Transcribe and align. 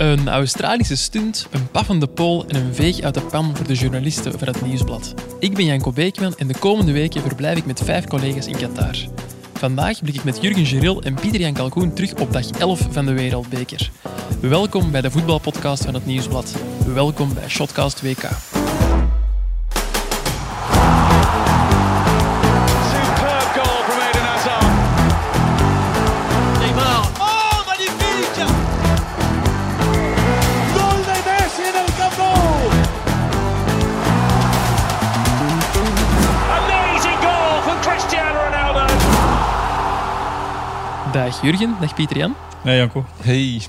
Een 0.00 0.28
Australische 0.28 0.96
stunt, 0.96 1.46
een 1.50 1.70
paffende 1.70 2.06
pool 2.06 2.44
en 2.46 2.56
een 2.56 2.74
veeg 2.74 3.00
uit 3.00 3.14
de 3.14 3.20
pan 3.20 3.56
voor 3.56 3.66
de 3.66 3.74
journalisten 3.74 4.38
van 4.38 4.48
het 4.48 4.62
Nieuwsblad. 4.62 5.14
Ik 5.38 5.54
ben 5.54 5.64
Janko 5.64 5.92
Beekman 5.92 6.36
en 6.36 6.46
de 6.46 6.58
komende 6.58 6.92
weken 6.92 7.22
verblijf 7.22 7.58
ik 7.58 7.66
met 7.66 7.80
vijf 7.80 8.06
collega's 8.06 8.46
in 8.46 8.56
Qatar. 8.56 8.96
Vandaag 9.54 10.02
blik 10.02 10.14
ik 10.14 10.24
met 10.24 10.38
Jurgen 10.42 10.66
Geril 10.66 11.02
en 11.02 11.14
Pieter 11.14 11.40
Jan 11.40 11.52
Kalkoen 11.52 11.92
terug 11.94 12.14
op 12.14 12.32
dag 12.32 12.50
11 12.50 12.86
van 12.90 13.06
de 13.06 13.12
Wereldbeker. 13.12 13.90
Welkom 14.40 14.90
bij 14.90 15.00
de 15.00 15.10
voetbalpodcast 15.10 15.84
van 15.84 15.94
het 15.94 16.06
Nieuwsblad. 16.06 16.54
Welkom 16.94 17.34
bij 17.34 17.48
Shotcast 17.48 18.02
WK. 18.02 18.28
Dag 41.42 41.50
Jurgen, 41.50 41.76
dag 41.80 41.94
Pieter 41.94 42.16
Jan. 42.16 42.34
Nee, 42.64 42.76
Janko. 42.76 43.04
Hey, 43.22 43.60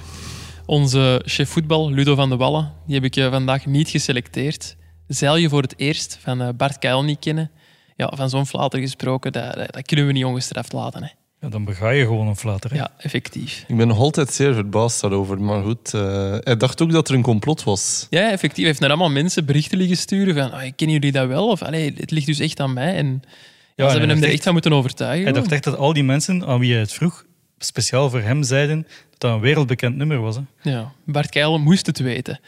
Onze 0.66 1.22
chef 1.26 1.50
voetbal, 1.50 1.92
Ludo 1.92 2.16
van 2.16 2.30
de 2.30 2.36
Wallen, 2.36 2.72
die 2.86 2.96
heb 2.96 3.04
ik 3.04 3.16
eh, 3.16 3.30
vandaag 3.32 3.66
niet 3.66 3.90
geselecteerd. 3.90 4.76
Zeil 5.08 5.36
je 5.36 5.50
voor 5.50 5.62
het 5.62 5.74
eerst 5.78 6.18
van 6.22 6.42
eh, 6.42 6.50
Bart 6.58 6.80
Kuil 6.80 7.04
niet 7.04 7.20
kennen? 7.20 7.52
Ja, 7.96 8.12
van 8.16 8.30
zo'n 8.30 8.46
flater 8.46 8.80
gesproken, 8.80 9.32
dat, 9.32 9.56
dat, 9.56 9.82
kunnen 9.86 10.06
we 10.08 10.12
niet 10.12 10.26
ongestraft 10.26 10.74
laten. 10.74 11.04
Hè. 11.04 11.10
Ja, 11.40 11.50
dan 11.50 11.66
bega 11.66 11.90
je 11.90 12.04
gewoon 12.06 12.28
een 12.28 12.36
flater. 12.36 12.70
hè. 12.72 12.76
Ja, 12.76 12.92
effectief. 12.98 13.64
ik 13.68 13.78
ben 13.78 13.88
nog 13.88 13.98
altijd 13.98 14.34
zeer 14.34 14.54
verbaasd 14.54 15.02
daarover. 15.02 15.42
Maar 15.42 15.64
goed, 15.64 15.94
eh, 15.94 16.36
hij 16.40 16.58
dacht 16.58 16.82
ook 16.82 16.92
dat 16.92 17.10
er 17.10 17.16
een 17.16 17.22
complot 17.22 17.64
was. 17.64 18.08
Ja, 18.10 18.32
effectief. 18.32 18.58
Hij 18.58 18.66
heeft 18.66 18.80
naar 18.80 18.90
allemaal 18.90 19.10
mensen 19.10 19.46
berichten 19.46 19.78
liggen 19.78 19.98
sturen 19.98 20.36
van 20.36 20.52
"Ah, 20.52 20.72
kennen 20.76 20.96
jullie 20.96 21.12
dat 21.12 21.28
wel? 21.28 21.48
Of 21.48 21.62
allee, 21.62 21.94
het 21.98 22.12
ligt 22.12 22.26
dus 22.26 22.40
echt 22.40 22.60
aan 22.60 22.74
mij. 22.74 22.96
En 22.96 23.22
ja, 23.76 23.86
ze 23.90 23.92
hebben 23.98 24.10
hem 24.16 24.24
er 24.24 24.32
echt 24.32 24.44
van 24.44 24.54
moeten 24.54 24.74
overtuigen. 24.74 25.24
Hij 25.24 25.34
dacht 25.34 25.52
echt 25.52 25.64
dat 25.64 25.78
al 25.78 25.94
die 25.94 26.04
mensen 26.04 26.46
aan 26.46 26.60
wie 26.60 26.72
hij 26.72 26.80
het 26.80 26.94
vroeg, 26.94 27.26
speciaal 27.64 28.10
voor 28.10 28.22
hem 28.22 28.44
zeiden 28.44 28.88
dat 29.10 29.20
dat 29.20 29.32
een 29.32 29.40
wereldbekend 29.40 29.96
nummer 29.96 30.22
was. 30.22 30.36
Hè. 30.36 30.72
Ja, 30.72 30.92
Bart 31.06 31.30
Keil 31.30 31.60
moest 31.60 31.86
het 31.86 32.00
weten. 32.00 32.40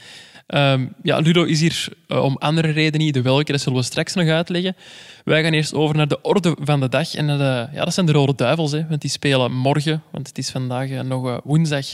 Ehm, 0.48 0.86
ja, 1.04 1.18
Ludo 1.18 1.44
is 1.44 1.60
hier 1.60 1.88
eh, 2.08 2.24
om 2.24 2.36
andere 2.40 2.72
redenen 2.72 3.06
niet. 3.06 3.14
De 3.14 3.22
welke, 3.22 3.52
dat 3.52 3.62
zullen 3.62 3.80
we 3.80 3.86
straks 3.86 4.14
nog 4.14 4.28
uitleggen. 4.28 4.76
Wij 5.24 5.44
gaan 5.44 5.54
eerst 5.54 5.74
over 5.74 5.96
naar 5.96 6.08
de 6.08 6.22
orde 6.22 6.56
van 6.60 6.80
de 6.80 6.90
dag. 6.90 7.16
En 7.16 7.28
de, 7.28 7.68
ja, 7.74 7.84
dat 7.84 7.94
zijn 7.94 8.06
de 8.06 8.12
Rode 8.12 8.36
Duivels, 8.36 8.72
hè, 8.72 8.88
want 8.88 9.02
die 9.02 9.10
spelen 9.10 9.52
morgen, 9.52 10.04
want 10.12 10.28
het 10.28 10.38
is 10.38 10.50
vandaag 10.50 10.90
eh, 10.90 11.02
nog 11.02 11.28
eh, 11.28 11.38
woensdag, 11.44 11.86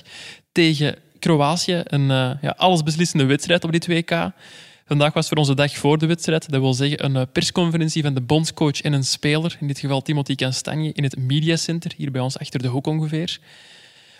tegen 0.52 0.95
Kroatië. 1.20 1.81
Een 1.83 2.11
eh, 2.11 2.31
ja, 2.42 2.54
allesbeslissende 2.58 3.26
wedstrijd 3.26 3.64
op 3.64 3.72
dit 3.72 3.88
WK. 3.88 4.31
Vandaag 4.90 5.14
was 5.14 5.28
voor 5.28 5.38
onze 5.38 5.56
dag 5.56 5.78
voor 5.78 5.98
de 5.98 6.06
wedstrijd. 6.06 6.50
Dat 6.52 6.62
wil 6.62 6.73
zeggen 6.73 7.06
een 7.06 7.16
eh, 7.16 7.22
persconferentie 7.32 8.04
van 8.04 8.14
de 8.14 8.22
bondscoach 8.22 8.82
en 8.82 8.94
een 8.94 9.04
speler, 9.04 9.58
in 9.59 9.68
dit 9.68 9.80
geval 9.80 10.02
Timothy 10.02 10.36
Castagne, 10.36 10.92
in 10.94 11.04
het 11.04 11.18
mediacenter, 11.18 11.92
hier 11.98 12.12
bij 12.12 12.22
ons 12.22 12.40
achter 12.40 12.62
de 12.62 12.68
hoek 12.68 12.88
ongeveer. 12.88 13.40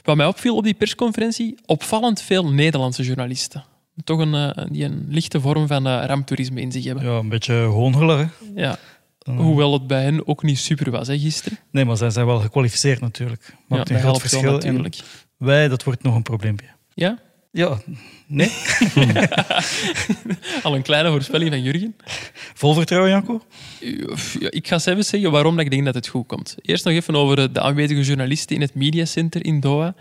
Wat 0.03 0.16
mij 0.16 0.25
opviel 0.25 0.56
op 0.56 0.64
die 0.64 0.73
persconferentie, 0.73 1.58
opvallend 1.66 2.22
veel 2.22 2.52
Nederlandse 2.52 3.03
journalisten. 3.03 3.64
Toch 4.03 4.20
een, 4.20 4.34
eh, 4.34 4.66
die 4.72 4.84
een 4.84 5.06
lichte 5.09 5.42
vorm 5.42 5.67
van 5.67 5.88
eh, 5.88 6.03
ramptoerisme 6.06 6.62
in 6.62 6.72
zich 6.72 6.84
hebben. 6.84 7.03
Ja, 7.03 7.17
een 7.17 7.30
beetje 7.30 7.53
hoongellig. 7.53 8.17
Hè. 8.17 8.62
Ja. 8.62 8.78
Hoewel 9.20 9.73
het 9.73 9.88
bij 9.88 10.03
hen 10.03 10.28
ook 10.28 10.44
niet 10.44 10.59
super 10.59 10.92
was, 10.92 11.08
hè, 11.08 11.20
gisteren. 11.20 11.59
Nee, 11.72 11.86
maar 11.86 11.97
zij 11.97 12.09
zijn 12.09 12.25
wel 12.25 12.40
gekwalificeerd 12.40 13.00
natuurlijk. 13.00 13.44
Ja, 13.47 13.56
Maakt 13.67 13.88
dat 13.88 13.97
een 13.97 14.03
groot 14.03 14.20
verschil. 14.22 14.59
Wij, 15.38 15.67
dat 15.67 15.84
wordt 15.84 16.03
nog 16.03 16.16
een 16.16 16.23
probleempje. 16.23 16.67
Ja? 16.94 17.20
Ja, 17.52 17.80
nee. 18.28 18.52
Al 20.64 20.75
een 20.75 20.81
kleine 20.81 21.09
voorspelling 21.09 21.50
van 21.52 21.61
Jurgen. 21.61 21.95
Vol 22.53 22.73
vertrouwen, 22.73 23.11
Janko? 23.11 23.41
Ja, 24.40 24.51
ik 24.51 24.68
ga 24.68 24.79
zelfs 24.79 25.07
zeggen 25.09 25.31
waarom 25.31 25.56
dat 25.56 25.66
ik 25.66 25.72
denk 25.72 25.85
dat 25.85 25.94
het 25.94 26.07
goed 26.07 26.28
komt. 26.28 26.56
Eerst 26.62 26.85
nog 26.85 26.94
even 26.94 27.16
over 27.16 27.53
de 27.53 27.62
aanwezige 27.62 28.01
journalisten 28.01 28.56
in 28.56 28.62
het 28.62 28.75
mediacenter 28.75 29.46
in 29.46 29.59
Doha. 29.59 29.96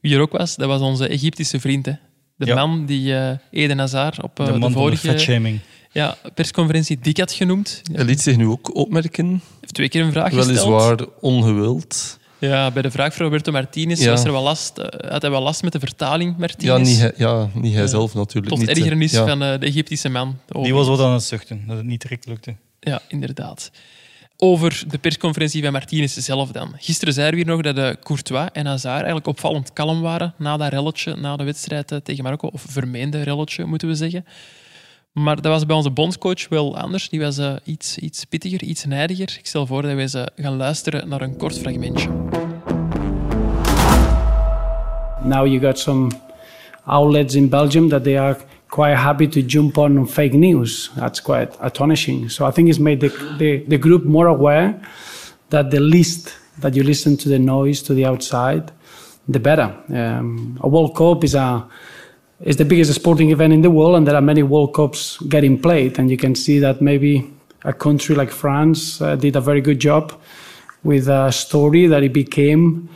Wie 0.00 0.14
er 0.14 0.20
ook 0.20 0.32
was, 0.32 0.56
dat 0.56 0.68
was 0.68 0.80
onze 0.80 1.08
Egyptische 1.08 1.60
vriend. 1.60 1.86
Hè. 1.86 1.92
De 2.36 2.46
Ja. 2.46 2.54
man 2.54 2.86
die 2.86 3.14
eh, 3.16 3.36
Eden 3.50 3.78
Hazard 3.78 4.22
op 4.22 4.40
eh, 4.40 4.46
De 4.46 4.52
de, 4.52 4.58
man 4.58 4.72
van 4.72 4.90
de 4.90 4.96
vorige 4.96 5.58
ja, 5.92 6.16
persconferentie 6.34 6.98
dik 7.02 7.18
had 7.18 7.32
genoemd. 7.32 7.80
Hij 7.84 7.94
Hij 7.96 8.04
liet 8.04 8.20
zich 8.20 8.36
nu 8.36 8.46
ook 8.46 8.74
opmerken, 8.74 9.42
heeft 9.60 9.74
twee 9.74 9.88
keer 9.88 10.02
een 10.02 10.12
vraag 10.12 10.32
gesteld. 10.34 10.46
weliswaar 10.46 11.06
ongewild. 11.20 12.18
Ja, 12.48 12.70
bij 12.70 12.82
de 12.82 12.90
vraag 12.90 13.14
van 13.14 13.24
Roberto 13.24 13.52
Martinez 13.52 14.00
Ja. 14.00 14.10
was 14.10 14.24
er 14.24 14.32
wel 14.32 14.42
last, 14.42 14.78
eh, 14.78 15.10
had 15.10 15.22
hij 15.22 15.30
wel 15.30 15.42
last 15.42 15.62
met 15.62 15.72
de 15.72 15.78
vertaling, 15.78 16.36
Martinez. 16.36 16.64
Ja, 16.64 16.76
niet 16.76 16.98
hij, 16.98 17.12
ja, 17.16 17.48
niet 17.54 17.74
hij 17.74 17.86
zelf 17.86 18.14
natuurlijk. 18.14 18.48
Tot 18.48 18.58
niet, 18.58 18.68
eh, 18.68 18.76
ergernis 18.76 19.12
ja. 19.12 19.26
van 19.26 19.42
eh, 19.42 19.60
de 19.60 19.66
Egyptische 19.66 20.08
man. 20.08 20.38
Die 20.48 20.74
was 20.74 20.86
wat 20.86 21.00
aan 21.00 21.12
het 21.12 21.22
zuchten, 21.22 21.64
dat 21.66 21.76
het 21.76 21.86
niet 21.86 22.00
direct 22.00 22.26
lukte. 22.26 22.56
Ja, 22.80 23.02
inderdaad. 23.08 23.70
Over 24.36 24.84
de 24.88 24.98
persconferentie 24.98 25.62
van 25.62 25.72
Martinez 25.72 26.16
zelf 26.16 26.50
dan. 26.50 26.74
Gisteren 26.78 27.14
zei 27.14 27.28
er 27.28 27.34
weer 27.34 27.46
nog 27.46 27.60
dat 27.60 27.74
de 27.74 27.96
Courtois 28.02 28.48
en 28.52 28.66
Hazard 28.66 28.96
eigenlijk 28.96 29.26
opvallend 29.26 29.72
kalm 29.72 30.00
waren 30.00 30.34
na 30.38 30.56
dat 30.56 30.72
relletje, 30.72 31.16
na 31.16 31.36
de 31.36 31.44
wedstrijd 31.44 31.92
eh, 31.92 31.98
tegen 31.98 32.24
Marokko. 32.24 32.48
Of 32.52 32.64
vermeende 32.68 33.22
relletje, 33.22 33.64
moeten 33.64 33.88
we 33.88 33.94
zeggen. 33.94 34.24
Maar 35.12 35.40
dat 35.40 35.52
was 35.52 35.66
bij 35.66 35.76
onze 35.76 35.90
bondscoach 35.90 36.48
wel 36.48 36.78
anders. 36.78 37.08
Die 37.08 37.20
was 37.20 37.38
eh, 37.38 37.54
iets, 37.64 37.98
iets 37.98 38.24
pittiger, 38.24 38.62
iets 38.62 38.84
nijdiger. 38.84 39.36
Ik 39.38 39.46
stel 39.46 39.66
voor 39.66 39.82
dat 39.82 39.90
eens 39.90 40.14
eh, 40.14 40.22
gaan 40.36 40.56
luisteren 40.56 41.08
naar 41.08 41.20
een 41.20 41.36
kort 41.36 41.58
fragmentje. 41.58 42.08
Now 45.24 45.46
you 45.46 45.60
got 45.60 45.78
some 45.78 46.10
outlets 46.84 47.34
in 47.34 47.48
Belgium 47.48 47.88
that 47.88 48.04
they 48.04 48.20
are 48.20 48.36
quite 48.68 48.94
happy 48.94 49.28
to 49.28 49.40
jump 49.40 49.76
on 49.76 50.08
fake 50.08 50.36
news. 50.36 50.90
That's 50.96 51.22
quite 51.22 51.58
astonishing. 51.58 52.30
So 52.30 52.48
I 52.48 52.52
think 52.52 52.68
it's 52.68 52.78
made 52.78 53.08
the, 53.08 53.34
the, 53.38 53.64
the 53.68 53.78
group 53.78 54.04
more 54.04 54.28
aware 54.28 54.74
that 55.48 55.70
the 55.70 55.80
least 55.80 56.38
that 56.60 56.74
you 56.74 56.84
listen 56.84 57.16
to 57.16 57.28
the 57.28 57.38
noise 57.38 57.82
to 57.82 57.94
the 57.94 58.06
outside, 58.06 58.62
the 59.32 59.40
better. 59.40 59.74
Um, 59.88 60.58
a 60.60 60.68
World 60.68 60.94
Cup 60.94 61.24
is 61.24 61.34
a 61.34 61.66
is 62.42 62.56
the 62.56 62.64
biggest 62.64 62.92
sporting 62.92 63.30
event 63.30 63.52
in 63.52 63.62
the 63.62 63.70
world, 63.70 63.96
and 63.96 64.06
there 64.06 64.16
are 64.16 64.22
many 64.22 64.42
World 64.42 64.74
Cups 64.74 65.18
getting 65.28 65.60
played, 65.60 65.98
and 65.98 66.10
you 66.10 66.16
can 66.16 66.34
see 66.34 66.58
that 66.58 66.80
maybe 66.80 67.32
a 67.64 67.72
country 67.72 68.14
like 68.14 68.30
France 68.30 69.00
uh, 69.00 69.14
did 69.16 69.36
a 69.36 69.40
very 69.40 69.60
good 69.60 69.78
job 69.78 70.12
with 70.82 71.08
a 71.08 71.30
story 71.30 71.86
that 71.86 72.02
it 72.02 72.12
became 72.12 72.88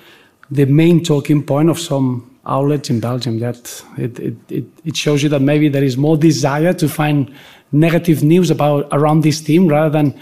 the 0.51 0.65
main 0.65 1.03
talking 1.03 1.45
point 1.45 1.71
of 1.71 1.79
some 1.79 2.39
outlets 2.47 2.91
in 2.91 2.99
Belgium. 2.99 3.39
That 3.39 3.85
it, 3.97 4.19
it, 4.19 4.37
it, 4.49 4.65
it 4.85 4.97
shows 4.97 5.23
you 5.23 5.29
that 5.29 5.41
maybe 5.41 5.69
there 5.69 5.85
is 5.85 5.97
more 5.97 6.17
desire 6.17 6.73
to 6.75 6.89
find 6.89 7.33
negative 7.71 8.25
news 8.25 8.51
about 8.51 8.89
around 8.91 9.23
this 9.23 9.41
team 9.41 9.69
rather 9.69 9.91
than 9.91 10.19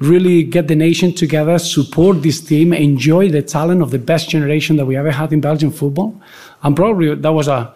really 0.00 0.42
get 0.42 0.66
the 0.66 0.74
nation 0.74 1.12
together, 1.12 1.58
support 1.58 2.22
this 2.22 2.40
team, 2.40 2.72
enjoy 2.72 3.28
the 3.28 3.42
talent 3.42 3.80
of 3.80 3.92
the 3.92 3.98
best 3.98 4.28
generation 4.28 4.76
that 4.76 4.86
we 4.86 4.96
ever 4.96 5.12
had 5.12 5.32
in 5.32 5.40
Belgian 5.40 5.70
football. 5.70 6.20
And 6.62 6.74
probably 6.74 7.14
that 7.14 7.32
was 7.32 7.46
a, 7.46 7.72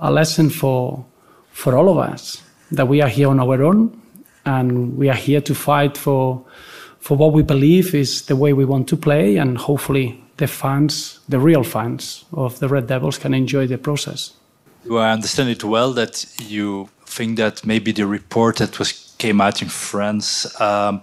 a 0.00 0.10
lesson 0.10 0.50
for 0.50 1.04
for 1.52 1.76
all 1.76 1.88
of 1.88 1.98
us 2.12 2.42
that 2.72 2.88
we 2.88 3.02
are 3.02 3.08
here 3.08 3.28
on 3.28 3.40
our 3.40 3.62
own 3.62 4.00
and 4.44 4.96
we 4.96 5.08
are 5.08 5.16
here 5.16 5.40
to 5.40 5.54
fight 5.54 5.96
for 5.96 6.44
for 7.00 7.16
what 7.16 7.32
we 7.32 7.42
believe 7.42 7.94
is 7.94 8.22
the 8.22 8.36
way 8.36 8.52
we 8.52 8.64
want 8.64 8.88
to 8.88 8.96
play 8.96 9.36
and 9.36 9.58
hopefully 9.58 10.22
the 10.36 10.46
fans 10.46 11.20
the 11.28 11.38
real 11.38 11.64
fans 11.64 12.24
of 12.32 12.58
the 12.58 12.68
red 12.68 12.86
devils 12.86 13.18
can 13.18 13.34
enjoy 13.34 13.66
the 13.66 13.78
process. 13.78 14.32
Do 14.84 14.96
I 14.96 15.12
understand 15.12 15.50
it 15.50 15.62
well 15.62 15.92
that 15.92 16.24
you 16.38 16.88
think 17.04 17.36
that 17.36 17.66
maybe 17.66 17.92
the 17.92 18.06
report 18.06 18.56
that 18.56 18.78
was 18.78 19.14
came 19.18 19.40
out 19.40 19.60
in 19.60 19.68
France 19.68 20.60
um, 20.60 21.02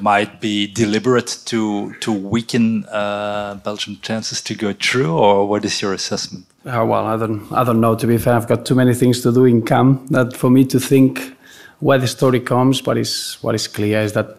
might 0.00 0.40
be 0.40 0.66
deliberate 0.66 1.38
to 1.46 1.94
to 2.00 2.12
weaken 2.12 2.84
uh, 2.86 3.58
chances 4.02 4.40
to 4.42 4.54
go 4.54 4.72
through, 4.72 5.12
or 5.12 5.48
what 5.48 5.64
is 5.64 5.82
your 5.82 5.92
assessment? 5.92 6.46
Uh, 6.64 6.84
well, 6.86 7.06
I 7.06 7.16
don't, 7.16 7.52
I 7.52 7.64
don't 7.64 7.80
know. 7.80 7.96
To 7.96 8.06
be 8.06 8.18
fair, 8.18 8.34
I've 8.34 8.46
got 8.46 8.64
too 8.64 8.74
many 8.74 8.94
things 8.94 9.20
to 9.22 9.32
do 9.32 9.44
in 9.44 9.62
camp 9.62 10.08
that 10.10 10.36
for 10.36 10.50
me 10.50 10.64
to 10.66 10.78
think 10.78 11.36
where 11.80 11.98
the 11.98 12.06
story 12.06 12.40
comes. 12.40 12.80
But 12.80 12.98
is 12.98 13.38
what 13.42 13.54
is 13.54 13.66
clear 13.68 14.00
is 14.00 14.12
that 14.12 14.38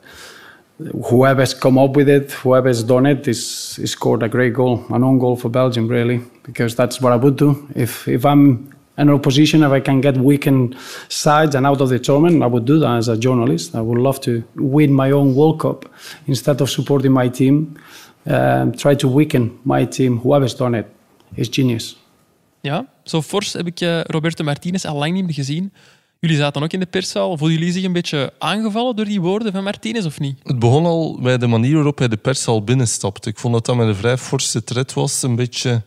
whoever's 1.10 1.54
come 1.54 1.78
up 1.78 1.96
with 1.96 2.10
it, 2.10 2.32
whoever's 2.32 2.84
done 2.84 3.06
it, 3.06 3.28
is, 3.28 3.78
is 3.80 3.92
scored 3.92 4.24
a 4.24 4.30
great 4.30 4.54
goal, 4.54 4.86
an 4.90 5.04
own 5.04 5.20
goal 5.20 5.36
for 5.36 5.50
Belgium, 5.50 5.88
really, 5.88 6.22
because 6.44 6.76
that's 6.76 7.02
what 7.02 7.14
I 7.14 7.18
would 7.18 7.36
do 7.36 7.68
if 7.76 8.08
if 8.08 8.26
I'm 8.26 8.74
in 8.98 9.10
a 9.10 9.18
position 9.18 9.64
if 9.64 9.72
I 9.72 9.82
can 9.82 10.02
get 10.02 10.18
weakened 10.18 10.76
sides 11.08 11.56
and 11.56 11.66
out 11.66 11.82
of 11.82 11.90
the 11.90 12.00
tournament, 12.00 12.44
I 12.44 12.48
would 12.48 12.66
do 12.66 12.80
that 12.80 12.98
as 12.98 13.08
a 13.08 13.18
journalist. 13.18 13.74
I 13.76 13.82
would 13.82 14.00
love 14.00 14.20
to 14.20 14.44
win 14.56 14.94
my 14.94 15.12
own 15.12 15.34
World 15.34 15.60
Cup 15.60 15.90
instead 16.26 16.62
of 16.62 16.70
supporting 16.70 17.14
my 17.14 17.30
team. 17.30 17.78
Um, 18.26 18.72
try 18.72 18.96
to 18.96 19.08
weaken 19.08 19.52
my 19.64 19.88
team. 19.88 20.20
Whoever's 20.20 20.56
done 20.56 20.78
it 20.78 20.86
is 21.36 21.48
genius. 21.52 21.98
Ja, 22.62 22.88
zo 23.04 23.22
fors 23.22 23.54
heb 23.54 23.68
ik 23.68 23.82
eh, 23.82 24.02
Roberto 24.02 24.44
Martinez 24.44 24.86
al 24.86 24.98
lang 24.98 25.14
niet 25.14 25.26
meer 25.26 25.34
gezien. 25.34 25.72
Jullie 26.20 26.38
zaten 26.38 26.64
ook 26.64 26.74
in 26.74 26.80
de 26.80 26.86
perszaal. 26.86 27.38
Voelden 27.38 27.58
jullie 27.58 27.74
zich 27.74 27.84
een 27.84 27.94
beetje 27.94 28.34
aangevallen 28.38 28.96
door 28.96 29.06
die 29.06 29.22
woorden 29.22 29.52
van 29.52 29.64
Martinez 29.64 30.06
of 30.06 30.20
niet? 30.20 30.40
Het 30.44 30.60
begon 30.60 30.86
al 30.86 31.20
bij 31.22 31.38
de 31.38 31.48
manier 31.48 31.76
waarop 31.76 31.98
hij 31.98 32.08
de 32.08 32.18
pers 32.18 32.48
al 32.48 32.64
binnenstapte. 32.64 33.30
Ik 33.30 33.38
vond 33.38 33.54
dat 33.54 33.66
dat 33.66 33.76
met 33.76 33.88
een 33.88 33.96
vrij 33.96 34.18
forse 34.18 34.64
tred 34.64 34.94
was. 34.94 35.24
Een 35.24 35.36
beetje 35.36 35.82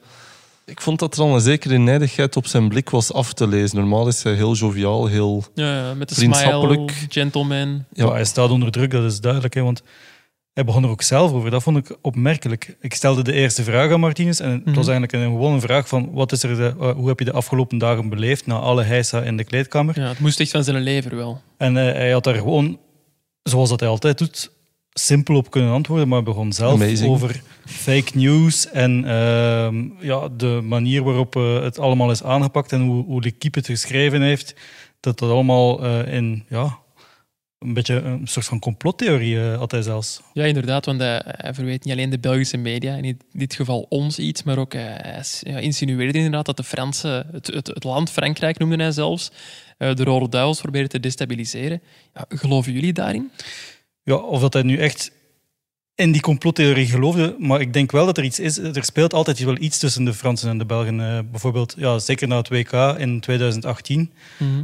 Ik 0.67 0.81
vond 0.81 0.99
dat 0.99 1.17
er 1.17 1.23
al 1.23 1.35
een 1.35 1.41
zekere 1.41 1.79
nijdigheid 1.79 2.37
op 2.37 2.47
zijn 2.47 2.69
blik 2.69 2.91
was 2.91 3.13
af 3.13 3.33
te 3.33 3.47
lezen. 3.49 3.77
Normaal 3.79 4.09
is 4.09 4.23
hij 4.23 4.35
heel 4.35 4.55
joviaal, 4.55 5.07
heel... 5.07 5.45
Ja, 5.55 5.77
ja, 5.89 5.95
met 5.95 6.11
smile, 6.11 6.35
Vriendschappelijk. 6.35 7.07
gentleman. 7.09 7.85
Ja, 7.93 8.11
hij 8.13 8.25
staat 8.25 8.51
onder 8.51 8.71
druk, 8.73 8.91
dat 8.91 9.05
is 9.13 9.21
duidelijk. 9.21 9.55
Hè, 9.55 9.63
want 9.63 9.83
hij 10.53 10.65
begon 10.65 10.85
er 10.85 10.91
ook 10.91 11.03
zelf 11.03 11.33
over. 11.33 11.51
Dat 11.51 11.63
vond 11.63 11.77
ik 11.77 11.97
opmerkelijk. 12.03 12.77
Ik 12.81 12.95
stelde 12.95 13.23
de 13.23 13.33
eerste 13.33 13.63
vraag 13.63 13.93
aan 13.93 14.01
Martinez. 14.01 14.41
En 14.41 14.51
het 14.51 14.65
Mhm. 14.65 14.75
was 14.75 14.89
eigenlijk 14.89 15.13
een 15.13 15.31
gewone 15.33 15.61
vraag 15.61 15.89
van... 15.89 16.13
Wat 16.13 16.33
is 16.33 16.43
er 16.43 16.57
de, 16.57 16.75
eh, 16.81 16.91
hoe 16.93 17.09
heb 17.09 17.19
je 17.19 17.25
de 17.25 17.33
afgelopen 17.33 17.79
dagen 17.79 18.09
beleefd 18.09 18.47
na 18.47 18.59
alle 18.59 18.83
heisa 18.83 19.23
in 19.23 19.37
de 19.37 19.45
kleedkamer? 19.45 20.01
Ja, 20.01 20.09
het 20.09 20.19
moest 20.19 20.41
echt 20.41 20.51
van 20.51 20.65
zijn 20.65 20.83
lever 20.83 21.17
wel. 21.17 21.41
En 21.57 21.77
eh, 21.77 21.83
hij 21.93 22.11
had 22.11 22.25
daar 22.25 22.35
gewoon, 22.35 22.79
zoals 23.43 23.69
dat 23.69 23.81
hij 23.81 23.89
altijd 23.89 24.19
doet, 24.19 24.51
simpel 24.99 25.37
op 25.37 25.51
kunnen 25.51 25.73
antwoorden. 25.73 26.09
Maar 26.09 26.17
hij 26.17 26.27
begon 26.27 26.53
zelf 26.53 26.73
Amazing. 26.73 27.11
over 27.11 27.43
fake 27.65 28.11
news 28.15 28.71
en 28.71 29.05
ehm, 29.05 29.85
ja, 30.01 30.29
de 30.29 30.61
manier 30.63 31.03
waarop 31.03 31.37
eh, 31.37 31.63
het 31.63 31.79
allemaal 31.79 32.11
is 32.11 32.23
aangepakt 32.23 32.73
en 32.73 32.81
hoe, 32.81 33.05
hoe 33.05 33.21
de 33.21 33.31
keep 33.31 33.55
het 33.55 33.67
geschreven 33.67 34.23
heeft. 34.23 34.55
Dat 35.01 35.19
dat 35.19 35.31
allemaal 35.31 35.85
eh, 35.85 36.15
in... 36.15 36.45
Ja, 36.49 36.79
een 37.59 37.75
beetje 37.75 37.95
een 37.95 38.27
soort 38.27 38.47
van 38.47 38.59
complottheorie 38.59 39.41
eh, 39.41 39.59
had 39.59 39.71
hij 39.71 39.83
zelfs. 39.83 40.21
Ja, 40.33 40.45
inderdaad, 40.45 40.87
want 40.87 41.01
hij, 41.01 41.23
hij 41.25 41.55
verweet 41.55 41.85
niet 41.85 41.93
alleen 41.93 42.11
de 42.11 42.19
Belgische 42.19 42.57
media, 42.57 42.95
in 42.95 43.21
dit 43.33 43.55
geval 43.55 43.87
ons 43.89 44.19
iets, 44.19 44.43
maar 44.43 44.59
ook 44.59 44.73
hij, 44.73 45.23
insinueerde 45.61 46.19
inderdaad 46.19 46.47
dat 46.47 46.57
de 46.57 46.65
Fransen, 46.65 47.27
het, 47.33 47.47
het, 47.47 47.67
het 47.67 47.85
land 47.85 48.11
Frankrijk 48.11 48.59
noemde 48.59 48.77
hij 48.77 48.93
zelfs, 48.93 49.31
eh, 49.79 49.95
de 49.95 50.05
Rode 50.05 50.29
Duivels 50.29 50.61
probeerden 50.61 50.91
te 50.91 51.01
destabiliseren. 51.01 51.83
Ja, 52.15 52.25
geloven 52.29 52.73
jullie 52.73 52.93
daarin? 52.93 53.31
Ja, 54.07 54.15
of 54.15 54.41
dat 54.41 54.53
hij 54.53 54.63
nu 54.63 54.77
echt 54.77 55.13
in 55.95 56.13
die 56.13 56.21
complottheorie 56.21 56.87
geloofde, 56.87 57.37
maar 57.39 57.61
ik 57.61 57.73
denk 57.73 57.93
wel 57.93 58.07
dat 58.07 58.19
er 58.19 58.25
iets 58.25 58.41
is. 58.41 58.59
Er 58.59 58.85
speelt 58.85 59.15
altijd 59.15 59.39
wel 59.39 59.57
iets 59.61 59.79
tussen 59.79 60.05
de 60.05 60.15
Fransen 60.15 60.49
en 60.51 60.59
de 60.59 60.67
Belgen. 60.67 61.01
Eh, 61.01 61.19
bijvoorbeeld, 61.31 61.75
ja, 61.79 61.99
zeker 61.99 62.29
na 62.29 62.37
het 62.37 62.49
WK 62.49 62.73
in 62.99 63.21
2018, 63.21 64.13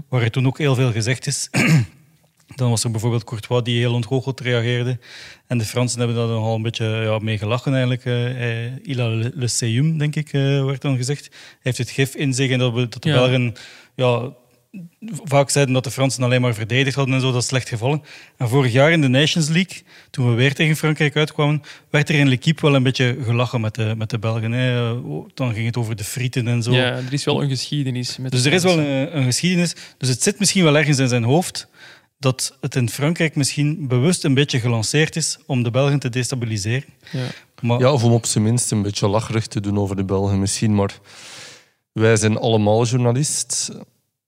waar 0.09 0.23
er 0.23 0.31
toen 0.31 0.47
ook 0.47 0.59
heel 0.59 0.75
veel 0.75 0.93
gezegd 0.93 1.27
is. 1.27 1.49
Dan 2.57 2.71
was 2.71 2.85
er 2.85 2.91
bijvoorbeeld 2.91 3.25
Courtois 3.25 3.63
die 3.63 3.79
heel 3.79 3.95
ontgoocheld 3.95 4.41
reageerde. 4.41 4.99
En 5.47 5.59
de 5.59 5.65
Fransen 5.65 5.99
hebben 5.99 6.17
daar 6.17 6.27
nogal 6.27 6.55
een 6.55 6.63
beetje 6.63 6.87
ja, 6.87 7.19
mee 7.19 7.39
gelachen 7.39 7.73
eigenlijk. 7.73 8.05
Eh, 8.05 8.65
eh, 8.67 8.73
il 8.83 9.01
a 9.01 9.09
le, 9.09 9.33
le 9.35 9.47
séum, 9.49 9.99
denk 9.99 10.17
ik, 10.17 10.33
eh, 10.33 10.65
werd 10.65 10.81
dan 10.81 10.97
gezegd. 10.97 11.29
Hij 11.31 11.59
heeft 11.61 11.79
het 11.79 11.91
gif 11.91 12.15
in 12.15 12.35
zich 12.35 12.51
en 12.51 12.59
dat, 12.59 12.75
de 12.75 13.09
Ja. 13.09 13.15
Belgen 13.15 13.55
ja, 13.95 14.33
vaak 15.25 15.51
zeiden 15.51 15.75
dat 15.75 15.85
de 15.85 15.91
Fransen 15.91 16.23
alleen 16.23 16.41
maar 16.41 16.55
verdedigd 16.55 16.97
hadden 16.97 17.15
en 17.15 17.21
zo, 17.21 17.33
dat 17.33 17.43
is 17.43 17.49
slecht 17.49 17.69
gevallen. 17.69 18.03
En 18.37 18.49
vorig 18.49 18.73
jaar 18.73 18.93
in 18.93 19.01
de 19.01 19.09
Nations 19.09 19.49
League, 19.49 19.83
toen 20.11 20.29
we 20.29 20.35
weer 20.35 20.55
tegen 20.55 20.77
Frankrijk 20.77 21.17
uitkwamen, 21.17 21.63
werd 21.91 22.09
er 22.09 22.15
in 22.15 22.29
L'Equipe 22.29 22.63
wel 22.63 22.75
een 22.75 22.83
beetje 22.83 23.17
gelachen 23.23 23.61
met 23.61 23.75
de, 23.75 23.95
met 23.97 24.11
de 24.11 24.19
Belgen. 24.19 24.53
Hè. 24.53 24.91
Oh, 24.93 25.29
Dan 25.35 25.55
ging 25.55 25.67
het 25.67 25.77
over 25.77 25.97
de 25.97 26.05
frieten 26.05 26.49
en 26.49 26.63
zo. 26.63 26.73
Ja, 26.73 26.93
er 26.93 27.13
is 27.13 27.25
wel 27.25 27.43
een 27.43 27.49
geschiedenis. 27.49 28.17
Met 28.17 28.31
Dus 28.31 28.45
er 28.45 28.53
is 28.53 28.63
wel 28.63 28.79
een, 28.79 29.17
een 29.17 29.25
geschiedenis. 29.25 29.75
Dus 29.99 30.09
het 30.09 30.23
zit 30.23 30.39
misschien 30.39 30.65
wel 30.65 30.77
ergens 30.77 30.99
in 30.99 31.09
zijn 31.09 31.25
hoofd 31.25 31.69
dat 32.19 32.57
het 32.61 32.75
in 32.75 32.89
Frankrijk 32.89 33.37
misschien 33.37 33.89
bewust 33.89 34.25
een 34.25 34.35
beetje 34.35 34.61
gelanceerd 34.61 35.17
is 35.17 35.39
om 35.47 35.63
de 35.63 35.71
Belgen 35.71 35.99
te 35.99 36.09
destabiliseren. 36.09 36.89
Ja. 37.11 37.27
Maar 37.61 37.79
Ja, 37.79 37.93
of 37.93 38.05
om 38.05 38.13
op 38.13 38.27
zijn 38.27 38.45
minst 38.45 38.71
een 38.71 38.83
beetje 38.83 39.09
lacherig 39.09 39.47
te 39.47 39.61
doen 39.61 39.79
over 39.79 39.97
de 39.97 40.05
Belgen 40.05 40.41
misschien. 40.41 40.75
Maar 40.75 40.99
wij 41.93 42.17
zijn 42.17 42.37
allemaal 42.39 42.85
journalist. 42.85 43.71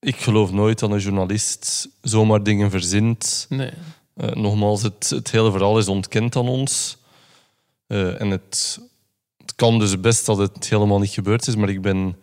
Ik 0.04 0.16
geloof 0.16 0.52
nooit 0.52 0.78
dat 0.78 0.90
een 0.90 0.98
journalist 0.98 1.88
zomaar 2.02 2.42
dingen 2.42 2.70
verzint. 2.70 3.46
Nee. 3.48 3.70
Eh, 4.16 4.28
nogmaals, 4.32 4.82
het, 4.82 5.10
het 5.10 5.30
hele 5.30 5.50
verhaal 5.50 5.78
is 5.78 5.88
ontkend 5.88 6.36
aan 6.36 6.48
ons. 6.48 6.96
Eh, 7.86 8.20
en 8.20 8.30
het, 8.30 8.80
het 9.38 9.54
kan 9.54 9.78
dus 9.78 10.00
best 10.00 10.26
dat 10.26 10.38
het 10.38 10.68
helemaal 10.68 10.98
niet 10.98 11.10
gebeurd 11.10 11.46
is, 11.46 11.56
maar 11.56 11.68
ik 11.68 11.82
ben 11.82 12.16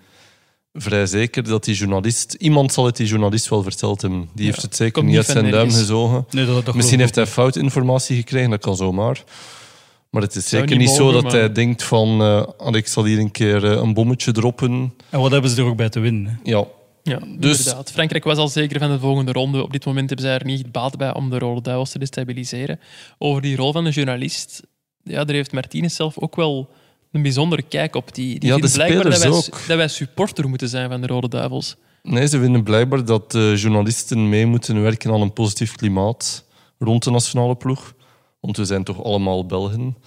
vrij 0.73 1.05
zeker 1.05 1.43
dat 1.43 1.63
die 1.63 1.75
journalist... 1.75 2.33
Iemand 2.33 2.73
zal 2.73 2.85
het 2.85 2.95
die 2.97 3.07
journalist 3.07 3.49
wel 3.49 3.63
verteld 3.63 4.01
hebben. 4.01 4.29
Die 4.33 4.45
heeft 4.45 4.61
het 4.61 4.75
zeker 4.75 5.03
niet 5.03 5.17
uit 5.17 5.25
zijn 5.25 5.51
duim 5.51 5.71
gezogen. 5.71 6.25
nee, 6.29 6.45
dat, 6.45 6.73
Misschien 6.75 6.99
heeft 6.99 7.15
hij 7.15 7.27
fout 7.27 7.55
informatie 7.55 8.15
gekregen, 8.15 8.49
dat 8.49 8.61
kan 8.61 8.75
zomaar. 8.75 9.23
Maar 10.09 10.21
het 10.21 10.35
is 10.35 10.49
Zou 10.49 10.61
zeker 10.61 10.77
niet 10.77 10.89
zo 10.89 11.11
dat 11.11 11.23
maar- 11.23 11.31
hij 11.31 11.51
denkt 11.51 11.83
van... 11.83 12.21
"Ah, 12.57 12.75
ik 12.75 12.87
zal 12.87 13.05
hier 13.05 13.19
een 13.19 13.31
keer 13.31 13.63
een 13.63 13.93
bommetje 13.93 14.31
droppen. 14.31 14.93
En 15.09 15.19
wat 15.19 15.31
hebben 15.31 15.49
ze 15.51 15.61
er 15.61 15.67
ook 15.67 15.75
bij 15.75 15.89
te 15.89 15.99
winnen? 15.99 16.39
Ja, 16.43 16.65
Ja, 17.03 17.19
Dus- 17.37 17.57
inderdaad. 17.57 17.91
Frankrijk 17.91 18.23
was 18.23 18.37
al 18.37 18.47
zeker 18.47 18.79
van 18.79 18.91
de 18.91 18.99
volgende 18.99 19.31
ronde. 19.31 19.63
Op 19.63 19.71
dit 19.71 19.85
moment 19.85 20.07
hebben 20.09 20.25
zij 20.27 20.37
er 20.37 20.45
niet 20.45 20.71
baat 20.71 20.97
bij 20.97 21.13
om 21.13 21.29
de 21.29 21.37
Rode 21.37 21.61
Duivels 21.61 21.89
te 21.91 21.99
destabiliseren. 21.99 22.79
Over 23.17 23.41
die 23.41 23.55
rol 23.55 23.71
van 23.71 23.83
de 23.83 23.89
journalist, 23.89 24.61
ja, 25.03 25.23
daar 25.23 25.35
heeft 25.35 25.51
Martinez 25.51 25.95
zelf 25.95 26.17
ook 26.19 26.35
wel 26.35 26.69
een 27.11 27.21
bijzondere 27.21 27.61
kijk 27.61 27.95
op. 27.95 28.15
Die, 28.15 28.39
die 28.39 28.49
Ja, 28.49 28.55
vindt 28.57 28.73
blijkbaar 28.73 29.09
dat 29.09 29.21
wij, 29.21 29.29
dat 29.67 29.77
wij 29.77 29.87
supporter 29.87 30.49
moeten 30.49 30.69
zijn 30.69 30.89
van 30.89 31.01
de 31.01 31.07
Rode 31.07 31.27
Duivels. 31.27 31.75
Nee, 32.03 32.27
ze 32.27 32.39
vinden 32.39 32.63
blijkbaar 32.63 33.05
dat 33.05 33.35
eh, 33.35 33.55
journalisten 33.55 34.29
mee 34.29 34.45
moeten 34.45 34.81
werken 34.81 35.13
aan 35.13 35.21
een 35.21 35.33
positief 35.33 35.75
klimaat 35.75 36.45
rond 36.79 37.03
de 37.03 37.11
nationale 37.11 37.55
ploeg. 37.55 37.93
Want 38.39 38.57
we 38.57 38.65
zijn 38.65 38.83
toch 38.83 39.03
allemaal 39.03 39.45
Belgen. 39.45 39.97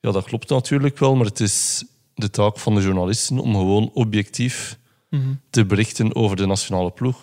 Ja, 0.00 0.10
dat 0.10 0.24
klopt 0.24 0.48
natuurlijk 0.48 0.98
wel, 0.98 1.14
maar 1.16 1.26
het 1.26 1.40
is 1.40 1.84
de 2.14 2.30
taak 2.30 2.58
van 2.58 2.74
de 2.74 2.80
journalisten 2.80 3.38
om 3.38 3.54
gewoon 3.54 3.90
objectief 3.94 4.78
te 5.50 5.66
berichten 5.66 6.14
over 6.14 6.36
de 6.36 6.46
nationale 6.46 6.90
ploeg. 6.90 7.22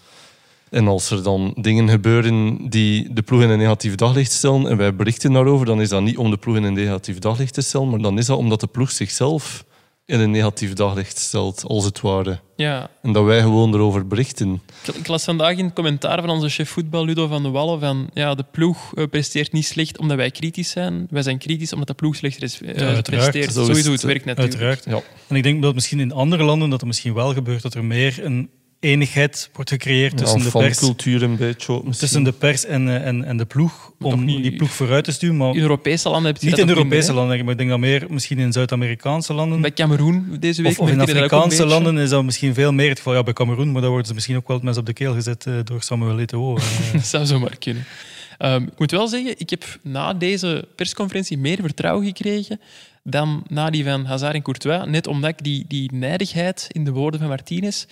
En 0.70 0.88
als 0.88 1.10
er 1.10 1.24
dan 1.24 1.54
dingen 1.62 1.90
gebeuren 1.90 2.70
die 2.70 3.14
de 3.14 3.22
ploeg 3.22 3.42
in 3.42 3.50
een 3.50 3.58
negatief 3.58 3.96
daglicht 3.96 4.32
stellen 4.32 4.68
en 4.68 4.78
wij 4.78 4.96
berichten 4.96 5.32
daarover, 5.32 5.66
dan 5.66 5.82
is 5.82 5.90
dat 5.90 6.02
niet 6.02 6.18
om 6.18 6.30
de 6.30 6.38
ploeg 6.38 6.56
in 6.56 6.64
een 6.64 6.74
negatief 6.74 7.20
daglicht 7.20 7.54
te 7.54 7.62
stellen, 7.62 7.90
maar 7.90 8.02
dan 8.02 8.18
is 8.18 8.26
dat 8.26 8.38
omdat 8.38 8.60
de 8.60 8.68
ploeg 8.68 8.92
zichzelf 8.92 9.66
in 10.10 10.20
een 10.20 10.32
negatief 10.32 10.74
daglicht 10.74 11.18
stelt, 11.20 11.64
als 11.68 11.86
het 11.86 12.02
ware. 12.02 12.40
Ja, 12.56 12.90
En 13.02 13.12
dat 13.14 13.26
wij 13.26 13.42
gewoon 13.42 13.74
erover 13.74 14.08
berichten. 14.08 14.62
ik, 14.88 14.96
ik 14.96 15.08
las 15.08 15.24
vandaag 15.24 15.58
in 15.58 15.66
het 15.66 15.74
commentaar 15.74 16.20
van 16.22 16.30
onze 16.30 16.50
chef 16.50 16.70
voetbal, 16.70 17.06
Ludo 17.06 17.28
van 17.28 17.44
de 17.44 17.50
Wallen, 17.50 17.80
van 17.80 18.10
ja, 18.14 18.36
de 18.36 18.46
ploeg 18.52 18.96
eh, 18.96 19.04
presteert 19.10 19.52
niet 19.52 19.66
slecht 19.66 19.98
omdat 19.98 20.18
wij 20.18 20.32
kritisch 20.32 20.70
zijn. 20.70 21.08
Wij 21.10 21.22
zijn 21.22 21.38
kritisch 21.38 21.72
omdat 21.74 21.88
de 21.88 21.94
ploeg 21.94 22.16
slecht 22.16 22.38
res- 22.40 22.62
eh, 22.62 22.68
uiteraard. 22.68 23.04
presteert. 23.06 23.54
Zo 23.54 23.62
is 23.62 23.68
Sowieso, 23.68 23.92
het, 23.92 24.02
het 24.02 24.12
werkt 24.12 24.26
natuurlijk. 24.26 24.56
Uiteraard. 24.62 24.86
Ja. 25.06 25.12
En 25.28 25.36
ik 25.36 25.44
denk 25.44 25.62
dat 25.62 25.74
misschien 25.74 26.00
in 26.00 26.12
andere 26.12 26.44
landen 26.44 26.70
dat 26.70 26.82
er 26.82 26.88
misschien 26.88 27.14
wel 27.14 27.34
gebeurt 27.34 27.62
dat 27.62 27.74
er 27.74 27.86
meer 27.86 28.26
een 28.26 28.50
eenigheid 28.80 29.50
wordt 29.54 29.70
gecreëerd 29.70 30.18
tussen, 30.18 30.40
de 30.44 30.50
pers, 30.52 30.78
cultuur 30.80 31.24
een 31.24 31.36
beetje. 31.36 31.72
ook 31.74 31.78
misschien. 31.84 32.08
tussen 32.08 32.24
de 32.24 32.31
pers 32.31 32.66
en, 32.66 32.88
eh, 32.90 33.08
en, 33.08 33.24
en 33.24 33.38
de 33.38 33.46
ploeg 33.46 33.92
om 34.00 34.26
niet- 34.26 34.44
die 34.44 34.56
ploeg 34.56 34.72
vooruit 34.72 35.04
te 35.04 35.12
stuwen. 35.12 35.38
Maar 35.38 35.54
In 35.56 35.62
Europese 35.62 36.10
landen 36.10 36.31
heb 36.31 36.42
je 36.42 36.48
niet 36.48 36.56
dat 36.58 36.68
in 36.68 36.76
Europese 36.76 37.14
landen, 37.14 37.40
maar 37.44 37.52
ik 37.52 37.58
denk 37.58 37.70
dat 37.70 37.80
meer 37.80 38.06
misschien 38.10 38.40
in 38.40 38.52
Zuid-Amerikaanse 38.52 39.34
landen. 39.34 39.62
Bij 39.62 39.74
Cameroen 39.74 40.38
deze 40.40 40.62
week. 40.62 40.72
Of, 40.72 40.80
of 40.80 40.90
in 40.90 41.00
Afrikaanse 41.00 41.66
landen 41.66 41.98
is 41.98 42.10
dat 42.10 42.24
misschien 42.24 42.54
veel 42.54 42.74
meer 42.74 42.90
het 42.90 42.98
geval. 42.98 43.14
Ja, 43.14 43.24
bij 43.24 43.34
Cameroen, 43.34 43.72
maar 43.72 43.81
daar 43.81 43.90
worden 43.90 44.08
ze 44.08 44.14
misschien 44.14 44.36
ook 44.36 44.48
wel 44.48 44.56
het 44.58 44.66
mes 44.66 44.78
op 44.78 44.86
de 44.86 44.94
keel 44.94 45.14
gezet 45.14 45.45
eh, 45.45 45.54
door 45.64 45.81
Samuel 45.83 46.19
Eto'o. 46.19 46.57
eh. 46.57 46.64
Dat 46.94 47.06
zou 47.06 47.26
zomaar 47.26 47.57
kunnen. 47.57 47.86
Ehm, 48.38 48.64
ik 48.64 48.80
moet 48.80 48.92
wel 48.92 49.07
zeggen, 49.07 49.33
ik 49.38 49.50
heb 49.50 49.80
na 49.83 50.14
deze 50.14 50.68
persconferentie 50.76 51.38
meer 51.38 51.57
vertrouwen 51.62 52.06
gekregen 52.06 52.59
dan 53.04 53.44
na 53.48 53.69
die 53.69 53.83
van 53.83 54.06
Hazard 54.06 54.33
en 54.33 54.42
Courtois. 54.42 54.86
Net 54.88 55.07
omdat 55.07 55.30
ik 55.30 55.44
die, 55.44 55.66
die 55.68 55.90
nijdigheid 55.94 56.68
in 56.71 56.83
de 56.83 56.92
woorden 56.92 57.19
van 57.19 57.30
Martinez... 57.30 57.86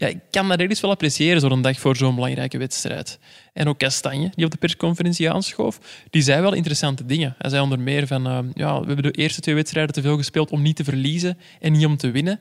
Ja, 0.00 0.06
ik 0.06 0.18
kan 0.30 0.48
dat 0.48 0.58
ergens 0.58 0.80
wel 0.80 0.90
appreciëren, 0.90 1.40
zo'n 1.40 1.62
dag 1.62 1.78
voor 1.78 1.96
zo'n 1.96 2.14
belangrijke 2.14 2.58
wedstrijd. 2.58 3.18
En 3.52 3.68
ook 3.68 3.78
Kastanje, 3.78 4.30
die 4.34 4.44
op 4.44 4.50
de 4.50 4.56
persconferentie 4.56 5.30
aanschoof, 5.30 5.78
die 6.10 6.22
zei 6.22 6.42
wel 6.42 6.52
interessante 6.52 7.06
dingen. 7.06 7.34
Hij 7.38 7.50
zei 7.50 7.62
onder 7.62 7.80
meer 7.80 8.06
van... 8.06 8.26
ehm, 8.26 8.46
ja, 8.54 8.80
we 8.80 8.86
hebben 8.86 9.02
de 9.02 9.10
eerste 9.10 9.40
twee 9.40 9.54
wedstrijden 9.54 9.94
te 9.94 10.02
veel 10.02 10.16
gespeeld 10.16 10.50
om 10.50 10.62
niet 10.62 10.76
te 10.76 10.84
verliezen 10.84 11.38
en 11.60 11.72
niet 11.72 11.86
om 11.86 11.96
te 11.96 12.10
winnen. 12.10 12.40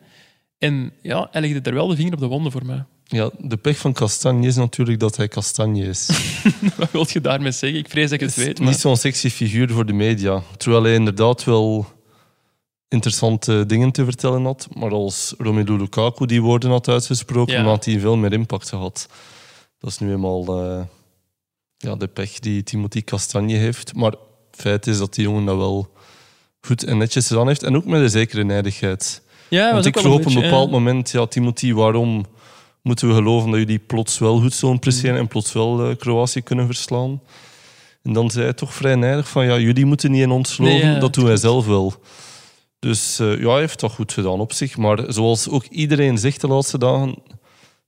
En 0.58 0.92
ja, 1.02 1.28
hij 1.32 1.42
legde 1.42 1.70
er 1.70 1.76
wel 1.76 1.88
de 1.88 1.96
vinger 1.96 2.14
op 2.14 2.20
de 2.20 2.26
wonden 2.26 2.52
voor 2.52 2.66
mij. 2.66 2.84
Ja, 3.12 3.32
de 3.38 3.58
pech 3.58 3.78
van 3.78 3.94
Kastanje 3.94 4.48
is 4.48 4.56
natuurlijk 4.56 5.00
dat 5.00 5.18
hij 5.18 5.28
Kastanje 5.28 5.86
is. 5.86 6.10
Wat 6.78 6.92
wil 6.92 7.06
je 7.10 7.22
daarmee 7.22 7.52
zeggen? 7.52 7.80
Ik 7.80 7.90
vrees 7.90 8.10
dat 8.10 8.22
ik 8.22 8.28
het 8.28 8.36
weet. 8.36 8.60
Maar... 8.60 8.68
Niet 8.68 8.80
zo'n 8.80 8.98
sexy 8.98 9.30
figuur 9.30 9.70
voor 9.70 9.86
de 9.86 9.94
media. 9.94 10.42
Terwijl 10.58 10.84
hij 10.84 10.94
inderdaad 10.94 11.44
wel 11.44 11.88
interessante 12.90 13.66
dingen 13.66 13.92
te 13.92 14.04
vertellen 14.06 14.44
had. 14.44 14.68
Maar 14.78 14.92
als 14.92 15.34
Romelu 15.38 15.78
Lukaku 15.78 16.26
die 16.26 16.42
woorden 16.42 16.70
had 16.70 16.88
uitgesproken, 16.88 17.54
Ja. 17.54 17.62
dan 17.62 17.70
had 17.70 17.86
hij 17.86 18.00
veel 18.00 18.18
meer 18.18 18.34
impact 18.34 18.70
gehad. 18.70 19.08
Dat 19.80 19.90
is 19.90 19.98
nu 20.00 20.12
eenmaal 20.12 20.62
eh, 20.62 20.82
ja, 21.78 21.96
de 21.96 22.08
pech 22.08 22.40
die 22.40 22.64
Timothy 22.64 23.02
Kastanje 23.04 23.58
heeft. 23.58 23.96
Maar 23.96 24.14
feit 24.52 24.88
is 24.88 24.98
dat 24.98 25.14
die 25.14 25.24
jongen 25.24 25.46
dat 25.46 25.58
wel 25.58 25.92
goed 26.62 26.84
en 26.84 26.98
netjes 26.98 27.28
gedaan 27.28 27.48
heeft. 27.48 27.64
En 27.64 27.76
ook 27.76 27.86
met 27.86 28.02
een 28.02 28.10
zekere 28.10 28.44
nijdigheid. 28.44 29.22
Ja, 29.50 29.74
Want 29.74 29.86
ik 29.86 29.98
vroeg 30.00 30.14
op 30.14 30.20
een 30.20 30.24
beetje, 30.26 30.42
bepaald 30.42 30.66
ja. 30.66 30.72
moment, 30.72 31.10
ja, 31.12 31.26
Timothy, 31.26 31.74
waarom 31.74 32.26
moeten 32.82 33.08
we 33.08 33.14
geloven 33.14 33.50
dat 33.52 33.60
jullie 33.60 33.80
plots 33.80 34.18
wel 34.20 34.40
goed 34.40 34.54
zullen 34.54 34.80
presteren 34.80 35.14
Mm. 35.16 35.20
en 35.22 35.28
plots 35.28 35.54
wel 35.54 35.90
eh, 35.90 35.96
Kroatië 35.98 36.42
kunnen 36.42 36.66
verslaan? 36.66 37.22
En 38.04 38.14
dan 38.14 38.30
zei 38.32 38.44
hij 38.44 38.54
toch 38.54 38.74
vrij 38.74 38.96
nijdig 38.96 39.30
van, 39.30 39.46
ja, 39.46 39.58
jullie 39.58 39.86
moeten 39.86 40.12
niet 40.12 40.22
in 40.22 40.32
ons 40.32 40.58
Nee, 40.58 40.70
geloven, 40.70 40.94
ja, 40.94 41.00
dat 41.00 41.14
doen 41.14 41.26
wij 41.26 41.38
zelf 41.38 41.66
wel. 41.66 41.94
Dus 42.80 43.20
eh, 43.20 43.40
ja, 43.40 43.50
hij 43.50 43.60
heeft 43.60 43.80
dat 43.80 43.92
goed 43.92 44.14
gedaan 44.14 44.40
op 44.40 44.54
zich. 44.54 44.78
Maar 44.78 45.04
zoals 45.08 45.50
ook 45.50 45.66
iedereen 45.66 46.18
zegt 46.18 46.42
de 46.42 46.48
laatste 46.48 46.78
dagen, 46.78 47.16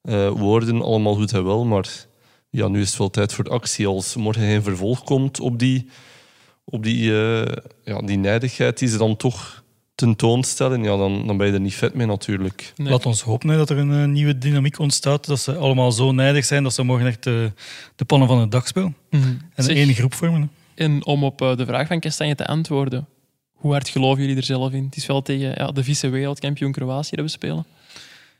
eh, 0.01 0.29
woorden 0.29 0.81
allemaal 0.81 1.15
goed 1.15 1.33
en 1.33 1.43
wel, 1.43 1.65
maar 1.65 2.05
ja, 2.49 2.67
nu 2.67 2.81
is 2.81 2.89
het 2.89 2.97
wel 2.97 3.09
tijd 3.09 3.33
voor 3.33 3.49
actie. 3.49 3.87
Als 3.87 4.15
morgen 4.15 4.41
geen 4.41 4.63
vervolg 4.63 5.03
komt 5.03 5.39
op 5.39 5.59
die, 5.59 5.89
op 6.63 6.83
die, 6.83 7.11
eh, 7.11 7.55
ja, 7.83 8.01
die 8.01 8.17
nijdigheid 8.17 8.79
die 8.79 8.87
ze 8.87 8.97
dan 8.97 9.15
toch 9.15 9.63
tentoonstellen, 9.95 10.83
ja, 10.83 10.97
dan, 10.97 11.27
dan 11.27 11.37
ben 11.37 11.47
je 11.47 11.53
er 11.53 11.59
niet 11.59 11.75
vet 11.75 11.93
mee 11.93 12.07
natuurlijk. 12.07 12.73
Nee. 12.75 12.89
Laat 12.89 13.05
ons 13.05 13.21
hopen 13.21 13.49
hè, 13.49 13.57
dat 13.57 13.69
er 13.69 13.77
een 13.77 14.11
nieuwe 14.11 14.37
dynamiek 14.37 14.79
ontstaat. 14.79 15.25
Dat 15.25 15.39
ze 15.39 15.55
allemaal 15.55 15.91
zo 15.91 16.11
nijdig 16.11 16.45
zijn 16.45 16.63
dat 16.63 16.73
ze 16.73 16.83
morgen 16.83 17.07
echt 17.07 17.23
de 17.23 18.05
pannen 18.05 18.27
van 18.27 18.39
het 18.39 18.51
dak 18.51 18.67
spelen. 18.67 18.95
Mhm. 19.09 19.23
En 19.53 19.63
Zeg, 19.63 19.75
één 19.75 19.93
groep 19.93 20.13
vormen. 20.13 20.51
En 20.75 21.05
om 21.05 21.23
op 21.23 21.37
de 21.37 21.65
vraag 21.65 21.87
van 21.87 21.99
Kastanje 21.99 22.35
te 22.35 22.47
antwoorden, 22.47 23.07
hoe 23.61 23.71
hard 23.71 23.89
geloven 23.89 24.21
jullie 24.21 24.37
er 24.37 24.43
zelf 24.43 24.71
in? 24.73 24.83
Het 24.85 24.95
is 24.95 25.05
wel 25.05 25.21
tegen 25.21 25.53
ja, 25.57 25.71
de 25.71 25.83
vice-wereldkampioen 25.83 26.71
Kroatië 26.71 27.15
dat 27.15 27.25
we 27.25 27.31
spelen. 27.31 27.65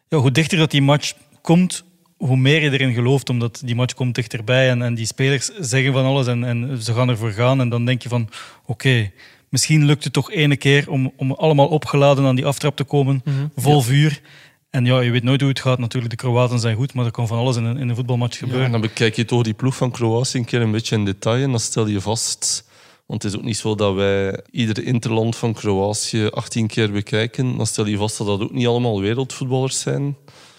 Ja, 0.09 0.17
hoe 0.17 0.31
dichter 0.31 0.57
dat 0.57 0.71
die 0.71 0.81
match 0.81 1.13
komt, 1.41 1.83
hoe 2.17 2.37
meer 2.37 2.61
je 2.63 2.71
erin 2.71 2.93
gelooft. 2.93 3.29
Omdat 3.29 3.61
die 3.65 3.75
match 3.75 3.93
komt 3.93 4.15
dichterbij 4.15 4.69
en, 4.69 4.81
en 4.81 4.93
die 4.93 5.05
spelers 5.05 5.51
zeggen 5.59 5.93
van 5.93 6.05
alles 6.05 6.27
en, 6.27 6.43
en 6.43 6.83
ze 6.83 6.93
gaan 6.93 7.09
ervoor 7.09 7.31
gaan. 7.31 7.59
En 7.61 7.69
dan 7.69 7.85
denk 7.85 8.01
je 8.01 8.09
van, 8.09 8.29
oké, 8.65 9.11
misschien 9.49 9.85
lukt 9.85 10.03
het 10.03 10.13
toch 10.13 10.31
ene 10.31 10.57
keer 10.57 10.89
om, 10.89 11.11
om 11.17 11.31
allemaal 11.31 11.67
opgeladen 11.67 12.25
aan 12.25 12.35
die 12.35 12.45
aftrap 12.45 12.75
te 12.75 12.83
komen. 12.83 13.23
Vol 13.55 13.81
vuur. 13.81 14.21
En 14.69 14.85
ja, 14.85 14.99
je 14.99 15.11
weet 15.11 15.23
nooit 15.23 15.41
hoe 15.41 15.49
het 15.49 15.59
gaat 15.59 15.79
natuurlijk. 15.79 16.11
De 16.11 16.17
Kroaten 16.17 16.59
zijn 16.59 16.75
goed, 16.75 16.93
maar 16.93 17.05
er 17.05 17.11
kan 17.11 17.27
van 17.27 17.37
alles 17.37 17.55
in 17.55 17.63
een, 17.63 17.77
in 17.77 17.89
een 17.89 17.95
voetbalmatch 17.95 18.33
Ja, 18.33 18.39
gebeuren. 18.39 18.65
en 18.65 18.71
dan 18.71 18.81
bekijk 18.81 19.15
je 19.15 19.25
toch 19.25 19.43
die 19.43 19.53
ploeg 19.53 19.75
van 19.75 19.91
Kroatië 19.91 20.37
een 20.37 20.45
keer 20.45 20.61
een 20.61 20.71
beetje 20.71 20.95
in 20.95 21.05
detail 21.05 21.43
en 21.43 21.49
dan 21.49 21.59
stel 21.59 21.87
je 21.87 22.01
vast... 22.01 22.69
Want 23.12 23.24
het 23.24 23.32
is 23.32 23.38
ook 23.38 23.46
niet 23.46 23.58
zo 23.58 23.75
dat 23.75 23.94
wij 23.96 24.39
ieder 24.51 24.84
interland 24.84 25.36
van 25.36 25.53
Kroatië 25.53 26.27
18 26.27 26.68
keer 26.68 26.91
bekijken. 26.91 27.58
Dan 27.58 27.65
stel 27.68 27.86
je 27.86 27.98
vast 27.98 28.18
dat 28.18 28.27
dat 28.27 28.41
ook 28.41 28.51
niet 28.51 28.68
allemaal 28.68 29.01
wereldvoetballers 29.01 29.80
zijn. 29.80 30.18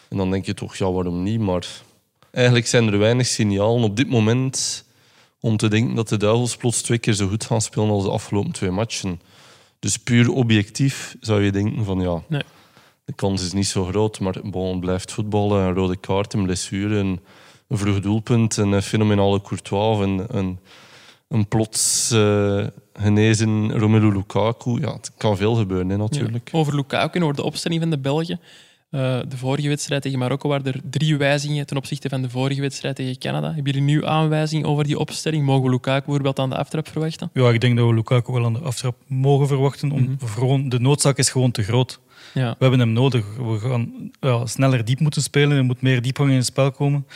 En 0.08 0.16
dan 0.16 0.30
denk 0.30 0.46
je 0.46 0.54
toch, 0.54 0.76
ja, 0.76 0.92
waarom 0.92 1.22
niet? 1.22 1.40
Maar 1.40 1.66
eigenlijk 2.30 2.66
zijn 2.66 2.92
er 2.92 2.98
weinig 2.98 3.26
signalen 3.26 3.82
op 3.82 3.96
dit 3.96 4.08
moment 4.08 4.84
om 5.40 5.56
te 5.56 5.68
denken 5.68 5.94
dat 5.94 6.08
de 6.08 6.16
Duivels 6.16 6.56
plots 6.56 6.82
twee 6.82 6.98
keer 6.98 7.12
zo 7.12 7.28
goed 7.28 7.44
gaan 7.44 7.60
spelen 7.60 7.90
als 7.90 8.04
de 8.04 8.10
afgelopen 8.10 8.52
twee 8.52 8.70
matchen. 8.70 9.20
Dus 9.78 9.96
puur 9.96 10.32
objectief 10.32 11.16
zou 11.20 11.42
je 11.42 11.52
denken 11.52 11.84
van 11.84 12.00
ja, 12.00 12.22
Nee. 12.28 12.42
de 13.04 13.12
kans 13.12 13.42
is 13.42 13.52
niet 13.52 13.66
zo 13.66 13.84
groot, 13.84 14.20
maar 14.20 14.36
bon, 14.44 14.80
blijft 14.80 15.12
voetballen, 15.12 15.62
een 15.62 15.74
rode 15.74 15.96
kaart, 15.96 16.32
een 16.32 16.44
blessure, 16.44 16.96
een, 16.96 17.20
een 17.68 17.78
vroeg 17.78 18.00
doelpunt, 18.00 18.56
een 18.56 18.74
eh, 18.74 18.80
fenomenale 18.80 19.40
Courtois, 19.40 19.98
een, 19.98 20.58
een 21.32 21.48
plots 21.48 22.10
eh, 22.10 22.66
genezen 22.94 23.78
Romelu 23.78 24.12
Lukaku. 24.12 24.80
Ja, 24.80 24.92
het 24.92 25.12
kan 25.16 25.36
veel 25.36 25.54
gebeuren 25.54 25.88
hè, 25.88 25.96
natuurlijk. 25.96 26.50
Ja. 26.52 26.58
Over 26.58 26.74
Lukaku 26.74 27.18
en 27.18 27.24
over 27.24 27.36
de 27.36 27.42
opstelling 27.42 27.80
van 27.80 27.90
de 27.90 27.98
Belgen. 27.98 28.40
Eh, 28.90 29.18
de 29.28 29.36
vorige 29.36 29.68
wedstrijd 29.68 30.02
tegen 30.02 30.18
Marokko 30.18 30.48
waren 30.48 30.72
er 30.72 30.80
drie 30.90 31.16
wijzigingen 31.16 31.66
ten 31.66 31.76
opzichte 31.76 32.08
van 32.08 32.22
de 32.22 32.30
vorige 32.30 32.60
wedstrijd 32.60 32.96
tegen 32.96 33.18
Canada. 33.18 33.46
Hebben 33.54 33.72
jullie 33.72 33.88
nu 33.88 34.06
aanwijzingen 34.06 34.66
over 34.66 34.84
die 34.84 34.98
opstelling? 34.98 35.44
Mogen 35.44 35.64
we 35.64 35.70
Lukaku 35.70 36.04
bijvoorbeeld 36.04 36.38
aan 36.38 36.50
de 36.50 36.56
aftrap 36.56 36.88
verwachten? 36.88 37.30
Ja, 37.32 37.50
ik 37.50 37.60
denk 37.60 37.76
dat 37.76 37.86
we 37.86 37.94
Lukaku 37.94 38.32
wel 38.32 38.44
aan 38.44 38.52
de 38.52 38.58
aftrap 38.58 38.96
mogen 39.06 39.46
verwachten. 39.46 39.92
Om, 39.92 40.16
gewoon, 40.24 40.68
de 40.68 40.80
noodzaak 40.80 41.18
is 41.18 41.30
gewoon 41.30 41.50
te 41.50 41.62
groot. 41.62 42.00
Ja. 42.34 42.50
We 42.50 42.56
hebben 42.58 42.80
hem 42.80 42.92
nodig. 42.92 43.24
We 43.36 43.58
gaan 43.58 44.10
ja, 44.20 44.46
sneller 44.46 44.84
diep 44.84 45.00
moeten 45.00 45.22
spelen. 45.22 45.56
Er 45.56 45.64
moet 45.64 45.82
meer 45.82 46.02
diepgang 46.02 46.30
in 46.30 46.36
het 46.36 46.44
spel 46.44 46.70
komen. 46.70 47.06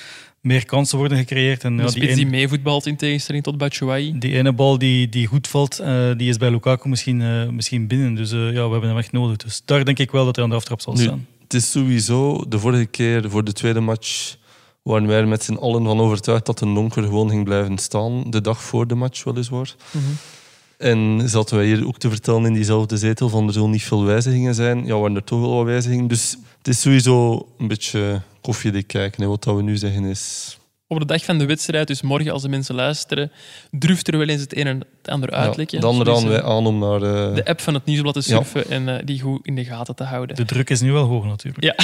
Meer 0.46 0.64
kansen 0.66 0.98
worden 0.98 1.18
gecreëerd. 1.18 1.64
En, 1.64 1.76
De 1.76 1.82
ja, 1.82 1.88
die, 1.88 1.96
spits 1.96 2.14
die 2.14 2.24
een- 2.24 2.30
meevoetbalt 2.30 2.86
in 2.86 2.96
tegenstelling 2.96 3.44
tot 3.44 3.58
Batshuayi. 3.58 4.18
die 4.18 4.32
ene 4.32 4.52
bal 4.52 4.78
die, 4.78 5.08
die 5.08 5.26
goed 5.26 5.48
valt, 5.48 5.78
eh, 5.78 6.10
die 6.16 6.28
is 6.28 6.36
bij 6.36 6.50
Lukaku 6.50 6.88
misschien, 6.88 7.20
eh, 7.22 7.48
misschien 7.48 7.86
binnen. 7.86 8.14
Dus 8.14 8.32
eh, 8.32 8.38
ja, 8.52 8.64
we 8.66 8.70
hebben 8.72 8.88
hem 8.88 8.98
echt 8.98 9.12
nodig. 9.12 9.36
Dus 9.36 9.62
daar 9.64 9.84
denk 9.84 9.98
ik 9.98 10.10
wel 10.10 10.24
dat 10.24 10.34
hij 10.36 10.44
aan 10.44 10.50
de 10.50 10.56
aftrap 10.56 10.80
zal 10.80 10.92
Nu, 10.94 11.02
staan. 11.02 11.26
het 11.42 11.54
is 11.54 11.70
sowieso, 11.70 12.44
de 12.48 12.58
vorige 12.58 12.86
keer 12.86 13.30
voor 13.30 13.44
de 13.44 13.52
tweede 13.52 13.80
match 13.80 14.36
waren 14.82 15.06
wij 15.06 15.18
er 15.18 15.28
met 15.28 15.44
z'n 15.44 15.54
allen 15.54 15.84
van 15.84 16.00
overtuigd 16.00 16.46
dat 16.46 16.60
een 16.60 16.74
donker 16.74 17.02
gewoon 17.02 17.30
ging 17.30 17.44
blijven 17.44 17.78
staan. 17.78 18.30
De 18.30 18.40
dag 18.40 18.62
voor 18.62 18.86
de 18.86 18.94
match, 18.94 19.24
weliswaar. 19.24 19.74
En 20.78 21.22
zaten 21.28 21.56
wij 21.56 21.66
hier 21.66 21.86
ook 21.86 21.98
te 21.98 22.08
vertellen 22.10 22.44
in 22.44 22.52
diezelfde 22.52 22.96
zetel 22.96 23.28
van 23.28 23.46
er 23.46 23.52
zullen 23.52 23.70
niet 23.70 23.82
veel 23.82 24.04
wijzigingen 24.04 24.54
zijn. 24.54 24.86
Ja, 24.86 24.98
waren 24.98 25.16
er 25.16 25.24
toch 25.24 25.40
wel 25.40 25.54
wat 25.56 25.64
wijzigingen. 25.64 26.06
Dus 26.06 26.36
het 26.58 26.68
is 26.68 26.80
sowieso 26.80 27.46
een 27.58 27.68
beetje 27.68 28.20
koffiedik 28.46 28.86
kijken. 28.86 29.22
hè. 29.22 29.28
Wat 29.28 29.44
dat 29.44 29.56
we 29.56 29.62
nu 29.62 29.76
zeggen 29.76 30.04
is... 30.04 30.58
Op 30.88 30.98
de 30.98 31.04
dag 31.04 31.24
van 31.24 31.38
de 31.38 31.46
wedstrijd, 31.46 31.86
dus 31.86 32.02
morgen 32.02 32.32
als 32.32 32.42
de 32.42 32.48
mensen 32.48 32.74
luisteren, 32.74 33.30
durft 33.70 34.08
er 34.08 34.18
wel 34.18 34.28
eens 34.28 34.40
het 34.40 34.56
een 34.56 34.66
en 34.66 34.78
het 35.02 35.10
ander 35.10 35.30
Ja, 35.32 35.36
uitlekken. 35.36 35.80
dan 35.80 35.98
Dus, 35.98 36.06
raden 36.06 36.22
eh, 36.22 36.28
wij 36.28 36.42
aan 36.42 36.66
om 36.66 36.78
naar... 36.78 37.02
eh, 37.02 37.34
de 37.34 37.44
app 37.44 37.60
van 37.60 37.74
het 37.74 37.84
nieuwsblad 37.84 38.14
te 38.14 38.20
Ja. 38.20 38.36
surfen 38.36 38.70
en 38.70 38.88
eh, 38.88 39.06
die 39.06 39.20
goed 39.20 39.46
in 39.46 39.54
de 39.54 39.64
gaten 39.64 39.94
te 39.94 40.04
houden. 40.04 40.36
De 40.36 40.44
druk 40.44 40.70
is 40.70 40.80
nu 40.80 40.92
wel 40.92 41.04
hoog 41.04 41.24
natuurlijk. 41.24 41.64
Ja. 41.64 41.74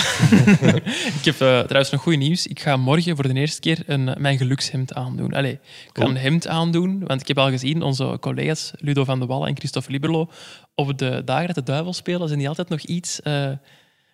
ik 1.19 1.25
heb 1.25 1.35
eh, 1.35 1.59
trouwens 1.61 1.91
nog 1.91 2.03
goed 2.03 2.17
nieuws. 2.17 2.47
Ik 2.47 2.61
ga 2.61 2.77
morgen 2.77 3.15
voor 3.17 3.29
de 3.29 3.35
eerste 3.41 3.61
keer 3.61 3.83
een, 3.87 4.09
eh, 4.09 4.17
mijn 4.17 4.37
gelukshemd 4.39 4.95
aandoen. 4.95 5.33
Allee, 5.35 5.53
ik 5.53 5.91
ga 5.93 6.05
een 6.05 6.17
hemd 6.17 6.47
aandoen, 6.49 7.05
want 7.07 7.21
ik 7.21 7.29
heb 7.29 7.39
al 7.39 7.51
gezien, 7.51 7.83
onze 7.83 8.17
collega's 8.21 8.71
Ludo 8.79 9.05
van 9.05 9.21
de 9.21 9.27
Wallen 9.27 9.49
en 9.49 9.57
Christophe 9.57 9.91
Liberlo, 9.91 10.31
op 10.75 10.99
de 10.99 11.23
dagen 11.25 11.47
dat 11.47 11.55
de 11.55 11.63
duivel 11.73 11.93
spelen, 11.93 12.27
zijn 12.27 12.39
die 12.39 12.49
altijd 12.49 12.69
nog 12.69 12.81
iets, 12.81 13.23
eh, 13.23 13.51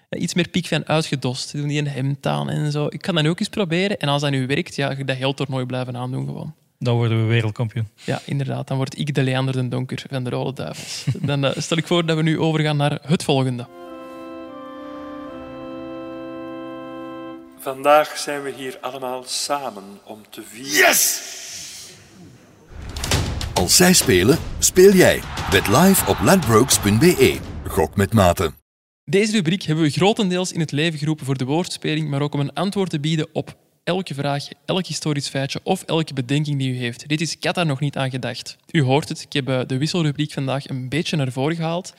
iets 0.08 0.34
meer 0.34 0.48
piek 0.48 0.66
van 0.66 0.86
uitgedost. 0.86 1.52
Doen 1.52 1.68
die 1.68 1.78
een 1.78 1.88
hemd 1.88 2.26
aan 2.26 2.50
en 2.50 2.72
zo. 2.72 2.86
Ik 2.86 3.00
kan 3.00 3.14
dat 3.14 3.24
nu 3.24 3.30
ook 3.30 3.40
eens 3.40 3.48
proberen. 3.48 3.98
En 3.98 4.08
als 4.08 4.22
dat 4.22 4.30
nu 4.30 4.46
werkt, 4.46 4.76
ja, 4.76 4.86
ga 4.86 4.98
ik 4.98 5.06
dat 5.06 5.16
heel 5.16 5.34
toernooi 5.34 5.66
blijven 5.66 5.96
aandoen 5.96 6.26
gewoon. 6.26 6.54
Dan 6.78 6.96
worden 6.96 7.22
we 7.22 7.28
wereldkampioen. 7.28 7.88
Ja, 8.04 8.20
inderdaad. 8.24 8.68
Dan 8.68 8.76
word 8.76 8.98
ik 8.98 9.14
de 9.14 9.22
Leander 9.22 9.54
den 9.54 9.68
Donker 9.68 10.04
van 10.10 10.24
de 10.24 10.30
Rode 10.30 10.52
Duivels. 10.52 11.04
Dan 11.28 11.44
eh, 11.44 11.56
stel 11.56 11.76
ik 11.76 11.86
voor 11.86 12.06
dat 12.06 12.16
we 12.16 12.22
nu 12.22 12.38
overgaan 12.38 12.76
naar 12.76 12.98
het 13.02 13.24
volgende. 13.24 13.66
Vandaag 17.60 18.18
zijn 18.18 18.42
we 18.42 18.52
hier 18.56 18.78
allemaal 18.80 19.22
samen 19.26 19.84
om 20.04 20.22
te 20.30 20.42
vieren. 20.48 20.72
Yes! 20.72 21.36
Als 23.54 23.76
zij 23.76 23.92
spelen, 23.92 24.38
speel 24.58 24.92
jij. 24.92 25.20
Bet 25.50 25.68
live 25.68 26.10
op 26.10 26.16
ladbrokes.be. 26.22 27.38
Gok 27.66 27.96
met 27.96 28.12
mate. 28.12 28.52
Deze 29.10 29.32
rubriek 29.32 29.62
hebben 29.62 29.84
we 29.84 29.90
grotendeels 29.90 30.52
in 30.52 30.60
het 30.60 30.72
leven 30.72 30.98
geroepen 30.98 31.26
voor 31.26 31.36
de 31.36 31.44
woordspeling, 31.44 32.08
maar 32.08 32.22
ook 32.22 32.34
om 32.34 32.40
een 32.40 32.52
antwoord 32.52 32.90
te 32.90 33.00
bieden 33.00 33.28
op 33.32 33.56
elke 33.84 34.14
vraag, 34.14 34.48
elk 34.64 34.86
historisch 34.86 35.28
feitje 35.28 35.60
of 35.62 35.82
elke 35.82 36.14
bedenking 36.14 36.58
die 36.58 36.72
u 36.72 36.76
heeft. 36.76 37.08
Dit 37.08 37.20
is 37.20 37.36
had 37.40 37.54
daar 37.54 37.66
nog 37.66 37.80
niet 37.80 37.96
aan 37.96 38.10
gedacht. 38.10 38.56
U 38.70 38.82
hoort 38.82 39.08
het, 39.08 39.22
ik 39.22 39.32
heb 39.32 39.48
eh, 39.48 39.60
de 39.66 39.78
wisselrubriek 39.78 40.32
vandaag 40.32 40.68
een 40.68 40.88
beetje 40.88 41.16
naar 41.16 41.32
voren 41.32 41.56
gehaald. 41.56 41.94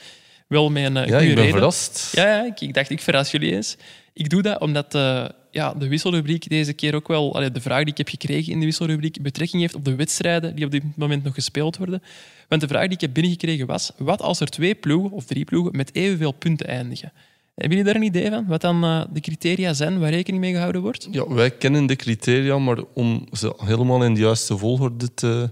Wel 0.47 0.69
met 0.69 0.85
een 0.85 0.97
eh, 0.97 1.05
ja, 1.07 1.17
goede 1.17 1.29
ik 1.29 1.35
ben 1.35 1.43
reden. 1.43 1.57
verrast. 1.57 2.09
Ja, 2.11 2.25
ja 2.25 2.45
ik, 2.45 2.61
ik 2.61 2.73
dacht, 2.73 2.89
ik 2.89 3.01
verras 3.01 3.31
jullie 3.31 3.55
eens. 3.55 3.77
Ik 4.13 4.29
doe 4.29 4.41
dat 4.41 4.59
omdat 4.59 4.95
eh, 4.95 5.25
ja, 5.51 5.73
de 5.73 5.87
wisselrubriek 5.87 6.49
deze 6.49 6.73
keer 6.73 6.95
ook 6.95 7.07
wel... 7.07 7.35
allee, 7.35 7.51
de 7.51 7.61
vraag 7.61 7.79
die 7.83 7.91
ik 7.91 7.97
heb 7.97 8.09
gekregen 8.09 8.51
in 8.53 8.59
de 8.59 8.65
wisselrubriek 8.65 9.21
betrekking 9.21 9.61
heeft 9.61 9.75
op 9.75 9.85
de 9.85 9.95
wedstrijden 9.95 10.55
die 10.55 10.65
op 10.65 10.71
dit 10.71 10.83
moment 10.95 11.23
nog 11.23 11.33
gespeeld 11.33 11.77
worden. 11.77 12.01
Want 12.47 12.61
de 12.61 12.67
vraag 12.67 12.83
die 12.83 12.93
ik 12.93 13.01
heb 13.01 13.13
binnengekregen 13.13 13.67
was... 13.67 13.91
Wat 13.97 14.21
als 14.21 14.39
er 14.39 14.47
twee 14.47 14.75
ploegen 14.75 15.11
of 15.11 15.25
drie 15.25 15.45
ploegen 15.45 15.75
met 15.75 15.95
evenveel 15.95 16.31
punten 16.31 16.67
eindigen? 16.67 17.11
Hebben 17.55 17.77
jullie 17.77 17.93
daar 17.93 18.01
een 18.01 18.07
idee 18.07 18.29
van? 18.29 18.45
Wat 18.47 18.61
dan 18.61 18.83
eh, 18.83 19.01
de 19.13 19.19
criteria 19.19 19.73
zijn 19.73 19.99
waar 19.99 20.09
rekening 20.09 20.43
mee 20.43 20.53
gehouden 20.53 20.81
wordt? 20.81 21.07
Ja, 21.11 21.27
wij 21.33 21.51
kennen 21.51 21.85
de 21.85 21.95
criteria, 21.95 22.57
maar 22.57 22.77
om 22.93 23.25
ze 23.31 23.53
helemaal 23.57 24.03
in 24.03 24.13
de 24.13 24.19
juiste 24.19 24.57
volgorde 24.57 25.13
te... 25.13 25.51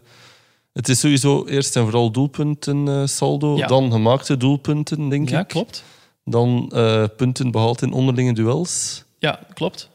Het 0.74 0.90
is 0.90 1.00
sowieso 1.00 1.46
eerst 1.46 1.76
en 1.76 1.84
vooral 1.84 2.12
doelpunten 2.12 2.88
eh, 2.88 3.06
saldo, 3.06 3.58
Ja. 3.58 3.68
dan 3.68 3.92
gemaakte 3.92 4.38
doelpunten, 4.38 5.10
denk 5.10 5.30
Ja, 5.30 5.40
ik. 5.40 5.48
klopt. 5.48 5.84
Dan 6.26 6.72
eh, 6.76 7.04
punten 7.18 7.52
behaald 7.52 7.82
in 7.82 7.92
onderlinge 7.92 8.34
duels. 8.34 9.04
Ja, 9.20 9.40
klopt. 9.54 9.90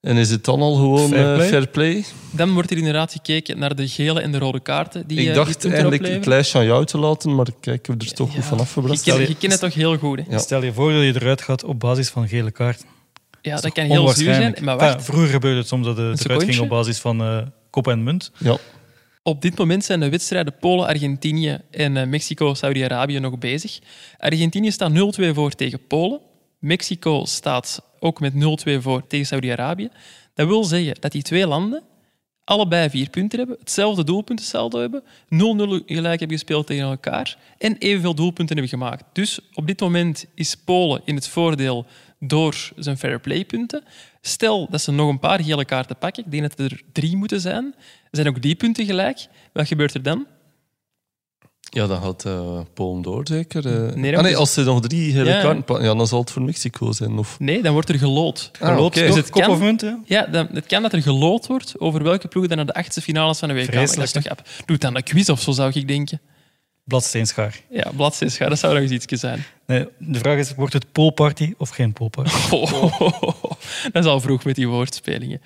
En 0.00 0.16
is 0.16 0.30
het 0.30 0.44
dan 0.44 0.60
al 0.60 0.74
gewoon 0.74 1.08
Fair 1.08 1.28
eh, 1.30 1.34
play? 1.34 1.48
fair 1.48 1.68
play? 1.68 2.04
Dan 2.30 2.52
wordt 2.52 2.70
er 2.70 2.76
inderdaad 2.76 3.12
gekeken 3.12 3.58
naar 3.58 3.74
de 3.74 3.88
gele 3.88 4.20
en 4.20 4.32
de 4.32 4.38
rode 4.38 4.60
kaarten. 4.60 5.06
Die, 5.06 5.16
eh, 5.16 5.22
ik 5.22 5.28
die 5.28 5.44
dacht 5.44 5.64
eigenlijk 5.64 5.94
opleveren. 5.94 6.16
het 6.20 6.26
lijstje 6.26 6.58
aan 6.58 6.64
jou 6.64 6.84
te 6.84 6.98
laten, 6.98 7.34
maar 7.34 7.46
kijk, 7.60 7.78
ik 7.78 7.86
heb 7.86 8.02
er 8.02 8.12
toch 8.12 8.34
goed 8.34 8.44
van 8.44 8.56
Je 8.56 8.62
afgebracht. 8.62 9.02
kent, 9.02 9.28
je 9.28 9.36
kent 9.36 9.52
het 9.52 9.60
toch 9.60 9.74
heel 9.74 9.96
goed, 9.98 10.18
hè? 10.18 10.24
Ja. 10.28 10.38
Stel 10.38 10.62
je 10.62 10.72
voor 10.72 10.92
dat 10.92 11.02
je 11.02 11.14
eruit 11.14 11.42
gaat 11.42 11.64
op 11.64 11.80
basis 11.80 12.08
van 12.08 12.28
gele 12.28 12.50
kaart. 12.50 12.84
Ja, 13.42 13.56
dat 13.60 13.72
kan 13.72 13.84
heel 13.84 14.08
zuur 14.08 14.34
zijn. 14.34 14.56
Maar 14.62 15.02
vroeger 15.02 15.28
gebeurde 15.28 15.58
het 15.58 15.68
soms 15.68 15.86
dat 15.86 15.96
het 15.96 16.24
eruit 16.24 16.44
ging 16.44 16.58
op 16.58 16.68
basis 16.68 16.98
van 16.98 17.20
eh, 17.20 17.38
kop 17.70 17.88
en 17.88 18.02
munt. 18.02 18.32
Ja. 18.38 18.56
Op 19.22 19.42
dit 19.42 19.58
moment 19.58 19.84
zijn 19.84 20.00
de 20.00 20.08
wedstrijden 20.08 20.54
Polen-Argentinië 20.60 21.58
en 21.70 21.96
eh, 21.96 22.06
Mexico-Saudi-Arabië 22.06 23.18
nog 23.18 23.38
bezig. 23.38 23.78
Argentinië 24.18 24.70
staat 24.70 24.90
0-2 24.90 24.94
voor 25.34 25.50
tegen 25.50 25.86
Polen. 25.86 26.20
Mexico 26.58 27.24
staat 27.24 27.82
ook 28.00 28.20
met 28.20 28.32
0-2 28.32 28.36
voor 28.78 29.06
tegen 29.06 29.26
Saudi-Arabië. 29.26 29.88
Dat 30.34 30.46
wil 30.46 30.64
zeggen 30.64 30.96
dat 31.00 31.12
die 31.12 31.22
twee 31.22 31.46
landen 31.46 31.82
allebei 32.48 32.90
vier 32.90 33.10
punten 33.10 33.38
hebben, 33.38 33.56
hetzelfde 33.58 34.04
doelpuntensaldo 34.04 34.80
hebben, 34.80 35.02
0-0 35.02 35.06
gelijk 35.86 36.18
hebben 36.18 36.38
gespeeld 36.38 36.66
tegen 36.66 36.84
elkaar 36.84 37.38
en 37.58 37.76
evenveel 37.78 38.14
doelpunten 38.14 38.56
hebben 38.56 38.78
gemaakt. 38.78 39.04
Dus 39.12 39.40
op 39.54 39.66
dit 39.66 39.80
moment 39.80 40.26
is 40.34 40.54
Polen 40.54 41.02
in 41.04 41.14
het 41.14 41.28
voordeel 41.28 41.86
door 42.20 42.70
zijn 42.76 42.98
fair 42.98 43.20
play 43.20 43.44
punten. 43.44 43.84
Stel 44.20 44.66
dat 44.70 44.80
ze 44.80 44.92
nog 44.92 45.08
een 45.08 45.18
paar 45.18 45.42
gele 45.42 45.64
kaarten 45.64 45.98
pakken, 45.98 46.24
ik 46.24 46.30
denk 46.30 46.42
dat 46.42 46.70
er 46.70 46.82
drie 46.92 47.16
moeten 47.16 47.40
zijn, 47.40 47.74
zijn 48.10 48.28
ook 48.28 48.42
die 48.42 48.54
punten 48.54 48.84
gelijk. 48.84 49.26
Wat 49.52 49.66
gebeurt 49.66 49.94
er 49.94 50.02
dan? 50.02 50.26
Ja, 51.70 51.86
dan 51.86 52.02
gaat 52.02 52.24
eh 52.24 52.60
Polen 52.74 53.02
door, 53.02 53.26
zeker. 53.26 53.66
eh. 53.88 53.94
Nee, 53.94 54.16
ah, 54.16 54.22
nee, 54.22 54.36
als 54.36 54.52
ze 54.52 54.62
nog 54.62 54.80
drie 54.80 55.12
hele 55.12 55.30
Ja. 55.30 55.40
kaarten 55.40 55.64
pakken, 55.64 55.86
ja, 55.86 55.94
dan 55.94 56.06
zal 56.06 56.20
het 56.20 56.30
voor 56.30 56.42
Mexico 56.42 56.92
zijn. 56.92 57.18
Of... 57.18 57.36
Nee, 57.40 57.62
dan 57.62 57.72
wordt 57.72 57.88
er 57.88 57.98
gelood. 57.98 58.50
Ah? 58.60 58.90
Dus 58.92 59.14
het 59.14 59.30
kop 59.30 59.42
kan- 59.42 59.50
of 59.50 59.58
munt, 59.58 59.80
hè? 59.80 59.92
Ja, 60.04 60.26
dan, 60.26 60.48
het 60.52 60.66
kan 60.66 60.82
dat 60.82 60.92
er 60.92 61.02
gelood 61.02 61.46
wordt 61.46 61.74
over 61.80 62.02
welke 62.02 62.28
ploeg 62.28 62.46
dan 62.46 62.56
naar 62.56 62.66
de 62.66 62.74
achtste 62.74 63.00
finales 63.00 63.38
van 63.38 63.48
de 63.48 63.54
WK. 63.54 63.72
Dat 63.72 63.98
is 63.98 64.12
toch 64.12 64.26
ab- 64.26 64.48
Doe 64.66 64.78
dan 64.78 64.96
een 64.96 65.02
quiz 65.02 65.28
of 65.28 65.40
zo, 65.40 65.50
zou 65.52 65.70
ik 65.74 65.88
denken. 65.88 66.20
Bladsteenschaar. 66.84 67.60
Ja, 67.70 67.90
bladzijdschaar, 67.96 68.48
dat 68.48 68.58
zou 68.58 68.72
nog 68.74 68.82
eens 68.82 68.90
iets 68.92 69.20
zijn. 69.20 69.44
Nee, 69.66 69.86
de 69.98 70.18
vraag 70.18 70.38
is, 70.38 70.54
wordt 70.54 70.72
het 70.72 70.92
poolparty 70.92 71.54
of 71.58 71.68
geen 71.68 71.92
poolparty? 71.92 72.30
Oh, 72.56 72.82
dat 73.92 74.04
is 74.04 74.10
al 74.10 74.20
vroeg 74.20 74.44
met 74.44 74.54
die 74.54 74.68
woordspelingen. 74.68 75.40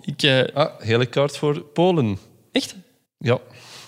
Ik... 0.00 0.22
eh, 0.22 0.44
Ah, 0.54 0.70
hele 0.78 1.06
kaart 1.06 1.36
voor 1.36 1.60
Polen. 1.60 2.18
echt? 2.52 2.74
Ja, 3.18 3.38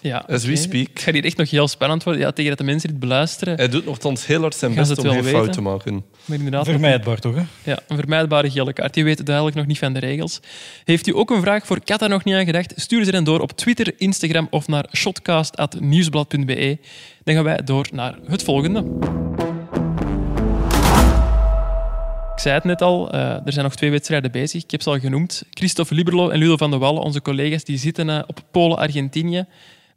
Ja. 0.08 0.24
as 0.26 0.44
we 0.44 0.56
speak. 0.56 0.88
Het 0.92 1.02
gaat 1.02 1.14
hier 1.14 1.24
echt 1.24 1.36
nog 1.36 1.50
heel 1.50 1.68
spannend 1.68 2.02
worden. 2.02 2.22
Ja, 2.22 2.30
tegen 2.30 2.48
dat 2.48 2.58
de 2.58 2.64
mensen 2.64 2.88
dit 2.88 2.98
beluisteren. 2.98 3.56
Hij 3.56 3.68
doet 3.68 3.84
nogthans 3.84 4.26
heel 4.26 4.40
hard 4.40 4.54
zijn 4.54 4.74
best 4.74 4.98
om 4.98 5.10
geen 5.10 5.24
fout 5.24 5.52
te 5.52 5.60
maken. 5.60 6.04
Maar 6.24 6.36
inderdaad, 6.36 6.64
Vermijdbaar 6.64 7.18
toch, 7.18 7.34
hè? 7.34 7.42
Ja, 7.62 7.78
een 7.88 7.96
vermijdbare 7.96 8.50
gele 8.50 8.72
kaart. 8.72 8.94
Die 8.94 9.04
weet 9.04 9.26
duidelijk 9.26 9.56
nog 9.56 9.66
niet 9.66 9.78
van 9.78 9.92
de 9.92 9.98
regels. 9.98 10.40
Heeft 10.84 11.06
u 11.06 11.16
ook 11.16 11.30
een 11.30 11.40
vraag 11.40 11.66
voor 11.66 11.84
Kata 11.84 12.06
nog 12.06 12.24
niet 12.24 12.34
aan 12.34 12.44
gedacht? 12.44 12.72
Stuur 12.76 13.04
ze 13.04 13.10
dan 13.10 13.24
door 13.24 13.40
op 13.40 13.52
Twitter, 13.52 13.92
Instagram 13.96 14.46
of 14.50 14.66
naar 14.66 14.86
shotcast.nieuwsblad.be. 14.96 16.78
Dan 17.24 17.34
gaan 17.34 17.44
wij 17.44 17.60
door 17.64 17.88
naar 17.92 18.18
het 18.26 18.42
volgende. 18.42 18.84
Ik 22.38 22.44
zei 22.44 22.54
het 22.54 22.64
net 22.64 22.82
al, 22.82 23.10
eh, 23.10 23.20
er 23.20 23.52
zijn 23.52 23.64
nog 23.64 23.74
twee 23.74 23.90
wedstrijden 23.90 24.30
bezig. 24.30 24.62
Ik 24.62 24.70
heb 24.70 24.82
ze 24.82 24.90
al 24.90 24.98
genoemd. 24.98 25.42
Christophe 25.50 25.94
Liberlo 25.94 26.28
en 26.28 26.38
Ludo 26.38 26.56
van 26.56 26.70
der 26.70 26.78
Wallen, 26.78 27.02
onze 27.02 27.22
collega's, 27.22 27.64
die 27.64 27.78
zitten 27.78 28.10
eh, 28.10 28.22
op 28.26 28.40
Polen-Argentinië. 28.50 29.46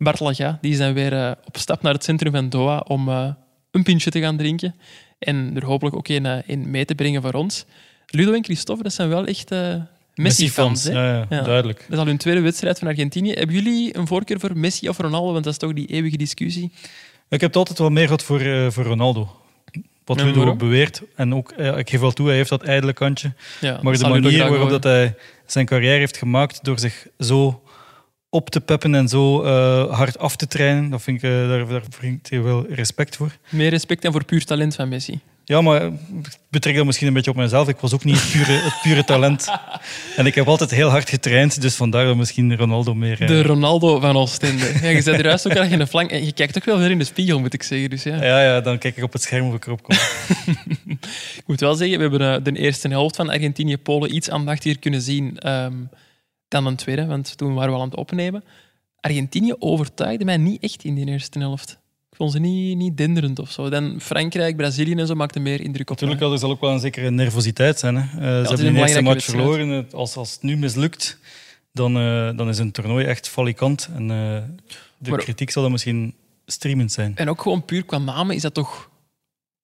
Bart 0.03 0.19
Laga, 0.19 0.57
die 0.61 0.75
zijn 0.75 0.93
weer 0.93 1.13
eh, 1.13 1.31
op 1.45 1.57
stap 1.57 1.81
naar 1.81 1.93
het 1.93 2.03
centrum 2.03 2.31
van 2.31 2.49
Doha 2.49 2.77
om 2.87 3.09
eh, 3.09 3.27
een 3.71 3.83
pintje 3.83 4.11
te 4.11 4.19
gaan 4.19 4.37
drinken. 4.37 4.75
En 5.19 5.51
er 5.55 5.65
hopelijk 5.65 5.95
ook 5.95 6.07
een, 6.07 6.25
eh, 6.25 6.37
een 6.47 6.71
mee 6.71 6.85
te 6.85 6.95
brengen 6.95 7.21
voor 7.21 7.33
ons. 7.33 7.65
Ludo 8.07 8.33
en 8.33 8.43
Christophe, 8.43 8.83
dat 8.83 8.93
zijn 8.93 9.09
wel 9.09 9.25
echt 9.25 9.51
eh, 9.51 9.75
Messi-fans. 10.15 10.83
hè? 10.83 10.91
Ja, 10.91 11.13
ja, 11.13 11.25
Ja. 11.29 11.41
duidelijk. 11.41 11.79
Dat 11.79 11.91
is 11.91 11.97
al 11.97 12.05
hun 12.05 12.17
tweede 12.17 12.41
wedstrijd 12.41 12.79
van 12.79 12.87
Argentinië. 12.87 13.31
Hebben 13.31 13.55
jullie 13.55 13.97
een 13.97 14.07
voorkeur 14.07 14.39
voor 14.39 14.57
Messi 14.57 14.89
of 14.89 14.97
Ronaldo? 14.97 15.31
Want 15.31 15.43
dat 15.43 15.53
is 15.53 15.59
toch 15.59 15.73
die 15.73 15.87
eeuwige 15.87 16.17
discussie. 16.17 16.71
Ik 17.29 17.41
heb 17.41 17.49
het 17.49 17.55
altijd 17.55 17.77
wel 17.79 17.89
meer 17.89 18.03
gehad 18.03 18.23
voor, 18.23 18.39
eh, 18.41 18.69
voor 18.69 18.83
Ronaldo. 18.83 19.35
Wat 20.05 20.19
En 20.19 20.25
Ludo 20.25 20.45
ook 20.45 20.57
beweert. 20.57 21.01
En 21.15 21.35
ook, 21.35 21.51
eh, 21.51 21.77
ik 21.77 21.89
geef 21.89 21.99
wel 21.99 22.11
toe, 22.11 22.27
hij 22.27 22.35
heeft 22.35 22.49
dat 22.49 22.63
ijdele 22.63 22.93
kantje. 22.93 23.33
Ja, 23.61 23.79
Maar 23.81 23.97
de 23.97 24.07
manier 24.07 24.49
waarop 24.49 24.69
dat 24.69 24.83
hij 24.83 25.15
zijn 25.45 25.65
carrière 25.65 25.97
heeft 25.97 26.17
gemaakt 26.17 26.63
door 26.63 26.79
zich 26.79 27.07
zo 27.19 27.63
op 28.33 28.49
te 28.49 28.61
peppen 28.61 28.95
en 28.95 29.07
zo 29.07 29.43
eh, 29.43 29.93
hard 29.97 30.17
af 30.19 30.35
te 30.35 30.47
trainen, 30.47 30.89
dat 30.89 31.01
vind 31.01 31.23
ik, 31.23 31.29
eh, 31.29 31.47
daar, 31.47 31.67
daar 31.67 31.81
vind 31.89 32.31
ik 32.31 32.41
wel 32.41 32.65
respect 32.69 33.15
voor. 33.15 33.31
Meer 33.49 33.69
respect 33.69 34.01
dan 34.01 34.11
voor 34.11 34.25
puur 34.25 34.45
talent 34.45 34.75
van 34.75 34.89
Messi. 34.89 35.19
Ja, 35.45 35.61
maar 35.61 35.83
ik 35.83 36.37
betrek 36.49 36.75
dat 36.75 36.85
misschien 36.85 37.07
een 37.07 37.13
beetje 37.13 37.31
op 37.31 37.35
mezelf. 37.37 37.67
Ik 37.67 37.77
was 37.77 37.93
ook 37.93 38.03
niet 38.03 38.21
het 38.21 38.31
pure, 38.31 38.51
het 38.51 38.81
pure 38.83 39.03
talent. 39.03 39.47
En 40.17 40.25
ik 40.25 40.35
heb 40.35 40.47
altijd 40.47 40.71
heel 40.71 40.89
hard 40.89 41.09
getraind, 41.09 41.61
dus 41.61 41.75
vandaar 41.75 42.05
dat 42.05 42.15
misschien 42.15 42.55
Ronaldo 42.57 42.93
meer... 42.93 43.21
eh, 43.21 43.27
De 43.27 43.43
Ronaldo 43.43 43.99
van 43.99 44.15
Oostende. 44.17 44.71
Ja, 44.81 44.89
je 44.89 45.01
zet 45.01 45.19
eruit 45.19 45.47
ook 45.47 45.57
aan 45.57 45.69
de 45.79 45.87
flank. 45.87 46.11
En 46.11 46.25
je 46.25 46.31
kijkt 46.31 46.57
ook 46.57 46.65
wel 46.65 46.77
weer 46.77 46.91
in 46.91 46.97
de 46.97 47.03
spiegel, 47.03 47.39
moet 47.39 47.53
ik 47.53 47.63
zeggen. 47.63 47.89
Dus 47.89 48.03
ja. 48.03 48.23
ja, 48.23 48.43
ja, 48.43 48.61
dan 48.61 48.77
kijk 48.77 48.97
ik 48.97 49.03
op 49.03 49.13
het 49.13 49.21
scherm 49.21 49.47
of 49.47 49.53
ik 49.55 49.65
erop 49.65 49.83
kom. 49.83 49.95
Ik 51.35 51.43
moet 51.45 51.59
wel 51.59 51.75
zeggen, 51.75 51.97
we 51.97 52.03
hebben 52.15 52.43
de 52.43 52.59
eerste 52.59 52.87
helft 52.87 53.15
van 53.15 53.29
Argentinië-Polen 53.29 54.15
iets 54.15 54.29
aandachtiger 54.29 54.79
kunnen 54.79 55.01
zien 55.01 55.37
ehm, 55.39 55.73
dan 56.51 56.65
een 56.65 56.75
tweede, 56.75 57.05
want 57.05 57.37
toen 57.37 57.53
waren 57.53 57.69
we 57.69 57.75
al 57.75 57.81
aan 57.81 57.89
het 57.89 57.97
opnemen. 57.97 58.43
Argentinië 58.99 59.53
overtuigde 59.59 60.25
mij 60.25 60.37
niet 60.37 60.63
echt 60.63 60.83
in 60.83 60.95
die 60.95 61.05
eerste 61.07 61.39
helft. 61.39 61.79
Ik 62.09 62.17
vond 62.17 62.31
ze 62.31 62.39
niet, 62.39 62.77
niet 62.77 62.97
denderend 62.97 63.39
of 63.39 63.51
zo. 63.51 63.69
Dan 63.69 64.01
Frankrijk, 64.01 64.55
Brazilië 64.55 64.93
en 64.93 65.07
zo 65.07 65.15
maakten 65.15 65.41
meer 65.41 65.61
indruk 65.61 65.89
op 65.89 65.95
Natuurlijk, 65.95 66.19
mij. 66.21 66.31
er 66.31 66.37
zal 66.39 66.49
ook 66.49 66.61
wel 66.61 66.71
een 66.71 66.79
zekere 66.79 67.11
nervositeit 67.11 67.79
zijn. 67.79 67.95
Hè. 67.95 68.01
Eh, 68.01 68.07
ze 68.19 68.47
hebben 68.47 68.57
die 68.57 68.81
eerste 68.81 69.01
match 69.01 69.13
wedstrijd. 69.13 69.43
verloren. 69.43 69.87
Als, 69.91 70.15
als 70.15 70.31
het 70.33 70.41
nu 70.41 70.57
mislukt, 70.57 71.19
dan, 71.73 71.95
eh, 71.97 72.37
dan 72.37 72.49
is 72.49 72.57
een 72.57 72.71
toernooi 72.71 73.05
echt 73.05 73.29
falikant. 73.29 73.89
En 73.95 74.01
eh, 74.01 74.41
de 74.97 75.09
Maar- 75.09 75.19
kritiek 75.19 75.49
zal 75.49 75.61
dan 75.61 75.71
misschien 75.71 76.15
streamend 76.45 76.91
zijn. 76.91 77.15
En 77.15 77.29
ook 77.29 77.41
gewoon 77.41 77.65
puur 77.65 77.83
qua 77.85 77.97
namen 77.97 78.35
is 78.35 78.41
dat 78.41 78.53
toch 78.53 78.89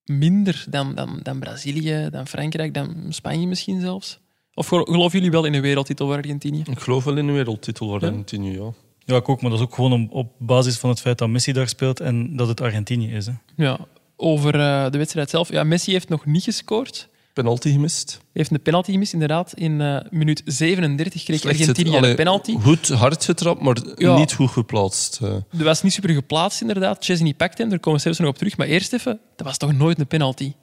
minder 0.05 0.65
dan, 0.69 0.95
dan, 0.95 1.19
dan 1.23 1.39
Brazilië, 1.39 2.07
dan 2.11 2.27
Frankrijk, 2.27 2.73
dan 2.73 2.95
Spanje 3.09 3.47
misschien 3.47 3.81
zelfs? 3.81 4.19
Of 4.57 4.67
gelo- 4.67 4.83
geloven 4.83 5.17
jullie 5.17 5.31
wel 5.31 5.45
in 5.45 5.53
een 5.53 5.61
wereldtitel 5.61 6.05
voor 6.05 6.15
Argentinië? 6.15 6.63
Ik 6.69 6.79
geloof 6.79 7.03
wel 7.03 7.17
in 7.17 7.27
een 7.27 7.33
wereldtitel 7.33 7.87
voor? 7.87 7.99
Argentinië, 8.01 8.51
ja. 8.51 8.73
Ja, 9.05 9.15
ik 9.15 9.29
ook, 9.29 9.41
maar 9.41 9.49
dat 9.51 9.59
is 9.59 9.65
ook 9.65 9.75
gewoon 9.75 10.07
op 10.11 10.31
basis 10.37 10.77
van 10.77 10.89
het 10.89 11.01
feit 11.01 11.17
dat 11.17 11.29
Messi 11.29 11.51
daar 11.51 11.67
speelt 11.67 11.99
en 11.99 12.35
dat 12.35 12.47
het 12.47 12.61
Argentinië 12.61 13.11
is. 13.13 13.25
Hè. 13.25 13.31
Ja, 13.55 13.79
over 14.15 14.59
eh, 14.59 14.91
de 14.91 14.97
wedstrijd 14.97 15.29
zelf. 15.29 15.49
Ja, 15.51 15.63
Messi 15.63 15.91
heeft 15.91 16.09
nog 16.09 16.25
niet 16.25 16.43
gescoord. 16.43 17.09
Penalty 17.33 17.71
gemist. 17.71 18.21
heeft 18.33 18.51
een 18.51 18.61
penalty 18.61 18.91
gemist, 18.91 19.13
inderdaad. 19.13 19.53
In 19.53 19.81
eh, 19.81 19.97
minuut 20.09 20.41
37 20.45 21.23
kreeg 21.23 21.39
Slecht 21.39 21.59
Argentinië 21.59 21.95
allee, 21.97 22.09
een 22.09 22.15
penalty. 22.15 22.55
Goed 22.57 22.87
hard 22.89 23.25
getrapt, 23.25 23.61
maar 23.61 23.77
Ja. 23.95 24.17
niet 24.17 24.33
goed 24.33 24.49
geplaatst. 24.49 25.19
Dat 25.19 25.41
was 25.51 25.81
niet 25.83 25.93
super 25.93 26.09
geplaatst, 26.13 26.61
inderdaad. 26.61 27.03
Chesney 27.05 27.33
pakt 27.33 27.57
hem, 27.57 27.69
daar 27.69 27.79
komen 27.79 27.97
we 27.97 28.03
zelfs 28.03 28.19
nog 28.19 28.29
op 28.29 28.37
terug. 28.37 28.57
Maar 28.57 28.67
eerst 28.67 28.93
even, 28.93 29.19
dat 29.35 29.47
was 29.47 29.57
toch 29.57 29.73
nooit 29.73 29.99
een 29.99 30.07
penalty? 30.07 30.53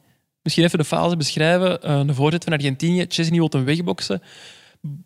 Misschien 0.45 0.65
even 0.65 0.79
de 0.79 0.85
fase 0.85 1.17
beschrijven. 1.17 1.83
Eh 1.83 2.01
de 2.07 2.15
voorzet 2.15 2.45
van 2.45 2.53
Argentinië. 2.53 3.05
Chesney 3.09 3.39
wil 3.39 3.49
hem 3.51 3.65
wegboksen. 3.65 4.23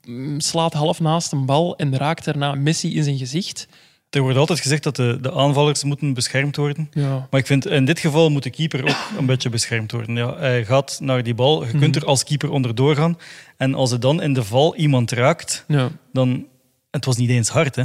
Mm, 0.05 0.41
Slaat 0.41 0.73
half 0.73 1.01
naast 1.01 1.33
een 1.33 1.47
bal 1.47 1.77
en 1.77 1.97
raakt 1.97 2.25
daarna 2.25 2.55
Messi 2.55 2.97
in 2.97 3.03
zijn 3.05 3.19
gezicht. 3.19 3.69
Er 4.11 4.21
wordt 4.21 4.39
altijd 4.39 4.61
gezegd 4.61 4.83
dat 4.83 4.97
de, 4.97 5.19
de 5.21 5.33
aanvallers 5.33 5.85
moeten 5.85 6.15
beschermd 6.15 6.57
worden. 6.57 6.89
Ja. 6.93 7.27
Maar 7.31 7.41
ik 7.41 7.47
vind 7.47 7.67
in 7.67 7.85
dit 7.85 7.99
geval 7.99 8.31
moet 8.31 8.43
de 8.43 8.51
keeper 8.51 8.83
ook 8.89 8.97
een 9.19 9.27
beetje 9.27 9.49
beschermd 9.49 9.93
worden. 9.93 10.17
Ja, 10.17 10.37
hij 10.39 10.65
gaat 10.65 10.99
naar 11.03 11.23
die 11.23 11.35
bal. 11.35 11.65
Je 11.67 11.79
kunt 11.79 11.97
er 11.97 12.05
als 12.05 12.25
keeper 12.25 12.51
onderdoor 12.51 12.97
gaan. 12.97 13.19
En 13.57 13.75
als 13.75 13.91
er 13.93 14.01
dan 14.01 14.23
in 14.23 14.33
de 14.33 14.45
val 14.45 14.77
iemand 14.77 15.11
raakt, 15.11 15.65
Ja. 15.69 15.91
dan... 16.13 16.47
Het 16.91 17.05
was 17.05 17.17
niet 17.17 17.31
eens 17.31 17.49
hard, 17.49 17.77
hè. 17.77 17.85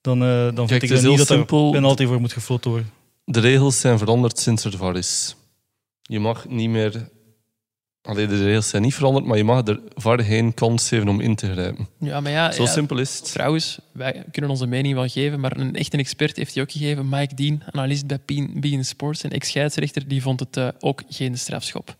Dan, 0.00 0.22
eh, 0.22 0.28
dan 0.28 0.54
vind 0.54 0.68
Kijk, 0.68 0.82
ik 0.82 0.90
niet 0.90 1.18
dat 1.18 1.28
er 1.30 1.36
simpel. 1.36 1.70
penalty 1.70 2.06
voor 2.06 2.20
moet 2.20 2.32
gefloten 2.32 2.70
worden. 2.70 2.90
De 3.24 3.40
regels 3.40 3.80
zijn 3.80 3.98
veranderd 3.98 4.38
sinds 4.38 4.64
er 4.64 4.76
VAR 4.76 4.96
is. 4.96 5.36
Je 6.08 6.20
mag 6.20 6.48
niet 6.48 6.70
meer... 6.70 7.08
Allee, 8.02 8.26
de 8.26 8.44
regels 8.44 8.68
zijn 8.68 8.82
niet 8.82 8.94
veranderd, 8.94 9.26
maar 9.26 9.36
je 9.36 9.44
mag 9.44 9.66
er 9.66 9.80
VAR 9.94 10.22
geen 10.22 10.54
kans 10.54 10.88
geven 10.88 11.08
om 11.08 11.20
in 11.20 11.34
te 11.34 11.52
grijpen. 11.52 11.88
ja, 11.98 12.20
maar 12.20 12.32
ja... 12.32 12.52
Zo 12.52 12.62
ja, 12.62 12.68
simpel 12.68 12.98
is 12.98 13.16
het. 13.16 13.32
Trouwens, 13.32 13.78
wij 13.92 14.24
kunnen 14.30 14.50
onze 14.50 14.66
mening 14.66 14.94
wel 14.94 15.08
geven, 15.08 15.40
maar 15.40 15.56
een 15.56 15.74
echte 15.74 15.96
expert 15.96 16.36
heeft 16.36 16.54
die 16.54 16.62
ook 16.62 16.72
gegeven. 16.72 17.08
Mike 17.08 17.34
Dean, 17.34 17.62
analist 17.70 18.06
bij 18.06 18.20
Bein 18.54 18.84
Sports 18.84 19.22
en 19.22 19.30
ex-scheidsrechter, 19.30 20.08
die 20.08 20.22
vond 20.22 20.40
het 20.40 20.56
eh, 20.56 20.68
ook 20.78 21.02
geen 21.08 21.38
strafschop. 21.38 21.96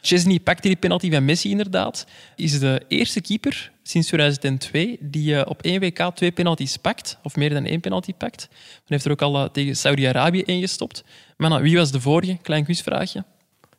Chesney 0.00 0.38
pakte 0.38 0.68
die 0.68 0.76
penalty 0.76 1.10
van 1.10 1.24
Messi 1.24 1.50
inderdaad. 1.50 2.06
Is 2.36 2.58
de 2.58 2.82
eerste 2.88 3.20
keeper 3.20 3.72
sinds 3.82 4.06
2002 4.06 4.98
die 5.00 5.36
eh, 5.36 5.50
op 5.50 5.62
één 5.62 5.80
WK 5.80 6.10
twee 6.14 6.32
penalties 6.32 6.76
pakt, 6.76 7.18
of 7.22 7.36
meer 7.36 7.50
dan 7.50 7.64
één 7.64 7.80
penalty 7.80 8.14
pakt. 8.14 8.48
Dan 8.50 8.86
heeft 8.86 9.04
er 9.04 9.10
ook 9.10 9.22
al 9.22 9.36
eh, 9.36 9.50
tegen 9.50 9.76
Saudi-Arabië 9.76 10.42
ingestopt. 10.42 11.04
Maar 11.36 11.50
nou, 11.50 11.62
wie 11.62 11.76
was 11.76 11.90
de 11.90 12.00
vorige? 12.00 12.38
Klein 12.42 12.64
quizvraagje. 12.64 13.24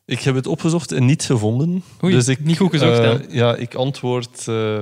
Ik 0.09 0.21
heb 0.21 0.35
het 0.35 0.47
opgezocht 0.47 0.91
en 0.91 1.05
niet 1.05 1.23
gevonden. 1.23 1.83
Oei, 2.03 2.13
dus 2.13 2.27
ik, 2.27 2.39
niet 2.39 2.57
goed 2.57 2.69
gezocht, 2.69 2.99
eh. 2.99 3.15
Ja, 3.29 3.55
ik 3.55 3.73
antwoord 3.73 4.47
eh, 4.47 4.79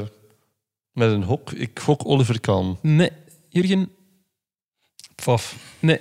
met 0.92 1.12
een 1.12 1.24
hok. 1.24 1.52
Ik 1.52 1.80
gok 1.80 2.06
Oliver 2.06 2.40
Kahn. 2.40 2.78
Nee, 2.82 3.10
Jurgen, 3.50 3.90
Paf. 5.24 5.56
nee. 5.80 6.00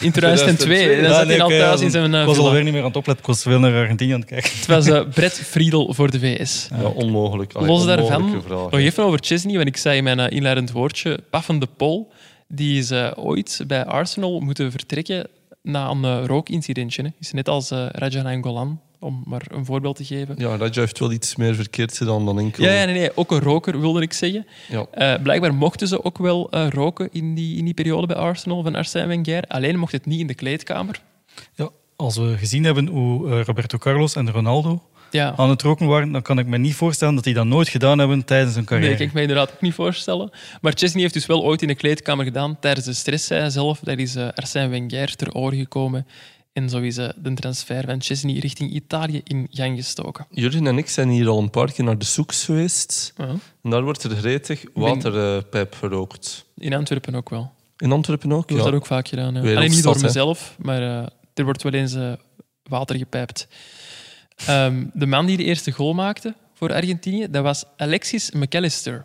In 0.00 0.12
2002, 0.12 0.86
dan 0.86 1.04
Ja, 1.10 1.14
zat 1.14 1.26
nee, 1.26 1.36
hij 1.36 1.42
al 1.44 1.48
thuis 1.48 1.80
in 1.80 1.90
zijn 1.90 2.14
Ik 2.14 2.20
eh, 2.20 2.26
was 2.26 2.38
alweer 2.38 2.62
niet 2.62 2.72
meer 2.72 2.82
aan 2.82 2.88
het 2.88 2.96
opletten. 2.96 3.24
Ik 3.24 3.30
was 3.30 3.42
veel 3.42 3.58
naar 3.58 3.74
Argentinië 3.74 4.12
aan 4.12 4.20
het 4.20 4.28
kijken. 4.28 4.50
Het 4.56 4.66
was 4.66 4.86
eh, 4.86 5.08
Brett 5.14 5.38
Friedel 5.38 5.94
voor 5.94 6.10
de 6.10 6.18
VS. 6.18 6.68
Ja, 6.70 6.82
onmogelijk. 6.82 7.52
Allee, 7.52 7.68
Los 7.68 7.84
daarvan, 7.84 8.42
vraag, 8.46 8.70
nog 8.70 8.78
even 8.80 9.04
over 9.04 9.18
Chesney, 9.22 9.56
want 9.56 9.68
ik 9.68 9.76
zei 9.76 9.96
in 9.96 10.04
mijn 10.04 10.30
inleidend 10.30 10.70
woordje, 10.70 11.18
Paffen 11.30 11.58
de 11.58 11.68
Pol, 11.76 12.12
die 12.48 12.78
is 12.78 12.92
ooit 13.14 13.60
bij 13.66 13.84
Arsenal 13.84 14.40
moeten 14.40 14.70
vertrekken 14.70 15.26
na 15.64 15.90
een 15.90 16.04
eh, 16.04 16.26
rookincidentje. 16.26 17.02
Hè. 17.02 17.08
Is 17.18 17.32
net 17.32 17.48
als 17.48 17.70
eh 17.70 17.86
Raja 17.88 18.22
Nainggolan, 18.22 18.80
om 18.98 19.22
maar 19.26 19.42
een 19.48 19.64
voorbeeld 19.64 19.96
te 19.96 20.04
geven. 20.04 20.34
Ja, 20.38 20.56
Raja 20.56 20.80
heeft 20.80 20.98
wel 20.98 21.12
iets 21.12 21.36
meer 21.36 21.54
verkeerd 21.54 21.96
gedaan 21.96 22.24
dan 22.24 22.38
enkel. 22.38 22.64
Ja, 22.64 22.72
ja 22.72 22.84
nee, 22.84 22.94
nee, 22.94 23.16
ook 23.16 23.30
een 23.30 23.40
roker, 23.40 23.80
wilde 23.80 24.00
ik 24.00 24.12
zeggen. 24.12 24.46
Ja. 24.68 24.86
Eh, 24.90 25.22
blijkbaar 25.22 25.54
mochten 25.54 25.88
ze 25.88 26.04
ook 26.04 26.18
wel 26.18 26.50
eh, 26.50 26.68
roken 26.68 27.08
in 27.12 27.34
die, 27.34 27.56
in 27.56 27.64
die 27.64 27.74
periode 27.74 28.06
bij 28.06 28.16
Arsenal 28.16 28.62
van 28.62 28.74
Arsène 28.74 29.06
Wenger. 29.06 29.42
Alleen 29.48 29.78
mocht 29.78 29.92
het 29.92 30.06
niet 30.06 30.20
in 30.20 30.26
de 30.26 30.34
kleedkamer. 30.34 31.02
Ja, 31.54 31.70
als 31.96 32.16
we 32.16 32.38
gezien 32.38 32.64
hebben 32.64 32.86
hoe 32.86 33.42
Roberto 33.42 33.78
Carlos 33.78 34.16
en 34.16 34.30
Ronaldo 34.30 34.82
Ja. 35.14 35.34
aan 35.36 35.50
het 35.50 35.62
roken 35.62 35.86
waren, 35.86 36.12
dan 36.12 36.22
kan 36.22 36.38
ik 36.38 36.46
me 36.46 36.58
niet 36.58 36.74
voorstellen 36.74 37.14
dat 37.14 37.24
die 37.24 37.34
dat 37.34 37.46
nooit 37.46 37.68
gedaan 37.68 37.98
hebben 37.98 38.24
tijdens 38.24 38.54
hun 38.54 38.64
Nee, 38.68 38.78
carrière. 38.78 38.96
kan 38.96 39.06
ik 39.06 39.12
me 39.12 39.20
inderdaad 39.20 39.52
ook 39.52 39.60
niet 39.60 39.74
voorstellen. 39.74 40.30
Maar 40.60 40.72
Chesney 40.76 41.02
heeft 41.02 41.14
dus 41.14 41.26
wel 41.26 41.42
ooit 41.44 41.62
in 41.62 41.68
de 41.68 41.74
kleedkamer 41.74 42.24
gedaan 42.24 42.56
tijdens 42.60 42.86
de 42.86 42.92
stress, 42.92 43.26
zelf. 43.54 43.78
Dat 43.82 43.98
is 43.98 44.14
eh 44.16 44.28
Arsène 44.34 44.68
Wenger 44.68 45.16
ter 45.16 45.32
oren 45.34 45.58
gekomen. 45.58 46.06
En 46.52 46.68
zo 46.68 46.78
is 46.80 46.96
eh, 46.96 47.08
de 47.16 47.34
transfer 47.34 47.84
van 47.84 48.00
Chesney 48.02 48.38
richting 48.38 48.70
Italië 48.72 49.20
in 49.24 49.46
gang 49.50 49.76
gestoken. 49.76 50.26
Jurgen 50.30 50.66
en 50.66 50.78
ik 50.78 50.88
zijn 50.88 51.08
hier 51.08 51.28
al 51.28 51.38
een 51.38 51.50
paar 51.50 51.72
keer 51.72 51.84
naar 51.84 51.98
de 51.98 52.04
Soeks 52.04 52.44
geweest. 52.44 53.12
Ja. 53.16 53.28
En 53.62 53.70
daar 53.70 53.82
wordt 53.82 54.02
er 54.02 54.10
gretig 54.16 54.64
waterpijp 54.74 55.74
gerookt. 55.74 56.44
In 56.56 56.74
Antwerpen 56.74 57.14
ook 57.14 57.30
wel. 57.30 57.52
In 57.78 57.92
Antwerpen 57.92 58.32
ook? 58.32 58.40
Dat 58.40 58.50
wordt 58.50 58.64
Ja. 58.64 58.70
dat 58.70 58.80
ook 58.80 58.86
vaak 58.86 59.08
gedaan. 59.08 59.34
Ja. 59.34 59.40
Alleen 59.40 59.70
niet 59.70 59.82
door 59.82 60.00
mezelf, 60.00 60.54
maar 60.58 60.82
eh, 60.82 61.06
er 61.34 61.44
wordt 61.44 61.62
wel 61.62 61.72
eens 61.72 61.94
eh, 61.94 62.12
water 62.62 62.96
gepijpt. 62.96 63.48
Ehm, 64.36 64.84
de 64.92 65.06
man 65.06 65.26
die 65.26 65.36
de 65.36 65.44
eerste 65.44 65.70
goal 65.72 65.94
maakte 65.94 66.34
voor 66.54 66.72
Argentinië, 66.72 67.26
dat 67.30 67.42
was 67.42 67.64
Alexis 67.76 68.30
McAllister. 68.30 69.04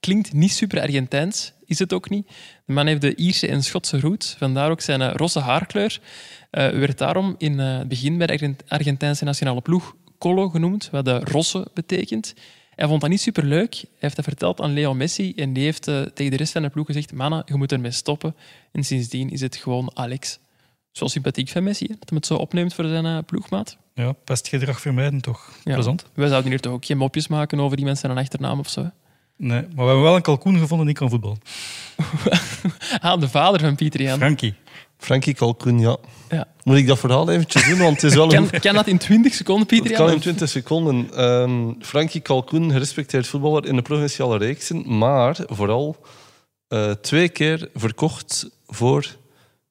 Klinkt 0.00 0.32
niet 0.32 0.52
super 0.52 0.80
Argentijns. 0.80 1.52
is 1.64 1.78
het 1.78 1.92
ook 1.92 2.10
niet. 2.10 2.26
De 2.66 2.72
man 2.72 2.86
heeft 2.86 3.00
de 3.00 3.14
Ierse 3.14 3.46
en 3.48 3.62
Schotse 3.64 4.00
roots, 4.00 4.34
vandaar 4.38 4.70
ook 4.70 4.80
zijn 4.80 5.02
eh, 5.02 5.14
rosse 5.14 5.40
haarkleur. 5.40 6.00
Eh 6.50 6.68
werd 6.70 6.98
daarom 6.98 7.34
in 7.38 7.60
eh, 7.60 7.78
het 7.78 7.88
begin 7.88 8.18
bij 8.18 8.26
de 8.26 8.32
Argent- 8.32 8.62
Argentijnse 8.68 9.24
nationale 9.24 9.60
ploeg 9.60 9.96
Colo 10.18 10.48
genoemd, 10.48 10.88
wat 10.90 11.04
de 11.04 11.18
rosse 11.18 11.66
betekent. 11.74 12.34
Hij 12.74 12.88
vond 12.88 13.00
dat 13.00 13.10
niet 13.10 13.20
superleuk. 13.20 13.74
Hij 13.74 13.88
heeft 13.98 14.16
dat 14.16 14.24
verteld 14.24 14.60
aan 14.60 14.72
Leo 14.72 14.94
Messi 14.94 15.32
en 15.34 15.52
die 15.52 15.64
heeft 15.64 15.82
tegen 15.82 16.30
de 16.30 16.36
rest 16.36 16.52
van 16.52 16.62
de 16.62 16.68
ploeg 16.68 16.86
gezegd 16.86 17.12
mannen, 17.12 17.42
je 17.46 17.54
moet 17.54 17.72
ermee 17.72 17.90
stoppen. 17.90 18.34
En 18.72 18.84
sindsdien 18.84 19.30
is 19.30 19.40
het 19.40 19.56
gewoon 19.56 19.90
Alex. 19.94 20.38
Zo 20.92 21.06
sympathiek 21.06 21.48
van 21.48 21.62
Messi, 21.62 21.86
dat 21.86 22.08
hij 22.08 22.16
het 22.18 22.26
zo 22.26 22.34
opneemt 22.34 22.74
voor 22.74 22.84
zijn 22.84 23.24
ploegmaat. 23.24 23.76
Ja, 23.96 24.12
pestgedrag 24.12 24.80
vermijden 24.80 25.20
toch. 25.20 25.50
Ja. 25.64 25.74
Plezant. 25.74 26.04
Wij 26.14 26.28
zouden 26.28 26.50
hier 26.50 26.60
toch 26.60 26.72
ook 26.72 26.84
geen 26.84 26.96
mopjes 26.96 27.28
maken 27.28 27.60
over 27.60 27.76
die 27.76 27.84
mensen 27.86 28.10
een 28.10 28.18
achternaam 28.18 28.58
of 28.58 28.68
zo. 28.68 28.82
hè? 28.82 28.88
Nee, 29.36 29.60
maar 29.60 29.68
we 29.74 29.82
hebben 29.84 30.02
wel 30.02 30.16
een 30.16 30.22
kalkoen 30.22 30.58
gevonden 30.58 30.86
die 30.86 30.94
kan 30.94 31.10
voetballen. 31.10 31.38
Ah, 33.00 33.20
de 33.20 33.28
vader 33.28 33.60
van 33.60 33.74
Pieter 33.74 34.02
Jan. 34.02 34.16
Frankie. 34.18 34.54
Frankie 34.98 35.34
Kalkoen, 35.34 35.78
ja. 35.78 35.96
Ja. 36.28 36.46
Moet 36.62 36.76
ik 36.76 36.86
dat 36.86 36.98
verhaal 36.98 37.30
eventjes 37.30 37.68
doen? 37.68 37.78
Want 37.78 37.94
het 38.02 38.10
is 38.10 38.14
wel 38.14 38.32
een 38.34 38.50
Kan, 38.50 38.60
kan 38.60 38.74
dat 38.74 38.86
in 38.86 38.98
20 38.98 39.34
seconden, 39.34 39.66
Pieter 39.66 39.86
Het 39.88 39.96
kan 39.96 40.06
Jan? 40.06 40.14
in 40.14 40.20
20 40.20 40.48
seconden. 40.48 41.10
Ehm 41.14 41.72
Frankie 41.80 42.20
Kalkoen, 42.20 42.70
gerespecteerd 42.70 43.26
voetballer 43.26 43.66
in 43.66 43.76
de 43.76 43.82
provinciale 43.82 44.38
reeksen, 44.38 44.98
maar 44.98 45.36
vooral 45.46 45.96
eh, 46.68 46.90
twee 46.90 47.28
keer 47.28 47.68
verkocht 47.74 48.48
voor 48.66 49.16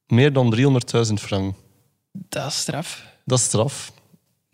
meer 0.07 0.33
dan 0.33 0.55
300.000 1.07 1.13
frank. 1.13 1.55
Dat 2.11 2.47
is 2.47 2.57
straf. 2.59 3.05
Dat 3.25 3.37
is 3.39 3.43
straf. 3.45 3.91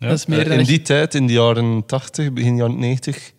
Ja. 0.02 0.08
Dat 0.08 0.18
is 0.18 0.26
meer 0.26 0.38
Eh, 0.38 0.48
dan 0.48 0.58
in 0.58 0.64
die 0.64 0.82
tijd, 0.82 1.14
in 1.14 1.26
de 1.26 1.32
jaren 1.32 1.86
80, 1.86 2.32
begin 2.32 2.56
jaren 2.56 2.78
90, 2.78 3.32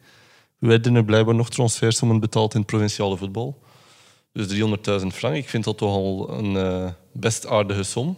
werden 0.59 0.95
er 0.95 1.05
blijkbaar 1.05 1.35
nog 1.35 1.49
transfersommen 1.49 2.19
betaald 2.19 2.53
in 2.53 2.59
het 2.59 2.69
provinciale 2.69 3.17
voetbal. 3.17 3.61
Dus 4.33 4.47
300.000 4.47 5.07
frank, 5.13 5.35
ik 5.35 5.49
vind 5.49 5.63
dat 5.63 5.77
toch 5.77 5.93
al 5.93 6.29
een 6.29 6.57
eh, 6.57 6.89
best 7.13 7.47
aardige 7.47 7.83
som. 7.83 8.17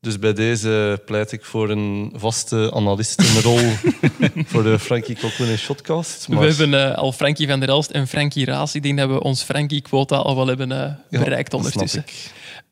Dus 0.00 0.18
bij 0.18 0.32
deze 0.32 1.02
pleit 1.06 1.32
ik 1.32 1.44
voor 1.44 1.70
een 1.70 2.12
vaste 2.16 2.70
analistenrol 2.74 3.58
voor 4.50 4.62
de 4.62 4.78
Frankie 4.78 5.16
Coquelin 5.16 5.52
en 5.52 5.58
Shotcast. 5.58 6.28
Maar 6.28 6.38
We 6.38 6.46
hebben 6.46 6.88
eh, 6.88 6.96
al 6.96 7.12
Frankie 7.12 7.48
van 7.48 7.60
der 7.60 7.68
Elst 7.68 7.90
en 7.90 8.08
Frankie 8.08 8.44
Raas. 8.44 8.74
Ik 8.74 8.82
denk 8.82 8.98
dat 8.98 9.08
we 9.08 9.22
ons 9.22 9.42
Frankie-quota 9.42 10.16
al 10.16 10.36
wel 10.36 10.46
hebben 10.46 10.98
bereikt 11.10 11.54
ondertussen. 11.54 12.04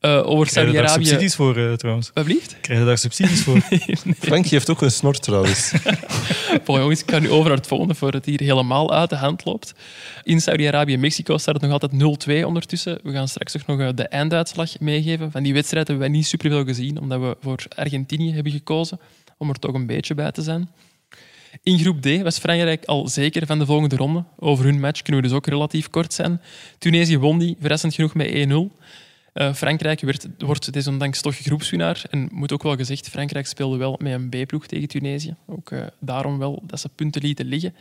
Eh, 0.06 0.26
over 0.26 0.46
Krijg 0.46 0.66
je 0.66 0.72
daar 0.72 0.88
Saudi-Arabië... 0.88 1.04
subsidies 1.04 1.34
voor 1.34 1.56
eh, 1.56 1.72
trouwens? 1.72 2.10
Wat 2.14 2.24
blieft? 2.24 2.56
Krijg 2.60 2.78
je 2.78 2.86
daar 2.86 2.98
subsidies 2.98 3.42
voor? 3.42 3.60
Frankie 4.28 4.50
heeft 4.50 4.70
ook 4.70 4.82
een 4.82 4.90
snor 4.90 5.18
trouwens. 5.18 5.72
Bon, 6.64 6.80
jongens, 6.80 7.02
ik 7.02 7.10
ga 7.10 7.18
nu 7.18 7.30
over 7.30 7.48
naar 7.48 7.56
het 7.56 7.66
volgende 7.66 7.94
voor 7.94 8.12
het 8.12 8.24
hier 8.24 8.40
helemaal 8.40 8.92
uit 8.94 9.10
de 9.10 9.16
hand 9.16 9.44
loopt. 9.44 9.74
In 10.22 10.40
Saudi-Arabië 10.40 10.94
en 10.94 11.00
Mexico 11.00 11.38
staat 11.38 11.54
het 11.54 11.62
nog 11.62 11.72
altijd 11.72 11.92
0-2 12.42 12.44
ondertussen. 12.44 12.98
We 13.02 13.12
gaan 13.12 13.28
straks 13.28 13.56
ook 13.56 13.66
nog 13.66 13.80
eh, 13.80 13.88
de 13.94 14.08
einduitslag 14.08 14.80
meegeven. 14.80 15.30
Van 15.30 15.42
die 15.42 15.54
wedstrijd 15.54 15.88
hebben 15.88 16.08
wij 16.08 16.16
niet 16.16 16.26
superveel 16.26 16.64
gezien, 16.64 17.00
omdat 17.00 17.20
we 17.20 17.36
voor 17.40 17.64
Argentinië 17.74 18.32
hebben 18.32 18.52
gekozen, 18.52 19.00
om 19.38 19.48
er 19.48 19.58
toch 19.58 19.74
een 19.74 19.86
beetje 19.86 20.14
bij 20.14 20.32
te 20.32 20.42
zijn. 20.42 20.68
In 21.62 21.78
groep 21.78 22.02
D 22.02 22.22
was 22.22 22.38
Frankrijk 22.38 22.84
al 22.84 23.08
zeker 23.08 23.46
van 23.46 23.58
de 23.58 23.66
volgende 23.66 23.96
ronde. 23.96 24.24
Over 24.38 24.64
hun 24.64 24.80
match 24.80 25.02
kunnen 25.02 25.22
we 25.22 25.28
dus 25.28 25.36
ook 25.36 25.46
relatief 25.46 25.90
kort 25.90 26.12
zijn. 26.12 26.40
Tunesië 26.78 27.18
won 27.18 27.38
die, 27.38 27.56
verrassend 27.60 27.94
genoeg 27.94 28.14
met 28.14 28.28
1-0. 28.28 28.30
Eh, 29.36 29.54
Frankrijk 29.54 30.00
werd, 30.00 30.26
wordt 30.38 30.72
desondanks 30.72 31.20
toch 31.20 31.36
groepswinnaar. 31.36 32.02
En 32.10 32.28
moet 32.32 32.52
ook 32.52 32.62
wel 32.62 32.76
gezegd, 32.76 33.08
Frankrijk 33.08 33.46
speelde 33.46 33.76
wel 33.76 33.98
met 34.02 34.12
een 34.12 34.28
B-ploeg 34.28 34.66
tegen 34.66 34.88
Tunesië. 34.88 35.34
Ook 35.46 35.70
eh, 35.70 35.86
daarom 36.00 36.38
wel 36.38 36.62
dat 36.66 36.80
ze 36.80 36.88
punten 36.88 37.22
lieten 37.22 37.46
liggen. 37.46 37.74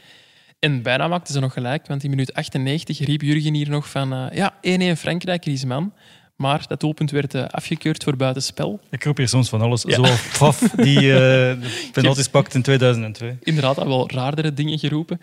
En 0.60 0.82
bijna 0.82 1.08
maakten 1.08 1.34
ze 1.34 1.40
nog 1.40 1.54
gelijk, 1.54 1.88
want 1.88 2.04
in 2.04 2.10
minuut 2.10 2.34
98 2.34 3.00
riep 3.00 3.22
Jurgen 3.22 3.54
hier 3.54 3.70
nog 3.70 3.90
van 3.90 4.14
eh, 4.14 4.38
ja, 4.38 4.54
1-1 4.96 4.98
Frankrijk, 4.98 5.44
Griezmann. 5.44 5.94
Maar 6.36 6.66
dat 6.68 6.80
doelpunt 6.80 7.12
werd 7.12 7.52
afgekeurd 7.52 8.04
voor 8.04 8.16
buitenspel. 8.16 8.80
Ik 8.90 9.04
roep 9.04 9.18
hier 9.18 9.28
soms 9.28 9.50
van 9.50 9.62
alles. 9.62 9.82
Ja. 9.82 9.94
Zoals 9.96 10.20
Faf, 10.20 10.60
die 10.60 11.00
de 11.00 11.58
penalties 11.92 12.28
pakt 12.28 12.54
in 12.54 12.62
2002. 12.62 13.38
Inderdaad, 13.42 13.78
al 13.78 13.88
wel 13.88 14.10
raardere 14.10 14.54
dingen 14.54 14.80
geroepen. 14.80 15.22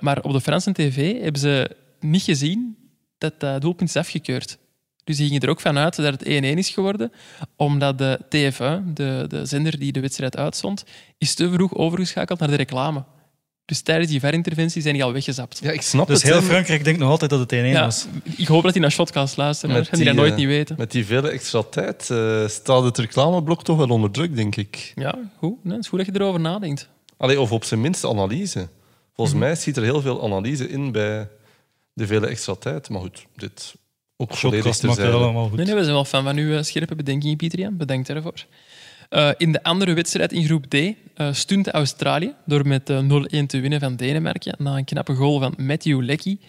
Maar 0.00 0.22
op 0.22 0.32
de 0.32 0.40
Franse 0.40 0.72
tv 0.72 1.22
hebben 1.22 1.40
ze 1.40 1.70
niet 2.00 2.22
gezien 2.22 2.76
dat 3.18 3.40
dat 3.40 3.60
doelpunt 3.60 3.88
is 3.88 3.96
afgekeurd. 3.96 4.58
Dus 5.06 5.16
die 5.16 5.26
gingen 5.26 5.40
er 5.42 5.48
ook 5.48 5.60
vanuit 5.60 5.96
dat 5.96 6.04
het 6.20 6.22
1-1 6.24 6.28
is 6.58 6.68
geworden, 6.70 7.12
omdat 7.56 7.98
de 7.98 8.18
TF1, 8.24 8.92
de, 8.94 9.24
de 9.28 9.44
zender 9.46 9.78
die 9.78 9.92
de 9.92 10.00
wedstrijd 10.00 10.36
uitzond, 10.36 10.84
is 11.18 11.34
te 11.34 11.50
vroeg 11.52 11.74
overgeschakeld 11.74 12.38
naar 12.38 12.48
de 12.48 12.54
reclame. 12.56 13.04
Dus 13.64 13.80
tijdens 13.80 14.10
die 14.10 14.20
VAR-interventie 14.20 14.82
zijn 14.82 14.94
die 14.94 15.04
al 15.04 15.12
weggezapt. 15.12 15.58
Ja, 15.62 15.70
ik 15.70 15.82
snap 15.82 16.06
Dus 16.06 16.22
het. 16.22 16.32
heel 16.32 16.40
hè. 16.40 16.46
Frankrijk 16.46 16.84
denkt 16.84 17.00
nog 17.00 17.10
altijd 17.10 17.30
dat 17.30 17.40
het 17.40 17.52
1-1 17.52 17.54
Ja, 17.54 17.84
was. 17.84 18.06
ik 18.36 18.46
hoop 18.46 18.62
dat 18.62 18.72
hij 18.72 18.80
naar 18.80 18.90
Shotcast 18.92 19.36
luistert, 19.36 19.72
Met 19.72 19.80
anders 19.80 19.88
gaan 19.88 19.98
die 19.98 20.06
dat 20.06 20.14
die, 20.16 20.22
nooit 20.24 20.32
eh, 20.42 20.46
niet 20.48 20.56
weten. 20.56 20.76
Met 20.78 20.90
die 20.90 21.06
vele 21.06 21.28
extra 21.28 21.62
tijd 21.70 22.10
eh, 22.10 22.48
staat 22.48 22.82
het 22.82 22.98
reclameblok 22.98 23.64
toch 23.64 23.76
wel 23.76 23.88
onder 23.88 24.10
druk, 24.10 24.36
denk 24.36 24.56
ik. 24.56 24.92
Ja, 24.94 25.18
goed. 25.38 25.64
Nee, 25.64 25.72
het 25.74 25.82
is 25.82 25.88
goed 25.88 25.98
dat 25.98 26.06
je 26.06 26.14
erover 26.20 26.40
nadenkt. 26.40 26.88
Allee, 27.16 27.40
of 27.40 27.52
op 27.52 27.64
zijn 27.64 27.80
minst 27.80 28.04
analyse. 28.04 28.68
Volgens 29.14 29.36
Mhm. 29.36 29.46
mij 29.46 29.54
zit 29.56 29.76
er 29.76 29.82
heel 29.82 30.00
veel 30.00 30.24
analyse 30.24 30.68
in 30.68 30.92
bij 30.92 31.28
de 31.92 32.06
vele 32.06 32.26
extra 32.26 32.54
tijd. 32.54 32.88
Maar 32.88 33.00
goed, 33.00 33.26
dit 33.36 33.74
ook 34.16 34.34
Shotcast 34.34 34.82
maakt 34.82 35.00
allemaal 35.00 35.48
goed. 35.48 35.56
Nee, 35.56 35.66
nee, 35.66 35.74
we 35.74 35.82
zijn 35.82 35.94
wel 35.94 36.04
fan 36.04 36.24
van 36.24 36.36
uw 36.36 36.56
eh, 36.56 36.62
scherpe 36.62 36.94
bedenkingen, 36.94 37.36
Pieter 37.36 37.58
Jan. 37.58 37.76
Bedankt 37.76 38.06
daarvoor. 38.06 38.44
Eh, 39.08 39.30
in 39.36 39.52
de 39.52 39.62
andere 39.62 39.94
wedstrijd 39.94 40.32
in 40.32 40.44
groep 40.44 40.64
D 40.64 40.74
eh 40.74 41.32
stunte 41.32 41.70
Australië 41.70 42.34
door 42.44 42.66
met 42.66 42.90
eh, 42.90 42.98
0-1 42.98 43.46
te 43.46 43.60
winnen 43.60 43.80
van 43.80 43.96
Denemarken 43.96 44.54
na 44.58 44.76
een 44.76 44.84
knappe 44.84 45.14
goal 45.14 45.40
van 45.40 45.54
Matthew 45.56 46.02
Leckie. 46.02 46.40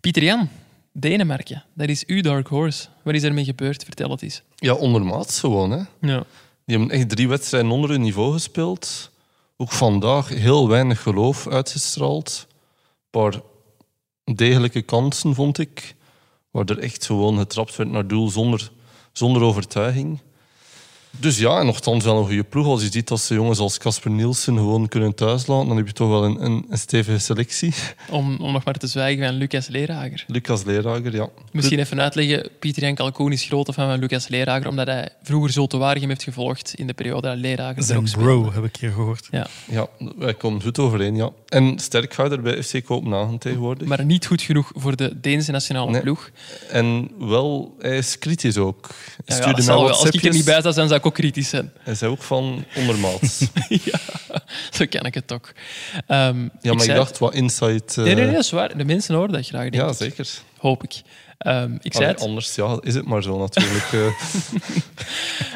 Pieter 0.00 0.22
Jan, 0.22 0.48
Denemarken, 0.92 1.64
dat 1.74 1.88
is 1.88 2.06
uw 2.06 2.22
dark 2.22 2.46
horse. 2.46 2.86
Wat 3.02 3.14
is 3.14 3.22
ermee 3.22 3.44
gebeurd? 3.44 3.84
Vertel 3.84 4.10
het 4.10 4.22
eens. 4.22 4.42
Ja, 4.56 4.74
ondermaats 4.74 5.40
gewoon. 5.40 5.70
Hè. 5.70 5.82
Ja. 6.00 6.24
Die 6.64 6.78
hebben 6.78 6.96
echt 6.96 7.08
drie 7.08 7.28
wedstrijden 7.28 7.70
onder 7.70 7.90
hun 7.90 8.00
niveau 8.00 8.32
gespeeld. 8.32 9.10
Ook 9.56 9.72
vandaag 9.72 10.28
heel 10.28 10.68
weinig 10.68 11.02
geloof 11.02 11.48
uitgestraald. 11.48 12.46
Een 12.48 13.20
paar 13.20 13.40
degelijke 14.34 14.82
kansen, 14.82 15.34
vond 15.34 15.58
ik. 15.58 15.94
Waar 16.52 16.64
er 16.64 16.78
echt 16.78 17.06
gewoon 17.06 17.38
getrapt 17.38 17.76
werd 17.76 17.90
naar 17.90 18.06
doel 18.06 18.28
zonder, 18.28 18.70
zonder 19.12 19.42
overtuiging. 19.42 20.20
Dus 21.18 21.38
ja, 21.38 21.58
en 21.58 21.66
nogthans 21.66 22.04
wel 22.04 22.18
een 22.18 22.24
goede 22.24 22.44
ploeg. 22.44 22.66
Als 22.66 22.82
je 22.82 22.90
ziet 22.90 23.08
dat 23.08 23.20
ze 23.20 23.34
jongens 23.34 23.58
als 23.58 23.78
Casper 23.78 24.10
Nielsen 24.10 24.56
gewoon 24.56 24.88
kunnen 24.88 25.14
thuislaten, 25.14 25.68
dan 25.68 25.76
heb 25.76 25.86
je 25.86 25.92
toch 25.92 26.08
wel 26.08 26.24
een, 26.24 26.44
een, 26.44 26.66
een 26.68 26.78
stevige 26.78 27.18
selectie. 27.18 27.74
Om, 28.10 28.36
om 28.36 28.52
nog 28.52 28.64
maar 28.64 28.74
te 28.74 28.86
zwijgen 28.86 29.26
van 29.26 29.34
Lucas 29.34 29.68
Leerager. 29.68 30.24
Lucas 30.26 30.64
Leerager, 30.64 31.14
ja. 31.14 31.28
Misschien 31.52 31.78
even 31.78 32.00
uitleggen. 32.00 32.50
Pieter 32.58 32.82
Jan 32.82 32.94
Kalkoen 32.94 33.32
is 33.32 33.44
grote 33.44 33.72
fan 33.72 33.88
van 33.88 33.98
Lucas 33.98 34.28
Leerager, 34.28 34.68
omdat 34.68 34.86
hij 34.86 35.08
vroeger 35.22 35.50
Zulte 35.50 35.76
Waregem 35.76 36.08
heeft 36.08 36.22
gevolgd 36.22 36.74
in 36.74 36.86
de 36.86 36.94
periode 36.94 37.28
dat 37.28 37.38
Leerager 37.38 37.76
er 37.76 37.82
Zijn 37.82 38.10
bro, 38.10 38.52
heb 38.52 38.64
ik 38.64 38.76
hier 38.76 38.92
gehoord. 38.92 39.28
Ja. 39.30 39.46
Ja, 39.70 39.86
wij 40.16 40.34
komen 40.34 40.62
goed 40.62 40.78
overeen, 40.78 41.16
ja. 41.16 41.30
En 41.52 41.78
sterkhouder 41.78 42.42
bij 42.42 42.62
FC 42.62 42.84
Kopenhagen 42.84 43.38
tegenwoordig. 43.38 43.88
Maar 43.88 44.04
niet 44.04 44.26
goed 44.26 44.42
genoeg 44.42 44.70
voor 44.74 44.96
de 44.96 45.20
Deense 45.20 45.50
nationale 45.50 45.90
Nee. 45.90 46.00
ploeg. 46.00 46.30
En 46.68 47.10
wel, 47.18 47.74
hij 47.78 47.96
is 47.96 48.18
kritisch 48.18 48.56
ook. 48.56 48.88
Ja, 49.24 49.52
dat 49.52 49.62
zal. 49.64 49.88
Als 49.88 50.04
ik 50.10 50.22
er 50.24 50.32
niet 50.32 50.44
bij 50.44 50.60
zou 50.60 50.74
zijn, 50.74 50.86
zou 50.88 51.00
ik 51.00 51.06
ook 51.06 51.14
kritisch 51.14 51.48
zijn. 51.48 51.72
Hij 51.78 51.94
zei 51.94 52.10
ook 52.10 52.22
van 52.22 52.64
ondermaats. 52.76 53.38
ja, 53.84 53.98
zo 54.70 54.84
ken 54.88 55.02
ik 55.04 55.14
het 55.14 55.32
ook. 55.32 55.52
Ehm, 56.06 56.08
Ja, 56.42 56.48
maar 56.62 56.72
ik, 56.72 56.80
zei- 56.80 56.96
dacht, 56.98 57.18
wat 57.18 57.34
insight... 57.34 57.96
eh, 57.98 58.04
Nee, 58.04 58.14
nee, 58.14 58.24
nee, 58.24 58.34
dat 58.34 58.44
is 58.44 58.50
waar. 58.50 58.76
De 58.76 58.84
mensen 58.84 59.14
horen 59.14 59.32
dat 59.32 59.46
graag, 59.46 59.62
denk 59.62 59.74
Ja, 59.74 59.88
ik. 59.88 59.94
zeker. 59.96 60.28
Hoop 60.58 60.82
ik. 60.82 61.02
Ehm, 61.42 61.76
ik, 61.80 61.92
zei 61.92 62.06
het, 62.06 62.20
anders 62.20 62.54
ja, 62.54 62.78
is 62.80 62.94
het 62.94 63.04
maar 63.04 63.22
zo 63.22 63.38
natuurlijk. 63.38 63.92
eh. 63.92 64.06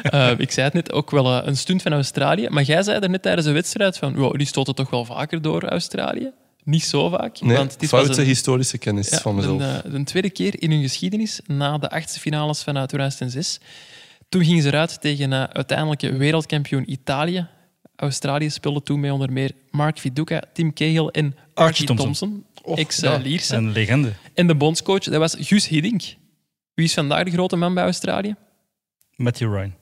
eh, 0.31 0.39
ik 0.39 0.51
zei 0.51 0.65
het 0.65 0.73
net, 0.73 0.91
ook 0.91 1.11
wel 1.11 1.41
eh, 1.41 1.47
een 1.47 1.57
stunt 1.57 1.81
van 1.81 1.93
Australië. 1.93 2.47
Maar 2.49 2.63
jij 2.63 2.83
zei 2.83 2.99
er 2.99 3.09
net 3.09 3.21
tijdens 3.21 3.45
de 3.47 3.53
wedstrijd 3.53 3.97
van, 3.97 4.15
wow, 4.15 4.37
die 4.37 4.47
stoten 4.47 4.75
toch 4.75 4.89
wel 4.89 5.05
vaker 5.05 5.41
door 5.41 5.63
Australië? 5.63 6.31
Niet 6.63 6.83
zo 6.83 7.09
vaak. 7.09 7.41
nee, 7.41 7.57
want 7.57 7.79
dit 7.79 7.89
was 7.89 8.01
foute 8.03 8.21
een- 8.21 8.27
historische 8.27 8.77
kennis 8.77 9.09
Ja, 9.09 9.17
van 9.17 9.35
mezelf. 9.35 9.61
De, 9.61 9.91
de 9.91 10.03
tweede 10.03 10.29
keer 10.29 10.61
in 10.61 10.71
hun 10.71 10.81
geschiedenis, 10.81 11.39
na 11.45 11.77
de 11.77 11.89
achtste 11.89 12.19
finales 12.19 12.61
van 12.61 12.77
eh, 12.77 12.83
2006. 12.83 13.59
Toen 14.29 14.43
gingen 14.45 14.61
ze 14.61 14.67
eruit 14.67 15.01
tegen 15.01 15.31
uh, 15.31 15.43
uiteindelijke 15.43 16.17
wereldkampioen 16.17 16.91
Italië. 16.91 17.47
Australië 17.95 18.49
speelde 18.49 18.83
toen 18.83 18.99
mee 18.99 19.13
onder 19.13 19.31
meer 19.31 19.51
Mark 19.71 19.97
Viduka, 19.99 20.41
Tim 20.53 20.73
Cahill 20.73 21.07
en 21.07 21.35
Archie, 21.53 21.85
Thompson. 21.85 22.05
Thompson, 22.13 22.45
Och, 22.67 22.77
ex-Lierse. 22.77 23.55
Een 23.55 23.71
legende. 23.71 24.13
En 24.33 24.47
de 24.47 24.55
bondscoach, 24.55 25.03
dat 25.03 25.19
was 25.19 25.35
Guus 25.39 25.67
Hiddink. 25.67 26.01
Wie 26.73 26.85
is 26.85 26.93
vandaag 26.93 27.23
de 27.23 27.31
grote 27.31 27.55
man 27.55 27.73
bij 27.73 27.83
Australië? 27.83 28.35
Matthew 29.15 29.53
Ryan. 29.53 29.73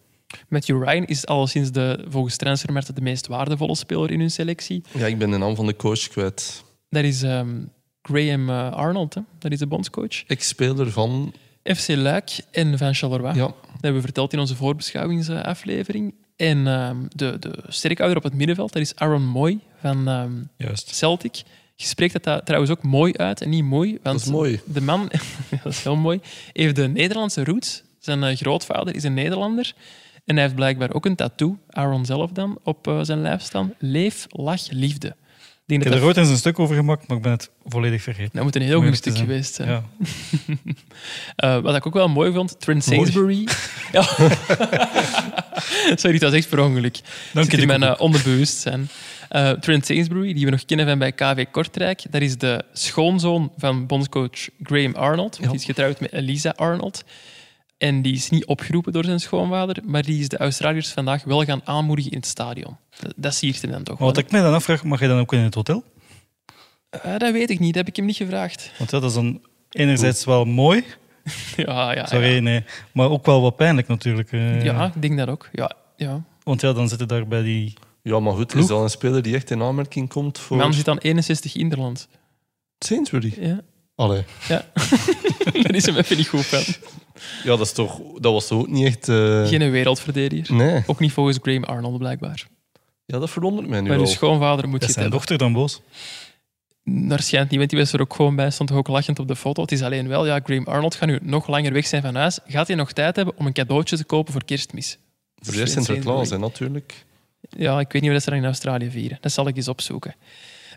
Matthew 0.50 0.84
Ryan 0.84 1.06
is 1.06 1.26
al 1.26 1.48
sinds 1.48 1.72
de, 1.72 2.06
volgens 2.10 2.38
Transfermarkt 2.38 2.96
de 2.96 3.02
meest 3.02 3.28
waardevolle 3.28 3.76
speler 3.76 4.12
in 4.12 4.20
hun 4.20 4.32
selectie. 4.32 4.84
Ja, 4.92 5.06
ik 5.06 5.18
ben 5.18 5.30
de 5.30 5.38
naam 5.38 5.56
van 5.56 5.66
de 5.66 5.76
coach 5.76 6.08
kwijt. 6.08 6.64
Dat 6.90 7.04
is 7.04 7.24
ehm, 7.24 7.64
Graham 8.02 8.50
eh, 8.50 8.72
Arnold, 8.72 9.14
hè? 9.14 9.22
dat 9.40 9.52
is 9.52 9.60
de 9.60 9.68
bondscoach. 9.68 10.26
Ex-speler 10.28 10.92
van... 10.92 11.34
FC 11.64 11.88
Luik 11.88 12.40
en 12.52 12.78
van 12.78 12.94
Charleroi. 12.94 13.36
Ja, 13.36 13.46
Dat 13.46 13.56
hebben 13.72 13.94
we 13.94 14.02
verteld 14.02 14.34
in 14.34 14.40
onze 14.40 14.56
voorbeschouwingsaflevering. 14.56 16.14
En 16.36 16.68
ehm, 16.68 16.98
de, 17.10 17.40
de 17.40 17.64
sterkhouder 17.68 18.18
op 18.18 18.24
het 18.24 18.34
middenveld, 18.34 18.74
dat 18.74 18.82
is 18.82 18.96
Aaron 18.96 19.26
Moy 19.26 19.60
van 19.82 20.08
ehm, 20.08 20.32
Juist. 20.58 20.96
Celtic. 20.96 21.44
Je 21.76 21.86
spreekt 21.86 22.24
daar 22.24 22.44
trouwens 22.44 22.72
ook 22.72 22.84
mooi 22.84 23.14
uit 23.14 23.42
en 23.42 23.50
niet 23.50 23.64
mooi. 23.64 23.90
Want 23.92 24.04
Dat 24.04 24.16
is 24.16 24.32
mooi. 24.32 24.62
De 24.66 24.82
man, 24.82 25.12
dat 25.64 25.74
is 25.74 25.84
heel 25.84 25.96
mooi, 25.96 26.20
heeft 26.54 26.76
de 26.76 26.88
Nederlandse 26.88 27.44
roots. 27.44 27.84
Zijn 28.00 28.24
eh, 28.24 28.36
grootvader 28.36 28.96
is 28.96 29.04
een 29.04 29.14
Nederlander. 29.14 29.74
En 30.26 30.36
hij 30.36 30.44
heeft 30.44 30.56
blijkbaar 30.56 30.94
ook 30.94 31.06
een 31.06 31.16
tattoo, 31.16 31.58
Aaron 31.70 32.06
zelf 32.06 32.32
dan, 32.32 32.60
op 32.64 32.88
eh, 32.88 33.00
zijn 33.02 33.22
lijf 33.22 33.42
staan. 33.42 33.74
Leef, 33.78 34.28
lach, 34.30 34.70
liefde. 34.70 35.16
Ik 35.68 35.84
heb 35.84 35.94
er 35.94 36.04
ooit 36.04 36.18
eens 36.18 36.30
een 36.30 36.38
stuk 36.38 36.60
over 36.60 36.76
gemaakt, 36.76 37.08
maar 37.08 37.18
ik 37.18 37.24
ben 37.24 37.32
het 37.32 37.50
volledig 37.66 38.02
vergeten. 38.02 38.32
dat 38.34 38.44
moet 38.44 38.56
een 38.56 38.62
heel 38.62 38.82
goed 38.82 38.96
stuk 38.96 39.18
geweest 39.18 39.54
zijn. 39.54 39.70
Ja. 39.70 39.84
Eh, 41.36 41.60
wat 41.60 41.76
ik 41.76 41.86
ook 41.88 41.94
wel 41.94 42.08
mooi 42.08 42.34
vond, 42.34 42.60
Trent. 42.60 42.84
Sainsbury. 42.84 43.48
Ja. 43.92 44.02
Sorry, 45.96 46.18
dat 46.18 46.22
was 46.22 46.34
echt 46.34 46.50
per 46.50 46.60
ongeluk. 46.60 47.00
Dank 47.34 47.52
je, 47.52 47.58
in 47.58 47.68
mijn 47.68 47.84
eh, 47.84 47.94
onderbewustzijn. 47.98 48.90
Eh, 49.30 49.52
Trent 49.52 49.86
Sainsbury, 49.86 50.34
die 50.34 50.46
we 50.46 50.52
nog 50.52 50.66
kennen 50.66 50.88
van 50.88 50.98
bij 51.00 51.12
KV 51.12 51.46
Kortrijk, 51.52 52.02
dat 52.10 52.22
is 52.22 52.38
de 52.38 52.64
schoonzoon 52.74 53.52
van 53.58 53.86
bondscoach 53.86 54.50
Graham 54.64 54.96
Arnold. 54.96 55.38
want 55.38 55.52
Die 55.52 55.60
is 55.60 55.66
getrouwd 55.66 56.00
met 56.00 56.14
Elisa 56.14 56.54
Arnold. 56.56 57.04
En 57.78 58.02
die 58.02 58.14
is 58.14 58.30
niet 58.30 58.46
opgeroepen 58.46 58.94
door 58.94 59.04
zijn 59.06 59.20
schoonvader, 59.20 59.78
maar 59.86 60.02
die 60.04 60.20
is 60.20 60.30
de 60.30 60.38
Australiërs 60.38 60.90
vandaag 60.92 61.24
wel 61.24 61.44
gaan 61.44 61.62
aanmoedigen 61.64 62.12
in 62.12 62.18
het 62.18 62.28
stadion. 62.28 62.78
Dat, 63.00 63.14
dat 63.16 63.34
siert 63.36 63.62
hem 63.62 63.72
dan 63.72 63.84
toch 63.84 63.98
Maar 64.00 64.08
wel. 64.08 64.16
wat 64.16 64.18
ik 64.26 64.32
mij 64.32 64.42
dan 64.42 64.54
afvraag, 64.54 64.84
mag 64.84 65.00
je 65.00 65.08
dan 65.08 65.20
ook 65.20 65.34
in 65.34 65.40
het 65.40 65.54
hotel? 65.54 65.84
Eh, 66.90 67.18
dat 67.18 67.32
weet 67.32 67.50
ik 67.50 67.60
niet, 67.60 67.68
dat 67.74 67.78
heb 67.78 67.88
ik 67.88 67.96
hem 67.96 68.06
niet 68.06 68.16
gevraagd. 68.16 68.72
Want 68.78 68.92
ja, 68.92 69.00
dat 69.00 69.10
is 69.10 69.16
dan 69.16 69.42
enerzijds 69.70 70.26
wel 70.26 70.46
mooi, 70.46 70.84
Ja, 71.56 71.92
ja, 71.94 72.06
sorry, 72.06 72.34
ja. 72.36 72.42
nee, 72.42 72.64
maar 72.94 73.10
ook 73.10 73.26
wel 73.26 73.42
wat 73.42 73.56
pijnlijk 73.56 73.88
natuurlijk. 73.88 74.32
eh. 74.32 74.64
ja, 74.64 74.86
ik 74.96 75.02
denk 75.02 75.18
dat 75.18 75.28
ook. 75.28 75.50
Ja, 75.52 75.72
ja. 75.98 76.24
Want 76.44 76.62
ja, 76.62 76.74
dan 76.74 76.88
zitten 76.90 77.08
daar 77.08 77.28
bij 77.28 77.42
die... 77.44 77.74
Ja, 78.02 78.20
maar 78.20 78.34
goed, 78.34 78.48
is 78.48 78.54
Ploeg? 78.54 78.68
dat 78.68 78.82
een 78.82 78.90
speler 78.90 79.22
die 79.22 79.36
echt 79.36 79.52
in 79.52 79.62
aanmerking 79.62 80.10
komt 80.10 80.40
voor 80.40 80.58
Man 80.58 80.74
zit 80.74 80.88
aan 80.88 80.98
61 80.98 81.56
Interland. 81.56 82.08
Sainsbury? 82.80 83.34
Ja. 83.40 83.62
Allee. 83.96 84.24
Ja. 84.48 84.66
Daar 85.64 85.76
is 85.76 85.86
hem 85.86 85.96
even 85.96 86.18
niet 86.18 86.28
goed 86.28 86.46
van. 86.46 86.64
Ja, 87.44 87.50
dat, 87.50 87.60
is 87.62 87.72
toch, 87.72 88.02
dat 88.20 88.34
was 88.34 88.48
toch 88.48 88.60
ook 88.60 88.68
niet 88.68 88.86
echt... 88.86 89.10
eh, 89.10 89.48
Geen 89.48 89.72
wereldverdediger. 89.72 90.56
Nee. 90.56 90.84
Ook 90.88 91.00
niet 91.00 91.12
volgens 91.12 91.40
Graham 91.42 91.64
Arnold, 91.64 91.98
blijkbaar. 91.98 92.48
Ja, 93.06 93.20
dat 93.20 93.30
verwondert 93.30 93.68
mij 93.68 93.82
nu 93.82 93.90
de 93.90 93.96
wel. 93.96 94.06
schoonvader 94.08 94.68
moet 94.70 94.82
je 94.82 94.88
Is 94.88 94.94
zijn 94.94 95.02
hebben. 95.06 95.20
dochter 95.20 95.38
dan 95.38 95.54
boos? 95.54 95.82
Daar 96.84 97.22
schijnt 97.22 97.50
niet, 97.50 97.58
want 97.60 97.70
die 97.72 97.80
was 97.80 97.94
er 97.94 98.02
ook 98.02 98.14
gewoon 98.14 98.36
bij. 98.36 98.50
Stond 98.52 98.70
toch 98.70 98.78
ook 98.78 98.88
lachend 98.88 99.20
op 99.20 99.28
de 99.28 99.36
foto. 99.36 99.62
Het 99.62 99.72
is 99.72 99.82
alleen 99.82 100.08
wel, 100.08 100.26
ja, 100.26 100.40
Graham 100.44 100.66
Arnold 100.68 100.96
gaat 100.96 101.08
nu 101.10 101.20
nog 101.22 101.48
langer 101.48 101.74
weg 101.74 101.88
zijn 101.88 102.02
van 102.02 102.16
huis. 102.16 102.40
Gaat 102.48 102.68
hij 102.68 102.76
nog 102.76 102.92
tijd 102.92 103.16
hebben 103.16 103.38
om 103.38 103.46
een 103.46 103.54
cadeautje 103.54 103.98
te 103.98 104.04
kopen 104.04 104.34
voor 104.34 104.46
kerstmis? 104.46 104.98
Voor 105.36 105.54
de 105.54 105.60
rest 105.60 105.74
Sinterklaas, 105.74 106.30
hè, 106.30 106.38
natuurlijk. 106.38 107.06
Ja, 107.50 107.80
ik 107.80 107.92
weet 107.92 108.02
niet 108.02 108.12
of 108.12 108.22
ze 108.22 108.30
dat 108.30 108.40
in 108.40 108.46
Australië 108.46 108.92
vieren. 108.92 109.18
Dat 109.22 109.32
zal 109.32 109.48
ik 109.48 109.56
eens 109.56 109.68
opzoeken. 109.68 110.16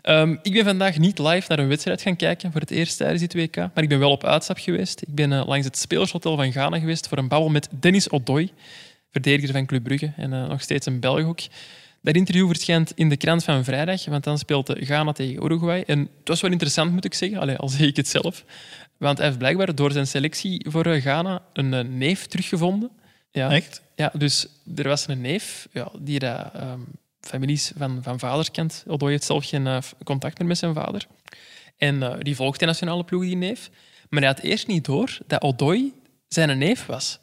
Ehm, 0.01 0.35
ik 0.41 0.53
ben 0.53 0.63
vandaag 0.63 0.97
niet 0.97 1.19
live 1.19 1.45
naar 1.47 1.59
een 1.59 1.67
wedstrijd 1.67 2.01
gaan 2.01 2.15
kijken 2.15 2.51
voor 2.51 2.61
het 2.61 2.71
eerst 2.71 2.97
tijdens 2.97 3.21
dit 3.21 3.33
WK, 3.33 3.55
maar 3.55 3.83
ik 3.83 3.89
ben 3.89 3.99
wel 3.99 4.11
op 4.11 4.23
uitstap 4.23 4.57
geweest. 4.57 5.01
Ik 5.01 5.15
ben 5.15 5.33
eh, 5.33 5.47
langs 5.47 5.65
het 5.65 5.77
Speelshotel 5.77 6.35
van 6.35 6.51
Ghana 6.51 6.79
geweest 6.79 7.07
voor 7.07 7.17
een 7.17 7.27
babbel 7.27 7.49
met 7.49 7.69
Dennis 7.79 8.09
Odoi, 8.09 8.51
verdediger 9.11 9.53
van 9.53 9.65
Club 9.65 9.83
Brugge 9.83 10.13
en 10.17 10.33
eh, 10.33 10.47
nog 10.47 10.61
steeds 10.61 10.85
een 10.85 10.99
Belg 10.99 11.23
ook. 11.23 11.39
Dat 12.01 12.15
interview 12.15 12.47
verschijnt 12.47 12.91
in 12.95 13.09
de 13.09 13.17
krant 13.17 13.43
van 13.43 13.63
vrijdag, 13.63 14.05
want 14.05 14.23
dan 14.23 14.37
speelt 14.37 14.73
Ghana 14.77 15.11
tegen 15.11 15.43
Uruguay. 15.43 15.83
En 15.87 15.99
het 15.99 16.27
was 16.27 16.41
wel 16.41 16.51
interessant, 16.51 16.91
moet 16.91 17.05
ik 17.05 17.13
zeggen, 17.13 17.39
Allee, 17.39 17.55
al 17.55 17.69
zeg 17.77 17.87
ik 17.87 17.95
het 17.95 18.07
zelf. 18.07 18.45
Want 18.97 19.17
hij 19.17 19.27
heeft 19.27 19.39
blijkbaar 19.39 19.75
door 19.75 19.91
zijn 19.91 20.07
selectie 20.07 20.65
voor 20.69 20.85
eh, 20.85 21.01
Ghana 21.01 21.41
een 21.53 21.97
neef 21.97 22.25
teruggevonden. 22.25 22.89
Ja. 23.31 23.51
Echt? 23.51 23.81
Ja, 23.95 24.11
dus 24.13 24.47
er 24.75 24.87
was 24.87 25.07
een 25.07 25.21
neef 25.21 25.67
ja, 25.71 25.91
die 25.99 26.19
dat, 26.19 26.51
families 27.21 27.71
van, 27.77 28.03
van 28.03 28.19
vaders 28.19 28.51
kent. 28.51 28.83
Odoi 28.87 29.11
heeft 29.11 29.23
zelf 29.23 29.45
geen 29.45 29.67
eh, 29.67 29.77
contact 30.03 30.39
meer 30.39 30.47
met 30.47 30.57
zijn 30.57 30.73
vader. 30.73 31.07
En 31.77 32.03
eh, 32.03 32.15
die 32.19 32.35
volgt 32.35 32.59
de 32.59 32.65
nationale 32.65 33.03
ploeg, 33.03 33.21
die 33.21 33.35
neef. 33.35 33.69
Maar 34.09 34.21
hij 34.21 34.29
had 34.29 34.39
eerst 34.39 34.67
niet 34.67 34.85
door 34.85 35.17
dat 35.27 35.41
Odoi 35.41 35.93
zijn 36.27 36.57
neef 36.57 36.85
was. 36.85 37.19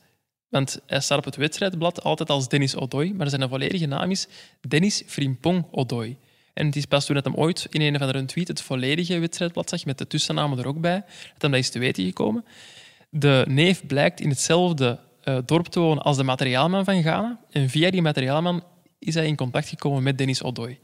Want 0.49 0.81
hij 0.87 1.01
staat 1.01 1.19
op 1.19 1.25
het 1.25 1.37
wedstrijdblad 1.37 2.03
altijd 2.03 2.31
als 2.31 2.49
Dennis 2.49 2.77
Odoi, 2.77 3.15
maar 3.15 3.29
zijn 3.29 3.49
volledige 3.49 3.87
naam 3.87 4.11
is 4.11 4.27
Dennis 4.69 5.03
Frimpong 5.07 5.67
Odoi. 5.71 6.17
En 6.55 6.67
het 6.67 6.77
is 6.77 6.85
pas 6.85 7.07
toen 7.07 7.15
dat 7.15 7.25
hem 7.25 7.35
ooit 7.35 7.67
in 7.71 7.81
een 7.81 7.95
of 7.95 8.01
andere 8.01 8.25
tweet 8.25 8.49
het 8.49 8.61
volledige 8.61 9.19
wedstrijdblad 9.19 9.69
zag, 9.69 9.85
met 9.85 9.99
de 9.99 10.07
tussennamen 10.07 10.59
er 10.59 10.67
ook 10.67 10.81
bij, 10.81 11.05
dat 11.33 11.43
hem 11.43 11.51
dat 11.51 11.61
is 11.61 11.71
te 11.71 11.79
weten 11.79 12.05
gekomen. 12.05 12.45
De 13.11 13.45
neef 13.49 13.87
blijkt 13.87 14.21
in 14.21 14.29
hetzelfde 14.29 14.99
eh, 15.23 15.39
dorp 15.45 15.67
te 15.67 15.81
wonen 15.81 16.03
als 16.03 16.17
de 16.17 16.23
materiaalman 16.23 16.85
van 16.85 17.03
Ghana. 17.03 17.39
En 17.51 17.69
via 17.69 17.91
die 17.91 18.03
materiaalman 18.03 18.65
is 19.07 19.15
hij 19.15 19.27
in 19.27 19.37
contact 19.37 19.69
gekomen 19.69 20.03
met 20.03 20.19
Dennis 20.19 20.43
Odoi. 20.43 20.79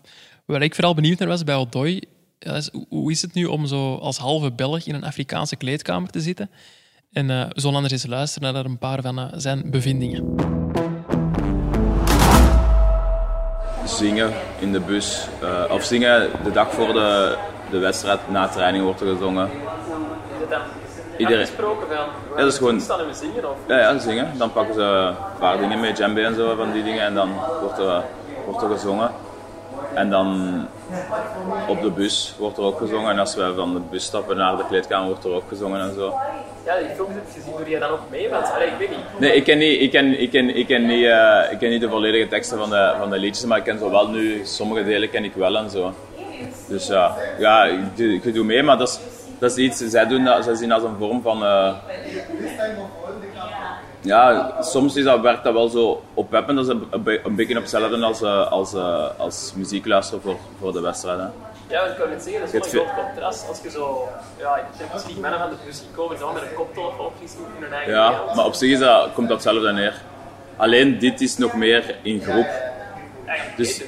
Waar 0.45 0.63
ik 0.63 0.75
vooral 0.75 0.95
benieuwd 0.95 1.19
naar 1.19 1.29
was 1.29 1.45
bij 1.45 1.55
Odoi, 1.55 2.01
is, 2.39 2.71
hoe- 2.89 3.11
is 3.11 3.23
het 3.23 3.35
nu 3.35 3.45
om 3.45 3.67
zo 3.67 3.95
als 3.95 4.17
halve 4.19 4.53
Belg 4.53 4.87
in 4.87 4.95
een 4.95 5.05
Afrikaanse 5.05 5.57
kleedkamer 5.57 6.11
te 6.11 6.21
zitten? 6.21 6.51
En 7.13 7.31
eh 7.31 7.47
zullen 7.53 7.75
anders 7.77 7.93
eens 7.93 8.07
luisteren 8.07 8.53
naar 8.55 8.65
een 8.65 8.79
paar 8.79 9.03
van 9.03 9.19
eh, 9.19 9.27
zijn 9.37 9.71
bevindingen. 9.71 10.35
zingen 13.87 14.33
in 14.61 14.73
de 14.73 14.81
bus. 14.81 15.27
eh, 15.43 15.65
of 15.71 15.85
zingen 15.85 16.31
de 16.45 16.51
dag 16.51 16.73
voor 16.73 16.93
de, 16.93 17.39
de 17.71 17.79
wedstrijd, 17.79 18.31
na 18.31 18.49
training 18.49 18.85
wordt 18.85 19.01
er 19.01 19.07
gezongen. 19.15 19.51
Iedereen. 21.23 21.47
Ja, 22.37 22.37
dat 22.37 22.53
is 22.53 22.59
gewoon... 22.59 22.81
Ja, 23.67 23.79
ja, 23.79 23.99
zingen. 23.99 24.39
Dan 24.39 24.53
pakken 24.53 24.75
ze 24.75 24.81
een 24.81 25.15
paar 25.39 25.59
dingen 25.59 25.81
mee, 25.81 25.93
djembe 25.93 26.21
en 26.25 26.35
zo, 26.35 26.55
van 26.57 26.73
die 26.73 26.85
dingen. 26.85 27.03
En 27.03 27.15
dan 27.15 27.31
wordt 27.61 27.79
er, 27.79 28.03
wordt 28.47 28.63
er 28.63 28.69
gezongen. 28.69 29.11
En 29.95 30.11
dan 30.11 30.27
op 31.69 31.83
de 31.83 31.91
bus 31.91 32.35
wordt 32.39 32.59
er 32.59 32.65
ook 32.65 32.79
gezongen. 32.79 33.11
En 33.11 33.19
als 33.19 33.35
we 33.35 33.53
van 33.57 33.73
de 33.75 33.81
bus 33.91 34.05
stappen 34.05 34.37
naar 34.37 34.57
de 34.57 34.67
kleedkamer, 34.69 35.07
wordt 35.07 35.25
er 35.25 35.33
ook 35.33 35.49
gezongen 35.49 35.81
en 35.81 35.95
zo. 35.95 36.15
Ja, 36.65 36.77
die 36.79 36.89
films 36.95 37.15
heb 37.15 37.25
je 37.27 37.41
gezien. 37.41 37.57
Doe 37.57 37.69
je 37.69 37.79
dan 37.79 37.91
ook 37.91 38.11
mee? 38.11 38.29
Want 38.29 38.47
ik 38.47 38.73
weet 38.79 38.89
niet. 38.89 38.99
Nee, 39.19 39.35
ik 39.35 39.45
ken 39.45 39.59
niet, 39.59 39.81
ik 39.81 39.91
ken, 39.91 40.21
ik 40.21 40.31
ken, 40.31 40.57
ik 40.57 40.67
ken 40.67 40.87
niet, 40.87 41.05
eh, 41.05 41.53
ik 41.53 41.59
ken 41.59 41.71
niet 41.71 41.81
de 41.81 41.89
volledige 41.89 42.29
teksten 42.29 42.59
van 42.59 42.71
de, 42.71 42.95
van 42.99 43.11
de 43.11 43.19
liedjes, 43.19 43.45
maar 43.45 43.59
ik 43.59 43.65
ken 43.65 43.79
zo 43.79 43.91
wel 43.91 44.09
nu, 44.09 44.41
sommige 44.45 44.85
delen 44.85 45.11
ken 45.11 45.25
ik 45.25 45.35
wel 45.35 45.57
en 45.57 45.71
zo. 45.71 45.93
Dus 46.69 46.87
ja, 46.87 47.17
ja 47.39 47.65
ik, 47.65 47.97
doe, 47.97 48.13
ik 48.13 48.35
doe 48.35 48.45
mee, 48.45 48.63
maar 48.63 48.79
dat 48.79 48.89
is, 48.89 49.01
dat 49.43 49.51
is 49.51 49.57
iets, 49.57 49.79
zij, 49.79 50.07
doen 50.07 50.25
dat, 50.25 50.45
zij 50.45 50.55
zien 50.55 50.69
dat 50.69 50.83
als 50.83 50.91
een 50.91 50.97
vorm 50.99 51.23
van... 51.23 51.45
eh, 51.45 51.73
ja, 54.01 54.53
soms 54.61 54.97
is 54.97 55.05
dat, 55.05 55.21
werkt 55.21 55.45
dat 55.45 55.53
wel 55.53 55.69
zo 55.69 56.03
opweppend, 56.15 56.57
dat 56.57 56.67
is 56.67 56.73
een, 56.73 56.87
een, 56.91 57.03
be- 57.03 57.21
een 57.25 57.35
beetje 57.35 57.55
op 57.57 57.61
hetzelfde 57.61 58.05
als, 58.05 58.23
eh, 58.23 58.51
als, 58.53 58.75
eh, 58.75 59.09
als 59.17 59.53
muziek 59.57 59.87
luisteren 59.87 60.23
voor, 60.23 60.37
voor 60.61 60.73
de 60.73 60.81
wedstrijd. 60.81 61.19
Hè. 61.19 61.27
Ja, 61.75 61.83
ik 61.83 61.97
kan 61.99 62.11
het 62.11 62.23
zeggen, 62.23 62.41
dat 62.53 62.67
is 62.67 62.73
wel 62.73 62.83
een 62.83 62.89
groot 62.89 63.05
contrast. 63.05 63.49
Als 63.49 63.61
je 63.63 63.71
zo... 63.71 64.09
Ja, 64.39 64.57
ik 64.57 64.65
heb 64.77 64.93
misschien 64.93 65.21
mannen 65.21 65.41
van 65.41 65.51
de 65.51 65.57
bus 65.65 65.83
gekomen, 65.91 66.19
zo 66.19 66.33
met 66.33 66.43
een 66.43 66.55
koptelefoon 66.55 67.13
in 67.57 67.63
hun 67.63 67.73
eigen 67.73 67.93
Ja, 67.93 68.11
maar 68.35 68.45
op 68.45 68.55
zich 68.55 68.71
is 68.71 68.79
dat, 68.79 69.09
komt 69.15 69.29
dat 69.29 69.45
hetzelfde 69.45 69.73
neer. 69.73 70.01
Alleen 70.57 70.99
dit 70.99 71.21
is 71.21 71.37
nog 71.37 71.55
meer 71.55 71.97
in 72.03 72.21
groep. 72.21 72.47
Dus 73.57 73.83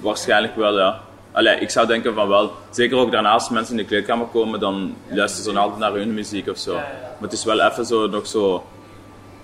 waarschijnlijk 0.00 0.56
wel, 0.56 0.78
ja. 0.78 1.00
Allee, 1.36 1.58
ik 1.58 1.70
zou 1.70 1.86
denken 1.86 2.14
van 2.14 2.28
wel. 2.28 2.52
Zeker 2.70 2.96
ook 2.96 3.12
daarnaast 3.12 3.50
mensen 3.50 3.76
in 3.76 3.82
de 3.82 3.88
kleedkamer 3.88 4.26
komen, 4.26 4.60
dan 4.60 4.94
luisteren 5.08 5.44
ze 5.44 5.52
dan 5.52 5.62
altijd 5.62 5.80
naar 5.80 5.92
hun 5.92 6.14
muziek 6.14 6.48
of 6.48 6.58
zo. 6.58 6.74
Maar 6.74 6.84
het 7.20 7.32
is 7.32 7.44
wel 7.44 7.60
even 7.60 7.86
zo, 7.86 8.06
nog 8.06 8.26
zo 8.26 8.64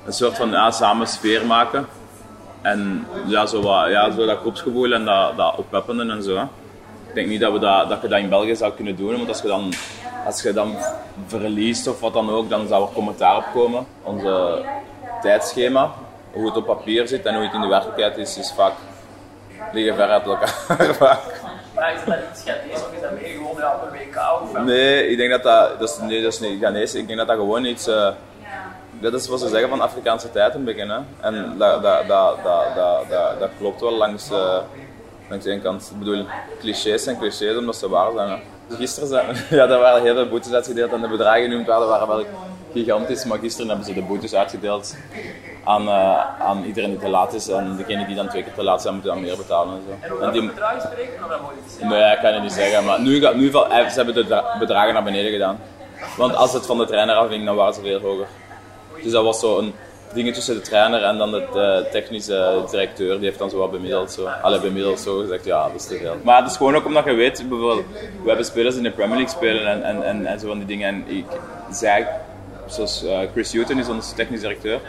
een 0.07 0.13
soort 0.13 0.37
van 0.37 0.51
ja, 0.51 0.71
samen 0.71 1.07
sfeer 1.07 1.47
maken. 1.47 1.87
En 2.63 3.07
ja, 3.27 3.47
zo, 3.47 3.63
wat, 3.63 3.89
ja, 3.91 4.11
zo 4.11 4.27
dat 4.27 4.39
groepsgevoel 4.39 4.93
en 4.93 5.05
dat, 5.05 5.37
dat 5.37 5.55
opweppenden 5.57 6.11
en 6.11 6.23
zo. 6.23 6.37
hè. 6.37 6.43
Ik 7.09 7.15
denk 7.15 7.29
niet 7.29 7.41
dat, 7.41 7.53
we 7.53 7.59
dat, 7.59 7.89
dat 7.89 8.03
je 8.03 8.09
dat 8.09 8.19
in 8.19 8.29
België 8.29 8.57
zou 8.57 8.73
kunnen 8.73 8.97
doen, 8.97 9.17
want 9.17 9.29
als 9.29 9.43
je 9.43 9.49
dan, 9.49 9.73
als 10.27 10.43
je 10.43 10.53
dan 10.53 10.77
verliest 11.27 11.87
of 11.87 12.01
wat 12.01 12.13
dan 12.13 12.31
ook, 12.31 12.49
dan 12.49 12.67
zou 12.67 12.83
er 12.83 12.95
commentaar 12.95 13.37
op 13.37 13.47
komen. 13.55 13.87
Onze 14.03 14.63
tijdschema, 15.23 15.93
hoe 16.33 16.47
het 16.47 16.57
op 16.57 16.67
papier 16.67 17.09
zit 17.09 17.27
en 17.27 17.35
hoe 17.35 17.45
het 17.45 17.55
in 17.55 17.61
de 17.61 17.67
werkelijkheid 17.67 18.17
is, 18.17 18.39
is 18.39 18.53
vaak 18.57 18.73
liggen 19.73 19.95
ver 19.95 20.09
uit 20.09 20.27
elkaar. 20.27 20.55
is 21.89 22.05
dat 22.05 22.17
iets 22.33 22.43
Ghanese 22.43 22.85
of 22.85 22.93
is 22.95 23.01
dat 23.01 23.11
meer 23.21 23.29
gewoon 23.29 23.57
ja, 23.59 23.75
op 23.75 23.93
een 23.93 23.99
WK 23.99 24.17
of 24.43 24.65
Nee, 24.65 25.09
ik 25.09 25.17
denk 25.17 25.31
dat 25.31 25.43
dat, 25.43 25.79
dat 25.79 25.89
is, 25.89 25.99
nee, 25.99 26.23
dat 26.23 26.33
is 26.33 26.41
niet 26.41 26.61
Ghanese. 26.61 26.99
Ik 26.99 27.07
denk 27.07 27.19
dat 27.19 27.29
dat 27.29 27.37
gewoon 27.37 27.65
iets, 27.65 27.87
eh, 27.87 28.09
dat 29.01 29.13
is 29.13 29.29
wat 29.29 29.41
ze 29.41 29.49
zeggen 29.49 29.69
van 29.69 29.81
Afrikaanse 29.81 30.31
tijd 30.31 30.55
een 30.55 30.65
beetje. 30.65 30.87
Hè. 30.87 30.99
En 31.21 31.55
dat, 31.59 31.83
dat, 31.83 32.09
dat, 32.09 32.37
dat, 32.45 32.75
dat, 32.75 33.09
dat, 33.09 33.41
dat 33.41 33.51
klopt 33.59 33.81
wel 33.81 33.97
langs, 33.97 34.31
eh, 34.31 34.59
langs 35.29 35.47
één 35.47 35.63
kant. 35.63 35.91
Ik 35.93 35.99
bedoel, 35.99 36.27
clichés 36.59 37.03
zijn 37.03 37.19
clichés 37.19 37.57
omdat 37.57 37.77
ze 37.77 37.89
waar 37.89 38.13
zijn. 38.17 38.41
Gisteren 38.79 39.09
zijn, 39.09 39.37
ja, 39.59 39.67
daar 39.67 39.81
waren 39.81 40.03
heel 40.03 40.15
veel 40.15 40.29
boetes 40.29 40.53
uitgedeeld 40.53 40.93
en 40.93 41.01
de 41.01 41.09
bedragen 41.09 41.43
genoemd 41.43 41.67
waren, 41.67 41.89
waren 41.89 42.09
wel 42.09 42.25
gigantisch. 42.73 43.25
Maar 43.25 43.39
gisteren 43.39 43.69
hebben 43.69 43.87
ze 43.87 43.95
de 43.95 44.03
boetes 44.03 44.35
uitgedeeld 44.35 44.95
aan, 45.65 45.89
eh, 45.89 46.41
aan 46.41 46.65
iedereen 46.65 46.91
die 46.91 46.99
te 46.99 47.09
laat 47.09 47.33
is. 47.35 47.49
En 47.49 47.77
degene 47.77 48.07
die 48.07 48.15
dan 48.17 48.29
twee 48.29 48.43
keer 48.43 48.55
te 48.55 48.63
laat 48.63 48.83
zijn, 48.83 48.95
moeten 48.95 49.13
dan 49.13 49.23
meer 49.23 49.37
betalen. 49.37 49.75
En 49.75 50.09
zo. 50.09 50.19
En 50.19 50.31
die, 50.33 50.47
bedragen 50.47 50.81
spreken 50.81 51.25
of 51.25 51.31
dat 51.31 51.41
moet 51.41 51.89
Nee, 51.91 52.13
ik 52.13 52.19
kan 52.23 52.33
het 52.33 52.43
niet 52.43 52.53
zeggen. 52.53 52.85
Maar 52.85 53.01
nu, 53.01 53.21
gaat- 53.21 53.35
nu 53.35 53.51
val- 53.51 53.69
eh, 53.71 53.89
ze 53.89 53.97
hebben 53.97 54.15
de 54.15 54.27
dra- 54.27 54.57
bedragen 54.59 54.95
naar 54.95 55.03
beneden 55.05 55.33
gedaan. 55.33 55.59
Want 56.17 56.35
als 56.37 56.53
het 56.53 56.67
van 56.67 56.79
de 56.79 56.87
trainer 56.87 57.15
afhing, 57.15 57.45
dan 57.45 57.57
waren 57.57 57.75
ze 57.75 57.81
veel 57.81 58.01
hoger. 58.01 58.27
Dus 59.03 59.13
dat 59.13 59.25
was 59.25 59.41
zo 59.41 59.59
een 59.59 59.75
dingen 60.15 60.33
tussen 60.33 60.55
de 60.55 60.61
trainer 60.61 61.03
en 61.05 61.19
dan 61.19 61.31
de 61.31 61.43
eh, 61.85 61.91
technische 61.93 62.63
directeur. 62.71 63.17
Die 63.17 63.25
heeft 63.25 63.39
dan 63.39 63.51
zo 63.51 63.59
wat 63.59 63.71
bemiddeld. 63.71 64.13
Zo. 64.13 64.27
Allee, 64.43 64.61
bemiddeld 64.61 65.01
zo 65.01 65.19
gezegd, 65.19 65.45
ja, 65.45 65.63
dat 65.63 65.75
is 65.75 65.87
te 65.87 65.97
veel. 65.99 66.17
Maar 66.23 66.43
het 66.43 66.51
is 66.51 66.57
gewoon 66.57 66.75
ook 66.77 66.85
omdat 66.87 67.05
je 67.05 67.13
weet, 67.15 67.45
bijvoorbeeld, 67.49 67.85
we 68.23 68.27
hebben 68.29 68.45
spelers 68.47 68.75
die 68.75 68.85
in 68.85 68.91
de 68.91 68.97
Premier 68.97 69.17
League 69.17 69.35
spelen 69.37 69.67
en, 69.67 69.83
en, 69.83 70.03
en, 70.03 70.27
en 70.27 70.41
zo 70.41 70.47
van 70.49 70.59
die 70.59 70.67
dingen. 70.67 70.89
En 70.89 71.17
ik 71.17 71.25
zei, 71.71 72.07
zoals 72.67 73.05
eh, 73.05 73.19
Chris 73.33 73.53
Hutton 73.53 73.79
is 73.79 73.89
onze 73.89 74.15
technisch 74.15 74.41
directeur, 74.41 74.81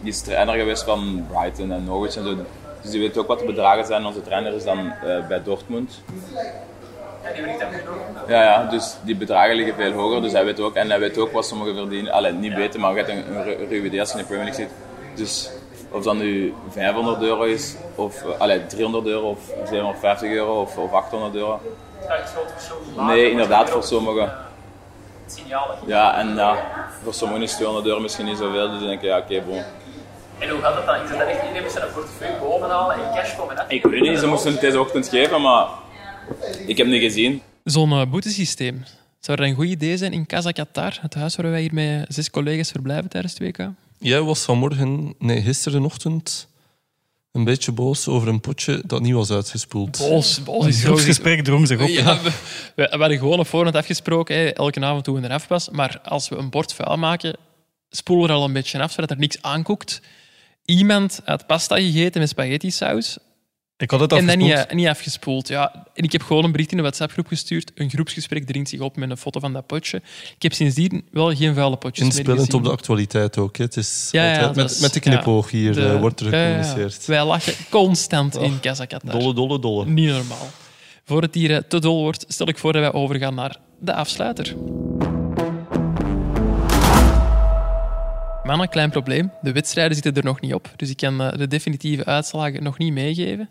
die 0.00 0.10
is 0.12 0.20
trainer 0.20 0.54
geweest 0.54 0.82
van 0.82 1.26
Brighton 1.30 1.72
en 1.72 1.84
Norwich 1.84 2.16
en 2.16 2.24
zo. 2.24 2.36
Dus 2.82 2.90
die 2.90 3.00
weet 3.00 3.18
ook 3.18 3.26
wat 3.26 3.38
de 3.38 3.44
bedragen 3.44 3.86
zijn. 3.86 4.06
Onze 4.06 4.22
trainer 4.22 4.52
is 4.52 4.64
dan 4.64 4.92
eh, 4.92 5.26
bij 5.26 5.42
Dortmund. 5.42 6.02
Ja, 8.28 8.42
ja, 8.42 8.64
dus 8.64 8.96
die 9.02 9.16
bedragen 9.16 9.54
liggen 9.54 9.74
veel 9.74 9.92
hoger. 9.92 10.22
Dus 10.22 10.32
hij 10.32 10.44
weet 10.44 10.60
ook, 10.60 10.74
en 10.74 10.90
hij 10.90 10.98
weet 10.98 11.18
ook 11.18 11.32
wat 11.32 11.46
sommigen 11.46 11.74
verdienen. 11.76 12.12
Alleen 12.12 12.40
niet 12.40 12.54
weten, 12.54 12.80
maar 12.80 12.90
je 12.90 12.96
hebt 12.96 13.08
een, 13.08 13.36
een 13.36 13.68
ruwe 13.68 13.86
idee 13.86 14.00
als 14.00 14.12
je 14.12 14.18
in 14.18 14.20
de 14.20 14.28
Premier 14.28 14.44
League 14.44 14.64
zit. 14.66 14.74
Dus 15.14 15.50
of 15.90 16.02
dat 16.02 16.14
nu 16.14 16.54
500 16.68 17.22
euro 17.22 17.42
is, 17.42 17.74
of 17.94 18.22
uh, 18.22 18.38
allee, 18.38 18.66
300 18.66 19.06
euro, 19.06 19.28
of 19.28 19.38
750 19.68 20.30
euro, 20.30 20.60
of, 20.60 20.76
of 20.76 20.92
800 20.92 21.34
euro. 21.34 21.60
Nee, 22.96 23.30
inderdaad, 23.30 23.70
voor 23.70 23.82
sommigen. 23.82 24.32
Ja, 25.86 26.18
en 26.18 26.34
ja, 26.34 26.56
voor 27.02 27.14
sommigen 27.14 27.42
is 27.42 27.52
200 27.52 27.86
euro 27.86 28.00
misschien 28.00 28.24
niet 28.26 28.38
zoveel. 28.38 28.70
Dus 28.70 28.78
dan 28.78 28.88
denk 28.88 29.00
je, 29.00 29.06
ja, 29.06 29.18
oké, 29.18 29.42
bon. 29.46 29.62
En 30.40 30.48
hoe 30.48 30.60
gaat 30.60 30.74
dat 30.74 30.86
dan? 30.86 31.02
Is 31.02 31.08
dat 31.08 31.18
dan 31.18 31.28
echt 31.28 31.40
iedereen 31.42 31.62
met 31.62 31.72
zijn 31.72 31.92
portefeuille 31.92 32.38
bovenhalen 32.38 32.96
en 32.96 33.14
cash 33.14 33.36
komen? 33.36 33.56
Hè? 33.56 33.62
Ik 33.68 33.82
weet 33.82 34.00
niet, 34.00 34.18
ze 34.18 34.26
moesten 34.26 34.52
het 34.52 34.60
deze 34.60 34.80
ochtend 34.80 35.08
geven, 35.08 35.42
maar 35.42 35.66
ik 36.66 36.76
heb 36.76 36.86
niet 36.86 37.02
gezien. 37.02 37.42
Zo'n 37.64 37.90
uh, 37.90 38.06
boetesysteem. 38.06 38.84
Zou 39.20 39.36
dat 39.36 39.46
een 39.46 39.54
goed 39.54 39.66
idee 39.66 39.96
zijn 39.96 40.12
in 40.12 40.26
Casa 40.26 40.50
Qatar, 40.50 40.98
het 41.00 41.14
huis 41.14 41.36
waar 41.36 41.50
wij 41.50 41.60
hier 41.60 41.74
met 41.74 42.04
zes 42.08 42.30
collega's 42.30 42.70
verblijven 42.70 43.10
tijdens 43.10 43.38
het 43.38 43.42
WK? 43.42 43.68
Jij 43.98 44.20
was 44.22 44.42
vanmorgen, 44.42 45.14
nee, 45.18 45.42
gisterenochtend, 45.42 46.48
een 47.32 47.44
beetje 47.44 47.72
boos 47.72 48.08
over 48.08 48.28
een 48.28 48.40
potje 48.40 48.82
dat 48.86 49.00
niet 49.00 49.12
was 49.12 49.30
uitgespoeld. 49.30 49.98
Boos, 49.98 50.42
boos 50.42 50.66
is 50.66 50.76
Een 50.76 50.84
groepsgesprek 50.84 51.44
droom 51.44 51.66
zich 51.66 51.80
op. 51.80 51.88
Ja, 51.88 52.22
we, 52.22 52.30
we, 52.76 52.88
we 52.90 52.98
hadden 52.98 53.18
gewoon 53.18 53.38
op 53.38 53.46
voorhand 53.46 53.76
afgesproken, 53.76 54.36
hè, 54.36 54.48
elke 54.48 54.80
avond 54.80 55.04
toen 55.04 55.20
we 55.20 55.24
eraf 55.26 55.48
was. 55.48 55.68
Maar 55.68 56.00
als 56.04 56.28
we 56.28 56.36
een 56.36 56.50
bord 56.50 56.74
vuil 56.74 56.96
maken, 56.96 57.36
spoelen 57.90 58.26
we 58.26 58.32
er 58.32 58.38
al 58.38 58.44
een 58.44 58.52
beetje 58.52 58.82
af, 58.82 58.92
zodat 58.92 59.10
er 59.10 59.18
niks 59.18 59.42
aankoekt. 59.42 60.00
Iemand 60.70 61.20
had 61.24 61.46
pasta 61.46 61.76
gegeten 61.76 62.20
met 62.20 62.28
spaghetti 62.28 62.70
saus. 62.70 63.18
Ik 63.76 63.90
had 63.90 64.00
het 64.00 64.12
En 64.12 64.16
afgespoeld. 64.18 64.48
dan 64.48 64.58
niet, 64.58 64.72
niet 64.74 64.86
afgespoeld. 64.86 65.48
Ja. 65.48 65.86
En 65.94 66.04
ik 66.04 66.12
heb 66.12 66.22
gewoon 66.22 66.44
een 66.44 66.52
bericht 66.52 66.70
in 66.70 66.76
de 66.76 66.82
WhatsApp-groep 66.82 67.26
gestuurd. 67.26 67.70
Een 67.74 67.90
groepsgesprek 67.90 68.46
dringt 68.46 68.68
zich 68.68 68.80
op 68.80 68.96
met 68.96 69.10
een 69.10 69.16
foto 69.16 69.40
van 69.40 69.52
dat 69.52 69.66
potje. 69.66 69.96
Ik 70.36 70.42
heb 70.42 70.52
sindsdien 70.52 71.04
wel 71.10 71.34
geen 71.36 71.54
vuile 71.54 71.76
potjes 71.76 72.08
meer 72.08 72.16
Inspelend 72.16 72.54
op 72.54 72.64
de 72.64 72.70
actualiteit 72.70 73.38
ook. 73.38 73.56
Hè. 73.56 73.64
Het 73.64 73.76
is 73.76 74.08
Ja, 74.10 74.32
altijd 74.38 74.56
met, 74.56 74.78
met 74.80 74.92
de 74.92 75.00
knipoog 75.00 75.50
hier 75.50 75.72
De- 75.74 75.86
eh, 75.92 76.00
wordt 76.00 76.20
er 76.20 76.26
ja, 76.36 76.54
gecommuniceerd. 76.56 77.06
Wij 77.06 77.24
lachen 77.24 77.54
constant 77.70 78.36
Oh, 78.36 78.44
in 78.44 78.60
Casa 78.60 78.84
Qatar. 78.84 79.18
Dolle, 79.18 79.34
dolle, 79.34 79.58
dolle. 79.60 79.86
Niet 79.86 80.08
normaal. 80.08 80.48
Voor 81.04 81.22
het 81.22 81.34
hier 81.34 81.50
eh, 81.54 81.58
te 81.68 81.78
dol 81.80 82.00
wordt, 82.02 82.24
stel 82.28 82.48
ik 82.48 82.58
voor 82.58 82.72
dat 82.72 82.82
wij 82.82 82.92
overgaan 82.92 83.34
naar 83.34 83.56
de 83.80 83.94
afsluiter. 83.94 84.54
Mannen, 88.50 88.68
klein 88.68 88.90
probleem. 88.90 89.30
De 89.42 89.52
wedstrijden 89.52 89.94
zitten 89.94 90.14
er 90.14 90.24
nog 90.24 90.40
niet 90.40 90.54
op. 90.54 90.72
Dus 90.76 90.90
ik 90.90 90.96
kan 90.96 91.20
eh, 91.20 91.38
de 91.38 91.46
definitieve 91.46 92.04
uitslagen 92.04 92.62
nog 92.62 92.78
niet 92.78 92.92
meegeven. 92.92 93.48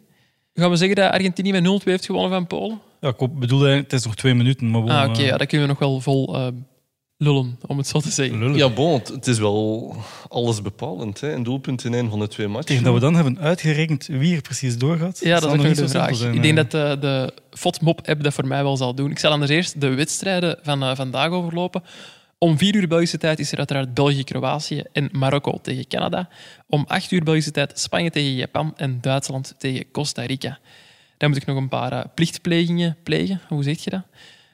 Gaan 0.54 0.70
we 0.70 0.76
zeggen 0.76 0.96
dat 0.96 1.12
Argentinië 1.12 1.52
met 1.52 1.82
0-2 1.82 1.84
heeft 1.84 2.06
gewonnen 2.06 2.32
van 2.32 2.48
Polen? 2.48 2.80
Ja, 3.00 3.10
ik 3.18 3.40
bedoelde, 3.40 3.70
het 3.70 3.94
is 3.94 4.04
nog 4.06 4.16
twee 4.16 4.34
minuten. 4.34 4.72
Maar 4.72 4.82
bon, 4.82 4.90
Ah, 4.90 5.10
oké. 5.10 5.20
eh, 5.20 5.26
ja, 5.26 5.38
dat 5.38 5.48
kunnen 5.48 5.68
we 5.68 5.74
nog 5.74 5.82
wel 5.82 6.00
vol 6.02 6.36
eh, 6.36 6.48
lullen, 7.18 7.60
om 7.68 7.78
het 7.78 7.88
zo 7.88 8.00
te 8.00 8.10
zeggen. 8.10 8.40
lullen. 8.40 8.58
Ja, 8.58 8.70
bon, 8.70 9.02
het, 9.14 9.28
is 9.28 9.40
wel 9.40 9.96
alles 10.28 10.62
bepalend. 10.62 11.22
Hè. 11.22 11.34
Een 11.34 11.44
doelpunt 11.44 11.84
in 11.84 11.94
een 11.94 12.10
van 12.10 12.20
de 12.20 12.28
twee 12.28 12.48
matchen. 12.48 12.66
Tegen 12.66 12.84
dat 12.84 12.94
we 12.94 13.00
dan 13.00 13.16
hebben 13.16 13.40
uitgerekend 13.40 14.08
wie 14.08 14.36
er 14.36 14.42
precies 14.42 14.78
doorgaat. 14.78 15.20
Ja, 15.24 15.34
dat 15.34 15.44
is 15.44 15.50
ook 15.50 15.56
nog 15.56 15.66
niet 15.66 15.76
de 15.76 15.88
zo 15.88 16.00
vraag. 16.00 16.16
zijn, 16.16 16.34
ik 16.34 16.42
denk 16.42 16.56
dat 16.56 16.72
de, 16.72 16.98
de 17.00 17.34
FOTMOP-app 17.58 18.24
dat 18.24 18.34
voor 18.34 18.48
mij 18.48 18.64
wel 18.64 18.78
zal 18.78 18.96
doen. 18.96 19.12
Ik 19.12 19.20
zal 19.20 19.32
anders 19.32 19.52
eerst 19.52 19.82
de 19.82 19.88
wedstrijden 19.94 20.60
van 20.62 20.84
eh, 20.84 20.96
vandaag 20.96 21.30
overlopen. 21.30 21.84
Om 22.41 22.58
vier 22.58 22.75
uur 22.75 22.88
Belgische 22.88 23.17
tijd 23.17 23.39
is 23.39 23.52
er 23.52 23.58
uiteraard 23.58 23.93
België-Kroatië 23.93 24.84
en 24.91 25.10
Marokko 25.12 25.60
tegen 25.62 25.88
Canada. 25.88 26.30
Om 26.67 26.86
acht 26.88 27.12
uur 27.12 27.23
Belgische 27.23 27.52
tijd 27.52 27.80
Spanje 27.80 28.10
tegen 28.10 28.34
Japan 28.34 28.73
en 28.78 29.02
Duitsland 29.02 29.56
tegen 29.58 29.91
Costa 29.91 30.21
Rica. 30.21 30.60
Dan 31.17 31.30
moet 31.30 31.38
ik 31.38 31.45
nog 31.45 31.58
een 31.58 31.67
paar 31.67 31.91
eh, 31.91 32.06
plichtplegingen 32.15 32.97
plegen. 33.04 33.41
Hoe 33.47 33.63
zeg 33.63 33.84
je 33.84 33.89
dat? 33.89 34.02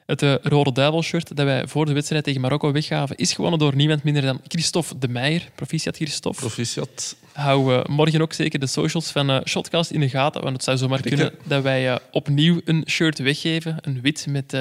Het 0.06 0.22
eh, 0.22 0.34
Rode 0.42 0.72
Duivelshirt 0.72 1.36
dat 1.36 1.46
wij 1.46 1.66
voor 1.66 1.86
de 1.86 1.92
wedstrijd 1.92 2.24
tegen 2.24 2.40
Marokko 2.40 2.72
weggaven, 2.72 3.16
is 3.16 3.32
gewonnen 3.32 3.58
door 3.58 3.76
niemand 3.76 4.02
minder 4.02 4.22
dan 4.22 4.40
Christophe 4.48 4.98
de 4.98 5.08
Meijer. 5.08 5.48
Proficiat, 5.54 5.96
Christophe. 5.96 6.40
Proficiat. 6.40 7.16
Hou 7.32 7.74
eh, 7.74 7.84
morgen 7.84 8.20
ook 8.20 8.32
zeker 8.32 8.58
de 8.58 8.66
socials 8.66 9.10
van 9.10 9.42
Shotcast 9.48 9.90
in 9.90 10.00
de 10.00 10.08
gaten, 10.08 10.42
want 10.42 10.54
het 10.54 10.64
zou 10.64 10.76
zomaar 10.76 11.00
kunnen 11.00 11.32
dat 11.44 11.62
wij 11.62 11.98
opnieuw 12.10 12.60
een 12.64 12.84
shirt 12.86 13.18
weggeven. 13.18 13.76
Een 13.80 14.00
wit 14.00 14.26
met 14.28 14.56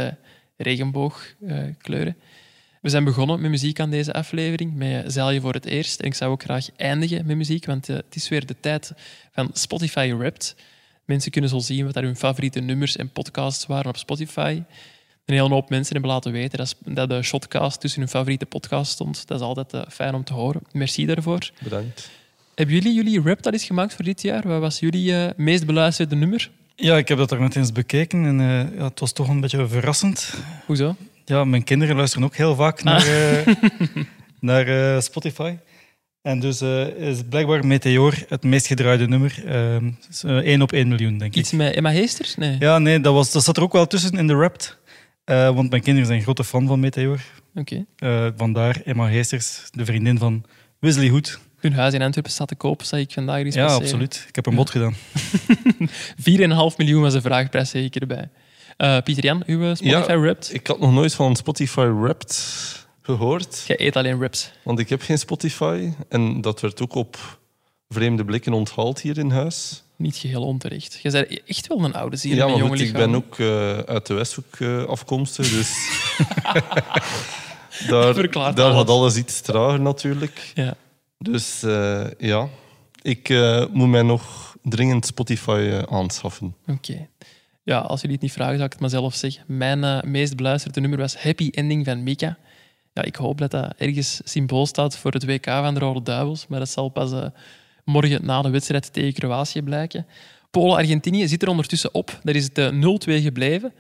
regenboogkleuren. 0.57 2.15
We 2.86 2.91
zijn 2.91 3.04
begonnen 3.04 3.41
met 3.41 3.52
muziek 3.52 3.80
aan 3.80 3.89
deze 3.89 4.13
aflevering, 4.13 4.74
met 4.76 5.13
Zeil 5.13 5.30
je 5.30 5.41
voor 5.41 5.54
het 5.54 5.65
eerst. 5.65 6.00
En 6.00 6.06
ik 6.06 6.13
zou 6.13 6.32
ook 6.32 6.43
graag 6.43 6.67
eindigen 6.76 7.26
met 7.26 7.38
muziek, 7.38 7.65
want 7.65 7.89
eh, 7.89 7.95
het 7.95 8.15
is 8.15 8.30
weer 8.30 8.45
de 8.45 8.56
tijd 8.60 8.91
van 9.32 9.50
Spotify 9.54 10.13
Wrapped. 10.17 10.56
Mensen 11.06 11.32
kunnen 11.32 11.50
zo 11.50 11.60
zien 11.60 11.86
wat 11.86 11.93
daar 11.93 12.04
hun 12.04 12.15
favoriete 12.15 12.60
nummers 12.60 12.95
en 12.95 13.10
podcasts 13.10 13.65
waren 13.65 13.89
op 13.89 13.98
Spotify. 13.98 14.62
Een 15.26 15.36
hele 15.36 15.50
hoop 15.50 15.69
mensen 15.69 15.93
hebben 15.93 16.12
laten 16.12 16.32
weten 16.32 16.58
dat, 16.58 16.76
dat 16.86 17.10
de 17.10 17.24
Shotcast 17.24 17.80
tussen 17.80 18.00
hun 18.00 18.10
favoriete 18.10 18.45
podcast 18.45 18.91
stond. 18.91 19.28
Dat 19.28 19.39
is 19.39 19.45
altijd 19.45 19.74
eh, 19.74 19.82
fijn 19.89 20.15
om 20.15 20.24
te 20.24 20.34
horen. 20.34 20.62
Merci 20.71 21.06
daarvoor. 21.06 21.52
Bedankt. 21.63 22.10
Hebben 22.56 22.76
jullie 22.76 22.93
jullie 22.93 23.21
rap 23.21 23.45
al 23.45 23.52
eens 23.52 23.65
gemaakt 23.65 23.93
voor 23.93 24.06
dit 24.06 24.21
jaar? 24.21 24.48
Wat 24.48 24.60
was 24.60 24.80
jullie 24.80 25.15
eh, 25.15 25.32
meest 25.38 25.65
beluisterde 25.65 26.15
nummer? 26.15 26.52
Ja, 26.76 26.98
ik 26.98 27.08
heb 27.08 27.17
dat 27.17 27.32
er 27.32 27.39
net 27.39 27.56
eens 27.56 27.71
bekeken 27.71 28.26
en 28.26 28.39
eh, 28.39 28.78
ja, 28.78 28.84
het 28.84 29.00
was 29.00 29.12
toch 29.12 29.28
een 29.28 29.39
beetje 29.39 29.67
verrassend. 29.67 30.34
Hoezo? 30.65 30.95
Ja, 31.25 31.43
mijn 31.43 31.63
kinderen 31.63 31.95
luisteren 31.95 32.25
ook 32.25 32.35
heel 32.35 32.55
vaak 32.55 32.83
naar, 32.83 33.01
Ah. 33.01 33.39
eh, 33.47 33.55
naar 34.39 34.67
eh, 34.95 35.01
Spotify. 35.01 35.55
En 36.21 36.39
dus 36.39 36.61
eh, 36.61 36.88
is 36.88 37.19
blijkbaar 37.29 37.65
Meteor 37.65 38.13
het 38.29 38.43
meest 38.43 38.67
gedraaide 38.67 39.07
nummer. 39.07 39.43
Eh, 39.45 39.75
is, 40.09 40.23
eh, 40.23 40.35
1 40.38 40.61
op 40.61 40.71
1 40.71 40.88
miljoen, 40.88 41.17
denk 41.17 41.31
ik. 41.33 41.39
Iets 41.39 41.51
met 41.51 41.73
Emma 41.75 41.91
Heesters? 41.91 42.35
Nee. 42.35 42.55
Ja, 42.59 42.77
nee, 42.79 42.99
dat, 42.99 43.13
was, 43.13 43.31
dat 43.31 43.43
zat 43.43 43.57
er 43.57 43.63
ook 43.63 43.73
wel 43.73 43.88
tussen 43.88 44.11
in 44.17 44.27
de 44.27 44.33
rap. 44.33 44.77
Eh, 45.23 45.55
want 45.55 45.69
mijn 45.69 45.81
kinderen 45.81 46.07
zijn 46.07 46.21
grote 46.21 46.43
fan 46.43 46.67
van 46.67 46.79
Meteor. 46.79 47.19
Oké. 47.55 47.85
Vandaar 48.38 48.81
Emma 48.85 49.07
Heesters, 49.07 49.61
de 49.71 49.85
vriendin 49.85 50.17
van 50.17 50.43
Wesley 50.79 51.09
Hood. 51.09 51.39
Hun 51.59 51.73
huis 51.73 51.93
in 51.93 52.01
Antwerpen 52.01 52.31
staat 52.31 52.47
te 52.47 52.55
koop, 52.55 52.83
zag 52.83 52.99
ik 52.99 53.11
vandaag 53.11 53.38
Ja, 53.38 53.43
passeren. 53.43 53.71
absoluut. 53.71 54.25
Ik 54.27 54.35
heb 54.35 54.45
een 54.45 54.55
bod 54.55 54.69
gedaan. 54.75 54.93
4,5 56.71 56.77
miljoen 56.77 57.01
was 57.01 57.13
de 57.13 57.21
vraagprijs, 57.21 57.69
zeg 57.69 57.83
ik 57.83 57.93
Eh 58.77 58.97
Pieter 59.03 59.23
Jan, 59.23 59.43
uw 59.45 59.61
eh, 59.61 59.75
Spotify 59.75 60.11
Ja, 60.11 60.19
Wrapped? 60.19 60.53
Ik 60.53 60.67
had 60.67 60.79
nog 60.79 60.91
nooit 60.91 61.13
van 61.13 61.35
Spotify 61.35 61.85
Wrapped 61.85 62.88
gehoord. 63.01 63.63
Jij 63.67 63.79
eet 63.79 63.95
alleen 63.95 64.21
raps. 64.21 64.51
Want 64.63 64.79
ik 64.79 64.89
heb 64.89 65.01
geen 65.01 65.17
Spotify. 65.17 65.91
En 66.09 66.41
dat 66.41 66.61
werd 66.61 66.81
ook 66.81 66.95
op 66.95 67.39
vreemde 67.89 68.25
blikken 68.25 68.53
onthaald 68.53 69.01
hier 69.01 69.17
in 69.17 69.29
huis. 69.29 69.83
Niet 69.95 70.15
geheel 70.15 70.43
onterecht. 70.43 70.99
Je 71.01 71.11
bent 71.11 71.41
echt 71.45 71.67
wel 71.67 71.83
een 71.83 71.93
oude 71.93 72.15
ziel 72.15 72.35
ja, 72.35 72.47
maar 72.47 72.67
goed, 72.67 72.79
ik 72.79 72.93
ben 72.93 73.15
ook 73.15 73.39
eh, 73.39 73.77
uit 73.77 74.05
de 74.05 74.13
Westhoek 74.13 74.61
afkomstig. 74.88 75.49
Dus 75.49 75.69
daar, 77.89 78.13
daar 78.13 78.33
alles. 78.33 78.75
gaat 78.77 78.89
alles 78.89 79.15
iets 79.15 79.41
trager 79.41 79.81
natuurlijk. 79.81 80.51
Ja. 80.55 80.75
Dus 81.17 81.59
ja, 82.17 82.47
ik 83.01 83.29
moet 83.71 83.89
mij 83.89 84.01
nog 84.01 84.55
dringend 84.63 85.05
Spotify 85.05 85.81
aanschaffen. 85.89 86.55
Oké. 86.67 87.07
Ja, 87.65 87.80
als 87.80 88.01
jullie 88.01 88.15
het 88.15 88.23
niet 88.23 88.34
vragen, 88.34 88.54
zou 88.54 88.65
ik 88.65 88.71
het 88.71 88.82
maar 88.82 88.89
zelf 88.89 89.15
zeggen. 89.15 89.43
Mijn 89.47 89.84
eh, 89.84 90.01
meest 90.01 90.36
beluisterde 90.36 90.80
nummer 90.80 90.99
was 90.99 91.17
Happy 91.17 91.49
Ending 91.51 91.86
van 91.86 92.04
Mika. 92.04 92.38
Ja, 92.93 93.04
ik 93.04 93.15
hoop 93.15 93.38
dat 93.38 93.51
dat 93.51 93.73
ergens 93.78 94.21
symbool 94.23 94.65
staat 94.65 94.97
voor 94.97 95.12
het 95.12 95.25
WK 95.25 95.45
van 95.45 95.73
de 95.73 95.80
Rode 95.80 96.01
Duivels, 96.01 96.47
maar 96.47 96.60
dat 96.60 96.69
zal 96.69 96.89
pas 96.89 97.12
eh, 97.12 97.25
morgen 97.84 98.25
na 98.25 98.41
de 98.41 98.49
wedstrijd 98.49 98.93
tegen 98.93 99.13
Kroatië 99.13 99.62
blijken. 99.62 100.06
Polen-Argentinië 100.51 101.28
zit 101.28 101.41
er 101.41 101.47
ondertussen 101.47 101.93
op. 101.93 102.19
Daar 102.23 102.36
is 102.36 102.43
het 102.43 102.58
eh, 102.58 103.19
0-2 103.19 103.21
gebleven. 103.21 103.73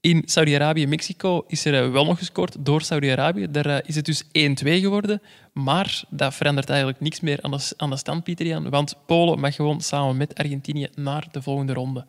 In 0.00 0.22
Saudi-Arabië-Mexico 0.24 1.44
is 1.46 1.64
er 1.64 1.84
eh, 1.84 1.90
wel 1.90 2.04
nog 2.04 2.18
gescoord 2.18 2.56
door 2.58 2.82
Saudi-Arabië. 2.82 3.50
Daar 3.50 3.66
eh, 3.66 3.78
is 3.84 3.94
het 3.94 4.04
dus 4.04 4.24
1-2 4.24 4.28
geworden. 4.62 5.22
Maar 5.52 6.04
dat 6.08 6.34
verandert 6.34 6.68
eigenlijk 6.68 7.00
niks 7.00 7.20
meer 7.20 7.38
aan 7.42 7.50
de, 7.50 7.72
aan 7.76 7.98
stand, 7.98 8.24
Pieter 8.24 8.46
Jan. 8.46 8.70
Want 8.70 8.94
Polen 9.06 9.40
mag 9.40 9.54
gewoon 9.54 9.80
samen 9.80 10.16
met 10.16 10.34
Argentinië 10.34 10.88
naar 10.94 11.26
de 11.30 11.42
volgende 11.42 11.72
ronde. 11.72 12.06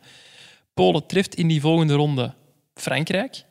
Polen 0.78 1.06
treft 1.06 1.34
in 1.34 1.48
die 1.48 1.60
volgende 1.60 1.94
ronde 1.94 2.34
Frankrijk. 2.74 3.44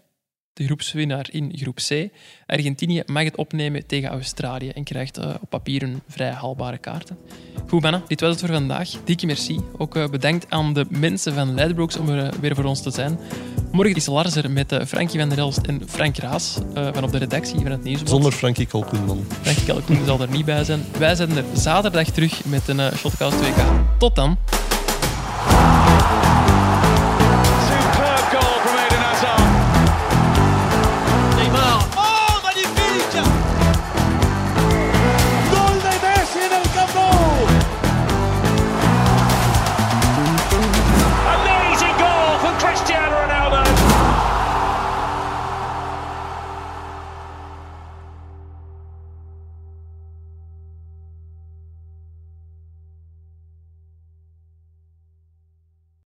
de 0.54 0.66
groepswinnaar 0.66 1.28
in 1.32 1.52
groep 1.56 1.76
C. 1.76 2.10
Argentinië 2.46 3.04
mag 3.06 3.24
het 3.24 3.36
opnemen 3.36 3.88
tegen 3.88 4.10
Australië 4.10 4.70
en 4.70 4.84
krijgt 4.84 5.18
uh, 5.18 5.36
op 5.42 5.50
papier 5.50 5.84
een 5.84 6.02
vrij 6.08 6.32
haalbare 6.32 6.78
kaarten. 6.78 7.18
Goed, 7.68 7.82
mannen, 7.82 8.04
dit 8.08 8.22
was 8.22 8.30
het 8.30 8.40
voor 8.40 8.50
vandaag. 8.50 8.90
Dikke 9.04 9.26
merci. 9.26 9.60
Ook 9.78 9.96
uh, 9.96 10.08
bedankt 10.08 10.46
aan 10.50 10.74
de 10.74 10.86
mensen 10.90 11.34
van 11.34 11.54
Leidbrooks 11.54 11.98
om 11.98 12.10
er 12.10 12.34
uh, 12.34 12.40
weer 12.40 12.56
voor 12.56 12.64
ons 12.64 12.82
te 12.82 12.92
zijn. 12.92 13.20
Morgen 13.72 13.96
is 13.96 14.06
Lars 14.06 14.36
er 14.36 14.52
met 14.52 14.80
Frankie 14.86 15.20
van 15.20 15.30
der 15.30 15.38
Elst 15.38 15.66
en 15.66 15.82
Frank 15.88 16.18
Raas 16.18 16.58
van 16.74 17.04
op 17.04 17.12
de 17.12 17.18
redactie 17.18 17.60
van 17.60 17.72
het 17.72 17.84
Nieuwsblad. 17.84 18.10
Zonder 18.10 18.32
Frankie 18.32 18.66
Kalkoen 18.66 19.08
dan. 19.08 19.26
Frankie 19.42 19.66
Kalkoen 19.66 20.06
zal 20.06 20.22
er 20.22 20.30
niet 20.30 20.46
bij 20.46 20.64
zijn. 20.64 20.86
Wij 20.98 21.16
zijn 21.16 21.38
er 21.38 21.44
zaterdag 21.54 22.10
terug 22.10 22.46
met 22.46 22.68
een 22.68 22.92
Shotcast 22.98 23.38
2K. 23.42 23.98
Tot 23.98 24.16
dan. 24.16 24.38